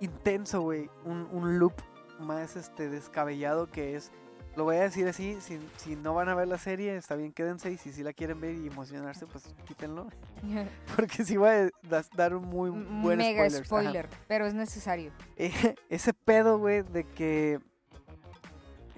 intenso, 0.01 0.61
güey. 0.63 0.89
Un, 1.05 1.29
un 1.33 1.59
loop 1.59 1.75
más 2.21 2.55
este 2.57 2.89
descabellado 2.89 3.67
que 3.71 3.97
es 3.97 4.13
lo 4.57 4.65
voy 4.65 4.77
a 4.77 4.81
decir 4.83 5.07
así, 5.07 5.39
si, 5.41 5.61
si 5.77 5.95
no 5.95 6.13
van 6.13 6.29
a 6.29 6.35
ver 6.35 6.49
la 6.49 6.59
serie, 6.59 6.97
está 6.97 7.15
bien, 7.15 7.33
quédense 7.33 7.71
y 7.71 7.79
si 7.79 7.93
sí 7.93 8.03
la 8.03 8.13
quieren 8.13 8.41
ver 8.41 8.57
y 8.57 8.67
emocionarse, 8.67 9.25
pues 9.27 9.45
quítenlo. 9.65 10.09
Porque 10.97 11.25
sí 11.25 11.37
voy 11.37 11.49
a 11.51 11.71
da- 11.89 12.05
dar 12.17 12.35
un 12.35 12.43
muy 12.49 12.69
buen 12.71 13.19
Mega 13.19 13.49
spoilers, 13.49 13.55
ajá. 13.55 13.65
spoiler, 13.65 14.09
pero 14.27 14.47
es 14.47 14.55
necesario. 14.55 15.13
Eh, 15.37 15.53
ese 15.89 16.13
pedo, 16.13 16.59
güey, 16.59 16.83
de 16.83 17.05
que 17.05 17.61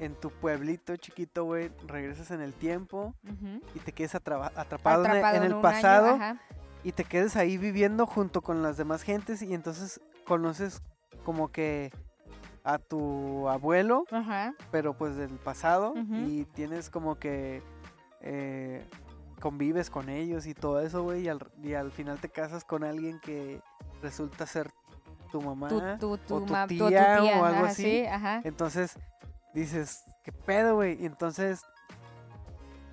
en 0.04 0.14
tu 0.14 0.30
pueblito 0.30 0.96
chiquito, 0.96 1.44
güey, 1.44 1.70
regresas 1.86 2.30
en 2.30 2.40
el 2.40 2.52
tiempo 2.54 3.14
Ujú. 3.24 3.60
y 3.74 3.78
te 3.80 3.92
quedes 3.92 4.14
atrapa- 4.14 4.52
atrapado, 4.56 5.04
en 5.04 5.10
el- 5.12 5.16
en 5.18 5.42
año, 5.44 5.62
pasado 5.62 6.08
ajá. 6.16 6.36
y 6.82 6.92
te 6.92 7.04
quedes 7.04 7.36
ahí 7.36 7.56
viviendo 7.58 8.06
junto 8.06 8.40
con 8.42 8.62
las 8.62 8.76
demás 8.76 9.02
gentes 9.02 9.42
y 9.42 9.54
entonces 9.54 10.00
conoces 10.26 10.82
como 11.24 11.52
que 11.52 11.92
a 12.64 12.78
tu 12.78 13.48
abuelo, 13.48 14.04
Ajá. 14.10 14.54
pero 14.70 14.94
pues 14.94 15.16
del 15.16 15.30
pasado 15.38 15.94
y 15.96 16.44
tienes 16.46 16.90
como 16.90 17.16
que 17.16 17.62
eh, 18.20 18.84
convives 19.40 19.90
con 19.90 20.08
ellos 20.08 20.46
y 20.46 20.54
todo 20.54 20.80
eso, 20.80 21.02
güey, 21.02 21.22
y 21.22 21.28
al, 21.28 21.40
y 21.62 21.74
al 21.74 21.90
final 21.90 22.20
te 22.20 22.28
casas 22.28 22.64
con 22.64 22.84
alguien 22.84 23.18
que 23.20 23.60
resulta 24.00 24.46
ser 24.46 24.70
tu 25.32 25.40
mamá. 25.42 25.68
Tu, 25.68 25.80
tu, 25.98 26.18
tu, 26.18 26.34
o 26.36 26.40
tu 26.42 26.52
ma- 26.52 26.66
tía 26.68 27.18
o 27.20 27.44
algo 27.44 27.58
ajá, 27.60 27.66
así. 27.68 27.82
sí, 27.82 28.06
ajá. 28.06 28.40
Entonces 28.44 28.96
dices, 29.54 30.04
¿qué 30.24 30.32
pedo, 30.32 30.76
güey? 30.76 31.00
Y 31.02 31.06
entonces 31.06 31.62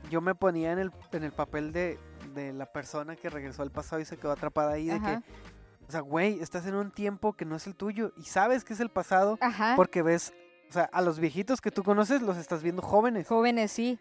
yo 0.10 0.22
me 0.22 0.36
ponía 0.36 0.72
en 0.72 0.80
el, 0.80 0.92
en 1.12 1.24
el 1.24 1.32
papel 1.32 1.72
de, 1.72 2.00
de 2.34 2.54
la 2.54 2.66
persona 2.66 3.16
que 3.16 3.30
regresó 3.30 3.62
al 3.62 3.72
pasado 3.72 4.02
y 4.02 4.06
se 4.06 4.18
quedó 4.18 4.32
atrapada 4.32 4.74
ahí, 4.74 4.88
de 4.88 5.00
que, 5.00 5.22
o 5.88 5.92
sea, 5.92 6.02
güey, 6.02 6.40
estás 6.40 6.66
en 6.66 6.76
un 6.76 6.92
tiempo 6.92 7.34
que 7.34 7.46
no 7.46 7.56
es 7.56 7.68
el 7.68 7.76
tuyo 7.76 8.12
y 8.18 8.24
sabes 8.24 8.64
que 8.64 8.74
es 8.74 8.80
el 8.80 8.90
pasado 8.90 9.38
Ajá. 9.42 9.74
porque 9.76 10.02
ves, 10.02 10.34
o 10.70 10.74
sea, 10.74 10.84
a 10.92 11.02
los 11.02 11.20
viejitos 11.20 11.62
que 11.62 11.72
tú 11.72 11.84
conoces 11.84 12.22
los 12.22 12.38
estás 12.38 12.62
viendo 12.64 12.82
jóvenes 12.82 13.28
Jóvenes, 13.28 13.72
sí. 13.72 14.00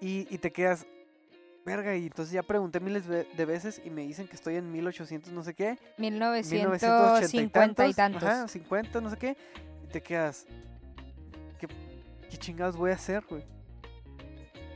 y, 0.00 0.26
y 0.30 0.38
te 0.38 0.52
quedas, 0.52 0.86
verga, 1.64 1.94
y 1.96 2.06
entonces 2.06 2.32
ya 2.32 2.42
pregunté 2.42 2.80
miles 2.80 3.06
de 3.06 3.44
veces 3.44 3.80
y 3.84 3.90
me 3.90 4.02
dicen 4.02 4.26
que 4.26 4.34
estoy 4.36 4.56
en 4.56 4.70
1800 4.72 5.32
no 5.32 5.42
sé 5.42 5.54
qué, 5.54 5.78
1950 5.98 7.86
y 7.86 7.94
tantos. 7.94 8.22
Ajá, 8.22 8.48
50, 8.48 9.00
no 9.00 9.10
sé 9.10 9.16
qué. 9.16 9.36
Y 9.84 9.86
te 9.88 10.02
quedas. 10.02 10.46
¿Qué, 12.32 12.38
chingados 12.38 12.76
voy 12.76 12.90
a 12.90 12.94
hacer, 12.94 13.22
güey? 13.28 13.44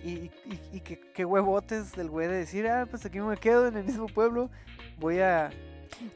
Y, 0.04 0.10
y, 0.10 0.60
y- 0.74 0.80
qué, 0.80 1.00
qué 1.14 1.24
huevotes 1.24 1.92
del 1.96 2.10
güey 2.10 2.28
de 2.28 2.34
decir, 2.34 2.68
ah, 2.68 2.86
pues 2.88 3.04
aquí 3.06 3.18
me 3.18 3.36
quedo 3.38 3.66
en 3.66 3.76
el 3.78 3.84
mismo 3.84 4.06
pueblo. 4.06 4.50
Voy 4.98 5.20
a. 5.20 5.50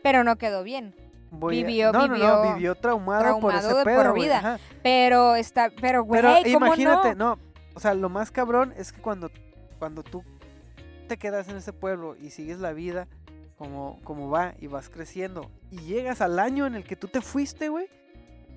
Pero 0.02 0.22
no 0.22 0.36
quedó 0.36 0.62
bien. 0.62 0.94
Voy 1.30 1.62
a- 1.62 1.66
Vivió- 1.66 1.92
no, 1.92 2.06
no, 2.06 2.14
vivió 2.14 2.28
no, 2.44 2.54
vivió 2.54 2.74
traumado, 2.74 3.40
por 3.40 3.54
ese 3.54 3.74
de 3.74 3.84
pedo, 3.84 4.02
por 4.04 4.14
vida. 4.20 4.58
Pero 4.82 5.34
está, 5.34 5.70
pero 5.80 6.04
güey, 6.04 6.20
Pero 6.20 6.34
¿cómo 6.52 6.66
imagínate, 6.66 7.14
no? 7.14 7.36
no? 7.36 7.42
O 7.74 7.80
sea, 7.80 7.94
lo 7.94 8.08
más 8.10 8.30
cabrón 8.30 8.74
es 8.76 8.92
que 8.92 9.00
cuando, 9.00 9.30
cuando 9.78 10.02
tú 10.02 10.22
te 11.08 11.16
quedas 11.16 11.48
en 11.48 11.56
ese 11.56 11.72
pueblo 11.72 12.16
y 12.20 12.30
sigues 12.30 12.58
la 12.58 12.72
vida 12.72 13.08
como, 13.56 13.98
como 14.04 14.28
va 14.28 14.54
y 14.60 14.66
vas 14.66 14.88
creciendo 14.90 15.50
y 15.70 15.78
llegas 15.78 16.20
al 16.20 16.38
año 16.38 16.66
en 16.66 16.74
el 16.74 16.84
que 16.84 16.96
tú 16.96 17.08
te 17.08 17.20
fuiste, 17.22 17.68
güey. 17.70 17.88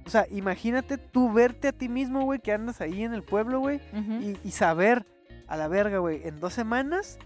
O 0.05 0.09
sea, 0.09 0.27
imagínate 0.31 0.97
tú 0.97 1.31
verte 1.31 1.69
a 1.69 1.71
ti 1.71 1.87
mismo, 1.89 2.23
güey, 2.23 2.39
que 2.39 2.51
andas 2.51 2.81
ahí 2.81 3.03
en 3.03 3.13
el 3.13 3.23
pueblo, 3.23 3.59
güey, 3.59 3.79
y, 4.21 4.37
y 4.47 4.51
saber 4.51 5.05
a 5.47 5.55
la 5.57 5.67
verga, 5.67 5.99
güey, 5.99 6.21
en 6.27 6.39
dos 6.39 6.53
semanas 6.53 7.17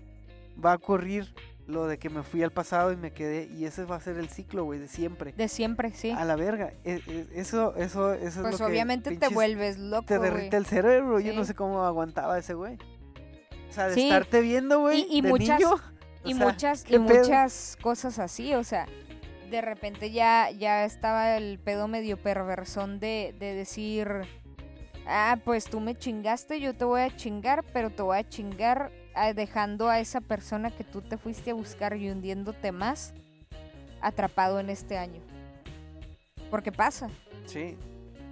va 0.64 0.74
a 0.74 0.76
ocurrir 0.76 1.34
lo 1.66 1.86
de 1.88 1.98
que 1.98 2.10
me 2.10 2.24
fui 2.24 2.44
al 2.44 2.52
pasado 2.52 2.92
y 2.94 2.96
me 2.96 3.12
quedé, 3.12 3.50
y 3.54 3.66
ese 3.66 3.84
va 3.84 3.98
a 3.98 4.00
ser 4.00 4.18
el 4.18 4.30
ciclo, 4.30 4.64
güey, 4.64 4.80
de 4.80 4.88
siempre. 4.88 5.34
De 5.36 5.48
siempre, 5.50 5.92
sí. 5.94 6.12
A 6.12 6.24
la 6.24 6.36
verga. 6.38 6.72
E- 6.86 7.02
e- 7.08 7.28
Eso, 7.36 7.76
eso, 7.76 8.14
eso 8.14 8.26
es 8.26 8.38
Pues 8.38 8.52
lo 8.54 8.58
que 8.68 8.72
obviamente 8.72 9.10
te 9.10 9.16
pinches 9.18 9.34
vuelves 9.34 9.78
loco, 9.78 10.06
te 10.06 10.18
derrite 10.20 10.56
el 10.56 10.66
cerebro. 10.66 11.20
Yo 11.20 11.34
no 11.34 11.44
sé 11.44 11.56
cómo 11.56 11.84
aguantaba 11.84 12.38
ese 12.40 12.54
güey. 12.54 12.78
O 13.70 13.74
sea, 13.74 13.88
de 13.90 13.96
Sí. 13.96 14.04
estarte 14.04 14.40
viendo, 14.42 14.80
güey, 14.80 15.02
Y- 15.10 15.18
y 15.18 15.22
de 15.22 15.30
muchas- 15.30 15.60
niño. 15.60 15.76
y 16.24 16.34
o 16.34 16.38
sea, 16.38 16.46
muchas 16.48 16.84
¿qué 16.86 16.96
y 16.96 17.00
pedo? 17.00 17.20
muchas 17.24 17.78
cosas 17.82 18.18
así, 18.20 18.54
o 18.56 18.64
sea, 18.64 18.86
de 19.50 19.62
repente 19.62 20.12
ya 20.12 20.50
ya 20.52 20.84
estaba 20.86 21.38
el 21.38 21.60
pedo 21.60 21.88
medio 21.88 22.18
perversón 22.18 23.00
de, 23.00 23.36
de 23.40 23.54
decir, 23.54 24.10
ah, 25.08 25.38
pues 25.44 25.66
tú 25.66 25.80
me 25.80 25.96
chingaste, 25.96 26.60
yo 26.60 26.74
te 26.76 26.86
voy 26.86 27.02
a 27.02 27.16
chingar, 27.16 27.64
pero 27.74 27.90
te 27.90 28.02
voy 28.02 28.18
a 28.18 28.28
chingar 28.28 28.92
ah, 29.16 29.34
dejando 29.34 29.90
a 29.90 30.00
esa 30.00 30.22
persona 30.22 30.72
que 30.72 30.84
tú 30.84 31.02
te 31.02 31.18
fuiste 31.18 31.52
a 31.52 31.54
buscar 31.54 31.96
y 31.96 32.10
hundiéndote 32.10 32.72
más 32.72 33.14
atrapado 34.02 34.60
en 34.60 34.70
este 34.70 34.98
año. 34.98 35.22
Porque 36.50 36.72
pasa. 36.72 37.10
Sí. 37.46 37.76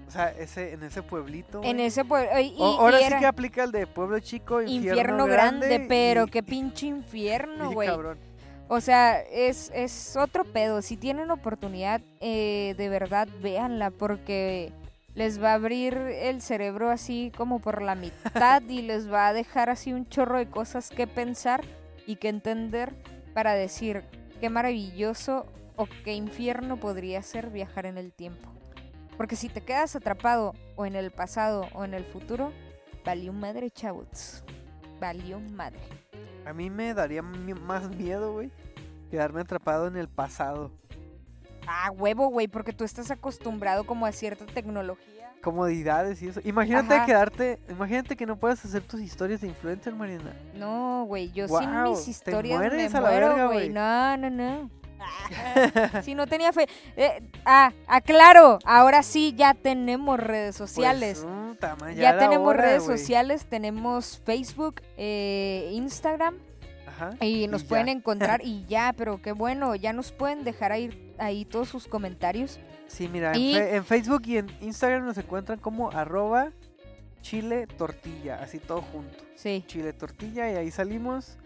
O 0.07 0.11
sea, 0.11 0.30
ese, 0.30 0.74
en 0.74 0.84
ese 0.84 1.01
pueblito. 1.01 1.61
En 1.63 1.78
güey. 1.78 1.88
ese 1.88 2.05
pueblo. 2.05 2.39
Y, 2.39 2.53
O- 2.59 2.74
y 2.74 2.78
ahora 2.78 2.99
era 2.99 3.18
sí 3.18 3.22
que 3.22 3.26
aplica 3.26 3.63
el 3.63 3.72
de 3.72 3.88
pueblo 3.88 4.20
chico, 4.20 4.61
infierno, 4.61 4.88
infierno 5.01 5.26
grande, 5.26 5.86
pero 5.89 6.26
y- 6.26 6.30
qué 6.30 6.43
pinche 6.43 6.86
infierno, 6.86 7.72
güey. 7.72 7.88
cabrón. 7.89 8.20
O 8.68 8.82
sea, 8.82 9.22
es, 9.22 9.72
es 9.76 10.16
otro 10.16 10.43
pedo. 10.43 10.82
Si 10.82 10.97
tienen 10.97 11.30
oportunidad, 11.30 12.01
eh, 12.20 12.74
de 12.78 12.89
verdad, 12.89 13.28
véanla, 13.41 13.91
porque 13.91 14.72
les 15.13 15.41
va 15.41 15.51
a 15.51 15.55
abrir 15.55 15.95
el 15.95 16.41
cerebro 16.41 16.89
así 16.89 17.32
como 17.38 17.59
por 17.59 17.82
la 17.82 17.95
mitad 17.95 18.61
y 18.68 18.82
les 18.82 19.11
va 19.11 19.28
a 19.28 19.34
dejar 19.34 19.70
así 19.70 19.93
un 19.93 20.07
chorro 20.07 20.38
de 20.38 20.49
cosas 20.49 20.89
que 20.89 21.07
pensar 21.07 21.61
y 22.05 22.18
que 22.18 22.30
entender 22.30 22.93
para 23.34 23.53
decir 23.53 24.03
qué 24.41 24.49
maravilloso 24.49 25.45
o 25.76 25.88
qué 26.03 26.13
infierno 26.13 26.78
podría 26.78 27.22
ser 27.22 27.49
viajar 27.49 27.86
en 27.86 27.97
el 27.97 28.13
tiempo. 28.13 28.49
Porque 29.16 29.36
si 29.36 29.47
te 29.47 29.61
quedas 29.61 29.95
atrapado 29.95 30.53
o 30.76 30.86
en 30.86 30.95
el 30.95 31.11
pasado 31.11 31.68
o 31.74 31.86
en 31.86 31.93
el 31.93 32.03
futuro, 32.03 32.51
valió 33.05 33.32
madre, 33.32 33.70
chavos. 33.70 34.43
Valió 34.99 35.39
madre. 35.39 35.80
A 36.45 36.53
mí 36.53 36.70
me 36.70 36.93
daría 36.93 37.22
más 37.22 37.89
miedo, 37.89 38.34
güey, 38.34 38.51
quedarme 39.09 39.41
atrapado 39.41 39.88
en 39.88 39.97
el 39.97 40.07
pasado. 40.07 40.72
Ah, 41.68 41.91
huevo, 41.91 42.28
güey, 42.28 42.47
porque 42.47 42.74
tú 42.74 42.84
estás 42.84 43.09
acostumbrado 43.09 43.86
como 43.86 44.05
a 44.05 44.11
cierta 44.11 44.45
tecnología. 44.45 45.32
Comodidades 45.41 46.22
y 46.22 46.28
eso. 46.28 46.41
Imagínate 46.43 46.95
Ajá. 46.95 47.05
quedarte. 47.05 47.59
Imagínate 47.70 48.16
que 48.16 48.26
no 48.26 48.38
puedas 48.38 48.63
hacer 48.66 48.84
tus 48.84 49.01
historias 49.01 49.41
de 49.41 49.47
influencer, 49.47 49.93
Mariana. 49.93 50.34
No, 50.55 51.05
güey, 51.05 51.32
yo 51.32 51.47
sin 51.47 51.84
mis 51.84 52.05
te 52.05 52.11
historias 52.11 52.59
me 52.59 52.86
a 52.86 52.89
la 52.89 53.01
muero, 53.01 53.47
güey. 53.49 53.70
No, 53.70 54.18
no, 54.18 54.30
no. 54.30 54.70
si 56.03 56.16
no 56.16 56.28
tenía 56.28 56.51
fe. 56.51 56.68
Eh, 56.95 57.30
ah, 57.45 57.74
aclaro, 57.88 58.59
ahora 58.66 59.03
sí 59.03 59.34
ya 59.36 59.53
tenemos 59.53 60.20
redes 60.20 60.55
sociales. 60.55 61.24
Pues, 61.24 61.44
puta 61.72 61.86
madre, 61.86 61.95
ya 61.95 62.09
era 62.09 62.20
tenemos 62.20 62.47
hora, 62.47 62.63
redes 62.63 62.84
sociales, 62.84 63.45
tenemos 63.45 64.20
Facebook, 64.26 64.82
eh, 64.97 65.70
Instagram 65.74 66.36
Ajá. 66.88 67.11
y 67.26 67.47
nos 67.47 67.63
pueden 67.63 67.89
encontrar 67.89 68.41
y 68.43 68.66
ya, 68.66 68.93
pero 68.97 69.22
qué 69.22 69.32
bueno, 69.32 69.76
ya 69.76 69.93
nos 69.93 70.11
pueden 70.11 70.43
dejar 70.43 70.72
ahí, 70.72 71.13
ahí 71.18 71.45
todos 71.45 71.70
sus 71.70 71.88
comentarios. 71.88 72.59
Sí, 72.88 73.07
mira, 73.07 73.34
en, 73.34 73.53
fe- 73.53 73.76
en 73.76 73.86
Facebook 73.86 74.22
y 74.26 74.38
en 74.38 74.47
Instagram 74.61 75.05
nos 75.05 75.18
encuentran 75.18 75.59
como 75.59 75.89
arroba 75.91 76.51
chile 77.22 77.66
tortilla, 77.66 78.39
así 78.41 78.59
todo 78.59 78.82
junto. 78.82 79.18
Sí. 79.36 79.63
Chile 79.68 79.91
tortilla 79.93 80.51
y 80.51 80.55
ahí 80.55 80.72
salimos. 80.72 81.38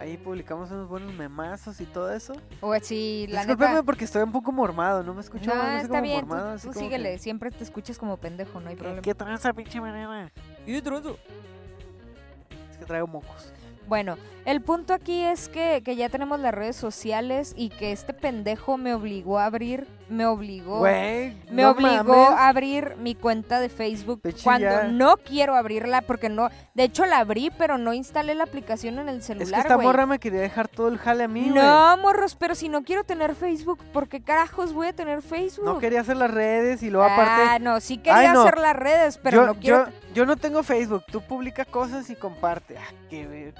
Ahí 0.00 0.16
publicamos 0.16 0.70
unos 0.70 0.88
buenos 0.88 1.12
memazos 1.14 1.80
y 1.80 1.84
todo 1.84 2.12
eso. 2.12 2.32
O 2.60 2.72
si 2.78 3.26
la 3.28 3.40
Discúlpeme 3.40 3.70
neta. 3.72 3.82
porque 3.82 4.04
estoy 4.04 4.22
un 4.22 4.30
poco 4.30 4.52
mormado, 4.52 5.02
no 5.02 5.12
me 5.12 5.20
escucho, 5.20 5.50
No, 5.52 5.56
no 5.56 5.62
sé 5.70 5.76
está 5.78 5.88
como 5.88 6.02
bien, 6.02 6.20
mormado, 6.28 6.50
así 6.50 6.68
tú 6.68 6.72
que, 6.72 6.78
síguele, 6.78 7.18
siempre 7.18 7.50
te 7.50 7.64
escuchas 7.64 7.98
como 7.98 8.16
pendejo, 8.16 8.60
no 8.60 8.68
hay 8.68 8.74
"Eh, 8.74 8.78
problema. 8.78 9.02
¿Qué 9.02 9.14
tranza, 9.14 9.52
pinche 9.52 9.80
manera? 9.80 10.30
Es 10.66 10.82
que 12.78 12.84
traigo 12.84 13.06
mocos. 13.08 13.52
Bueno, 13.88 14.16
el 14.44 14.60
punto 14.60 14.92
aquí 14.94 15.20
es 15.22 15.48
que, 15.48 15.82
que 15.84 15.96
ya 15.96 16.08
tenemos 16.10 16.38
las 16.38 16.54
redes 16.54 16.76
sociales 16.76 17.54
y 17.56 17.70
que 17.70 17.90
este 17.92 18.12
pendejo 18.14 18.76
me 18.76 18.94
obligó 18.94 19.38
a 19.38 19.46
abrir, 19.46 19.86
me 20.08 20.26
obligó, 20.26 20.82
me 20.82 21.34
no 21.50 21.70
obligó 21.70 22.02
mames. 22.14 22.38
a 22.38 22.48
abrir 22.48 22.96
mi 22.98 23.14
cuenta 23.14 23.60
de 23.60 23.68
Facebook 23.68 24.22
cuando 24.42 24.84
no 24.84 25.16
quiero 25.18 25.54
abrirla 25.54 26.02
porque 26.02 26.28
no, 26.28 26.48
de 26.74 26.84
hecho 26.84 27.04
la 27.06 27.18
abrí 27.18 27.50
pero 27.56 27.78
no 27.78 27.92
instalé 27.92 28.34
la 28.34 28.44
aplicación 28.44 28.98
en 28.98 29.08
el 29.08 29.18
Es 29.18 29.26
que 29.26 29.34
celular, 29.34 29.60
esta 29.60 29.76
morra 29.78 30.06
me 30.06 30.18
quería 30.18 30.40
dejar 30.40 30.68
todo 30.68 30.88
el 30.88 30.98
jale 30.98 31.24
a 31.24 31.28
mí, 31.28 31.50
no, 31.54 31.96
morros, 31.98 32.34
pero 32.36 32.54
si 32.54 32.68
no 32.68 32.82
quiero 32.82 33.04
tener 33.04 33.34
Facebook, 33.34 33.78
¿por 33.92 34.08
qué 34.08 34.20
carajos 34.22 34.72
voy 34.72 34.88
a 34.88 34.92
tener 34.92 35.22
Facebook? 35.22 35.64
No 35.64 35.78
quería 35.78 36.00
hacer 36.00 36.16
las 36.16 36.30
redes 36.30 36.82
y 36.82 36.90
luego 36.90 37.06
aparte... 37.06 37.42
Ah, 37.48 37.58
no, 37.58 37.80
sí 37.80 37.98
quería 37.98 38.18
Ay, 38.18 38.28
no. 38.32 38.42
hacer 38.42 38.58
las 38.58 38.76
redes, 38.76 39.18
pero 39.22 39.42
yo, 39.42 39.46
no 39.46 39.54
quiero. 39.54 39.86
yo, 39.86 39.92
yo 40.14 40.26
no 40.26 40.36
tengo 40.36 40.62
Facebook, 40.62 41.04
tú 41.10 41.20
publica 41.20 41.64
cosas 41.64 42.08
y 42.10 42.16
comparte. 42.16 42.76
Ah, 42.78 42.92
qué 43.10 43.26
ver- 43.26 43.54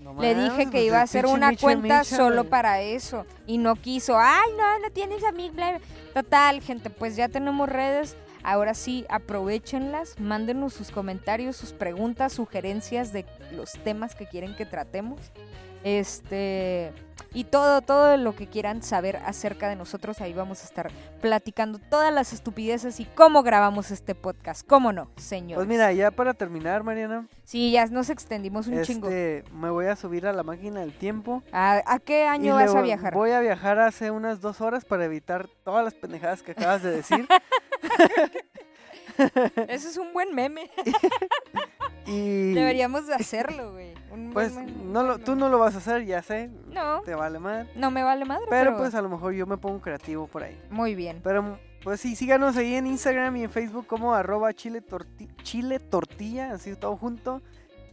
no 0.00 0.20
Le 0.20 0.34
dije 0.34 0.64
que 0.64 0.70
pues, 0.70 0.84
iba 0.84 0.98
a 0.98 1.02
hacer 1.02 1.26
una 1.26 1.50
Micha 1.50 1.60
cuenta 1.60 1.98
Micha, 2.00 2.16
solo 2.16 2.48
para 2.48 2.80
eso 2.80 3.26
y 3.46 3.58
no 3.58 3.76
quiso. 3.76 4.18
Ay, 4.18 4.50
no, 4.56 4.78
no 4.78 4.90
tienes 4.90 5.22
a 5.24 5.32
mí. 5.32 5.50
bla, 5.50 5.78
bla". 5.78 5.80
Total, 6.14 6.60
gente, 6.60 6.90
pues 6.90 7.16
ya 7.16 7.28
tenemos 7.28 7.68
redes. 7.68 8.16
Ahora 8.42 8.72
sí, 8.72 9.04
aprovechenlas, 9.10 10.18
mándenos 10.18 10.72
sus 10.72 10.90
comentarios, 10.90 11.56
sus 11.56 11.72
preguntas, 11.72 12.32
sugerencias 12.32 13.12
de 13.12 13.26
los 13.52 13.72
temas 13.84 14.14
que 14.14 14.26
quieren 14.26 14.56
que 14.56 14.64
tratemos. 14.64 15.20
Este, 15.84 16.92
y 17.32 17.44
todo, 17.44 17.82
todo 17.82 18.16
lo 18.16 18.34
que 18.34 18.46
quieran 18.46 18.82
saber 18.82 19.16
acerca 19.24 19.68
de 19.68 19.76
nosotros. 19.76 20.20
Ahí 20.20 20.32
vamos 20.32 20.62
a 20.62 20.64
estar 20.64 20.90
platicando 21.20 21.78
todas 21.78 22.12
las 22.12 22.32
estupideces 22.32 23.00
y 23.00 23.04
cómo 23.04 23.42
grabamos 23.42 23.90
este 23.90 24.14
podcast. 24.14 24.66
¿Cómo 24.66 24.92
no, 24.92 25.10
señor? 25.16 25.56
Pues 25.56 25.68
mira, 25.68 25.92
ya 25.92 26.10
para 26.10 26.34
terminar, 26.34 26.82
Mariana, 26.82 27.26
Sí, 27.44 27.72
ya 27.72 27.86
nos 27.86 28.10
extendimos 28.10 28.68
un 28.68 28.80
chingo. 28.82 29.08
este, 29.08 29.44
me 29.52 29.70
voy 29.70 29.86
a 29.86 29.96
subir 29.96 30.24
a 30.26 30.32
la 30.32 30.44
máquina 30.44 30.80
del 30.80 30.92
tiempo. 30.92 31.42
¿A, 31.52 31.82
a 31.84 31.98
qué 31.98 32.24
año 32.26 32.54
vas 32.54 32.74
a 32.74 32.80
viajar? 32.80 33.12
Voy 33.14 33.32
a 33.32 33.40
viajar 33.40 33.80
hace 33.80 34.10
unas 34.12 34.40
dos 34.40 34.60
horas 34.60 34.84
para 34.84 35.04
evitar 35.04 35.48
todas 35.64 35.84
las 35.84 35.94
pendejadas 35.94 36.42
que 36.42 36.52
acabas 36.52 36.82
de 36.82 36.92
decir. 36.92 37.26
Ese 39.68 39.88
es 39.88 39.96
un 39.96 40.12
buen 40.12 40.34
meme. 40.34 40.70
y 42.06 42.52
Deberíamos 42.54 43.06
de 43.06 43.14
hacerlo, 43.14 43.72
güey. 43.72 43.94
Pues 44.32 44.54
meme, 44.54 44.72
no 44.84 45.02
lo, 45.02 45.18
tú 45.18 45.36
no 45.36 45.48
lo 45.48 45.58
vas 45.58 45.74
a 45.74 45.78
hacer, 45.78 46.04
ya 46.04 46.22
sé. 46.22 46.50
No, 46.72 47.02
Te 47.02 47.14
vale 47.14 47.38
madre. 47.38 47.70
no 47.76 47.90
me 47.90 48.02
vale 48.02 48.24
madre, 48.24 48.46
Pero 48.50 48.70
pero, 48.72 48.76
pues 48.78 48.94
a 48.94 49.02
lo 49.02 49.08
mejor 49.08 49.32
yo 49.34 49.46
me 49.46 49.56
pongo 49.56 49.80
creativo 49.80 50.26
por 50.26 50.42
ahí. 50.42 50.60
muy 50.70 50.94
bien. 50.94 51.20
Pero 51.22 51.58
pues 51.84 52.00
sí, 52.00 52.16
síganos 52.16 52.56
ahí 52.56 52.74
en 52.74 52.86
Instagram 52.86 53.36
y 53.36 53.44
en 53.44 53.50
Facebook 53.50 53.86
como 53.86 54.14
arroba 54.14 54.52
chile, 54.52 54.82
torti- 54.82 55.30
chile 55.42 55.78
tortilla, 55.78 56.52
así 56.52 56.74
todo 56.76 56.96
junto. 56.96 57.42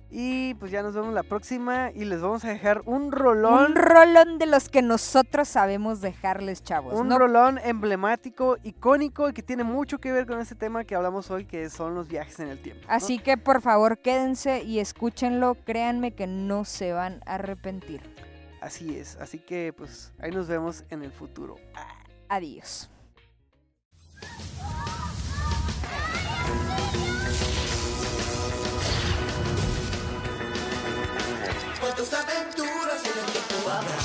Y 0.09 0.53
pues 0.55 0.71
ya 0.71 0.81
nos 0.81 0.93
vemos 0.93 1.13
la 1.13 1.23
próxima 1.23 1.91
y 1.93 2.05
les 2.05 2.21
vamos 2.21 2.45
a 2.45 2.49
dejar 2.49 2.81
un 2.85 3.11
rolón. 3.11 3.71
Un 3.71 3.75
rolón 3.75 4.37
de 4.37 4.45
los 4.45 4.69
que 4.69 4.81
nosotros 4.81 5.49
sabemos 5.49 5.99
dejarles, 5.99 6.63
chavos. 6.63 6.93
Un 6.93 7.09
no 7.09 7.19
rolón 7.19 7.59
emblemático, 7.63 8.57
icónico 8.63 9.29
y 9.29 9.33
que 9.33 9.43
tiene 9.43 9.65
mucho 9.65 9.99
que 9.99 10.11
ver 10.13 10.25
con 10.25 10.39
este 10.39 10.55
tema 10.55 10.85
que 10.85 10.95
hablamos 10.95 11.29
hoy, 11.29 11.45
que 11.45 11.69
son 11.69 11.93
los 11.93 12.07
viajes 12.07 12.39
en 12.39 12.47
el 12.47 12.61
tiempo. 12.61 12.87
¿no? 12.87 12.93
Así 12.93 13.19
que 13.19 13.37
por 13.37 13.61
favor 13.61 13.97
quédense 13.99 14.63
y 14.63 14.79
escúchenlo, 14.79 15.55
créanme 15.55 16.11
que 16.11 16.25
no 16.27 16.63
se 16.63 16.93
van 16.93 17.21
a 17.25 17.35
arrepentir. 17.35 18.01
Así 18.61 18.97
es, 18.97 19.17
así 19.17 19.39
que 19.39 19.73
pues 19.73 20.13
ahí 20.19 20.31
nos 20.31 20.47
vemos 20.47 20.85
en 20.89 21.03
el 21.03 21.11
futuro. 21.11 21.57
Adiós. 22.29 22.89
tus 31.97 32.13
aventuras 32.13 33.01
y 33.03 33.07
en 33.07 33.17
el 33.17 33.31
tiempo 33.31 33.69
habrá. 33.71 33.97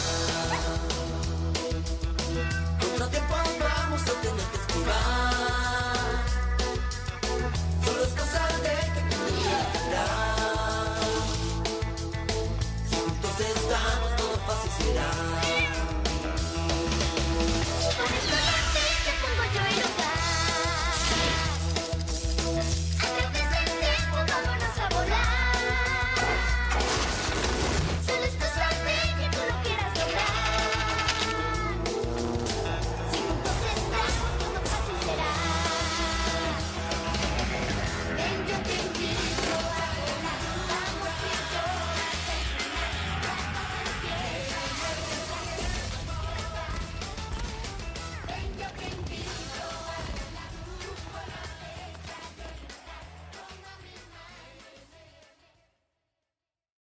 Otro 2.95 3.09
tiempo 3.09 3.35
vamos 3.61 4.01
a 4.01 4.21
tener 4.23 4.47
que 4.51 4.57
esquivar. 4.57 5.42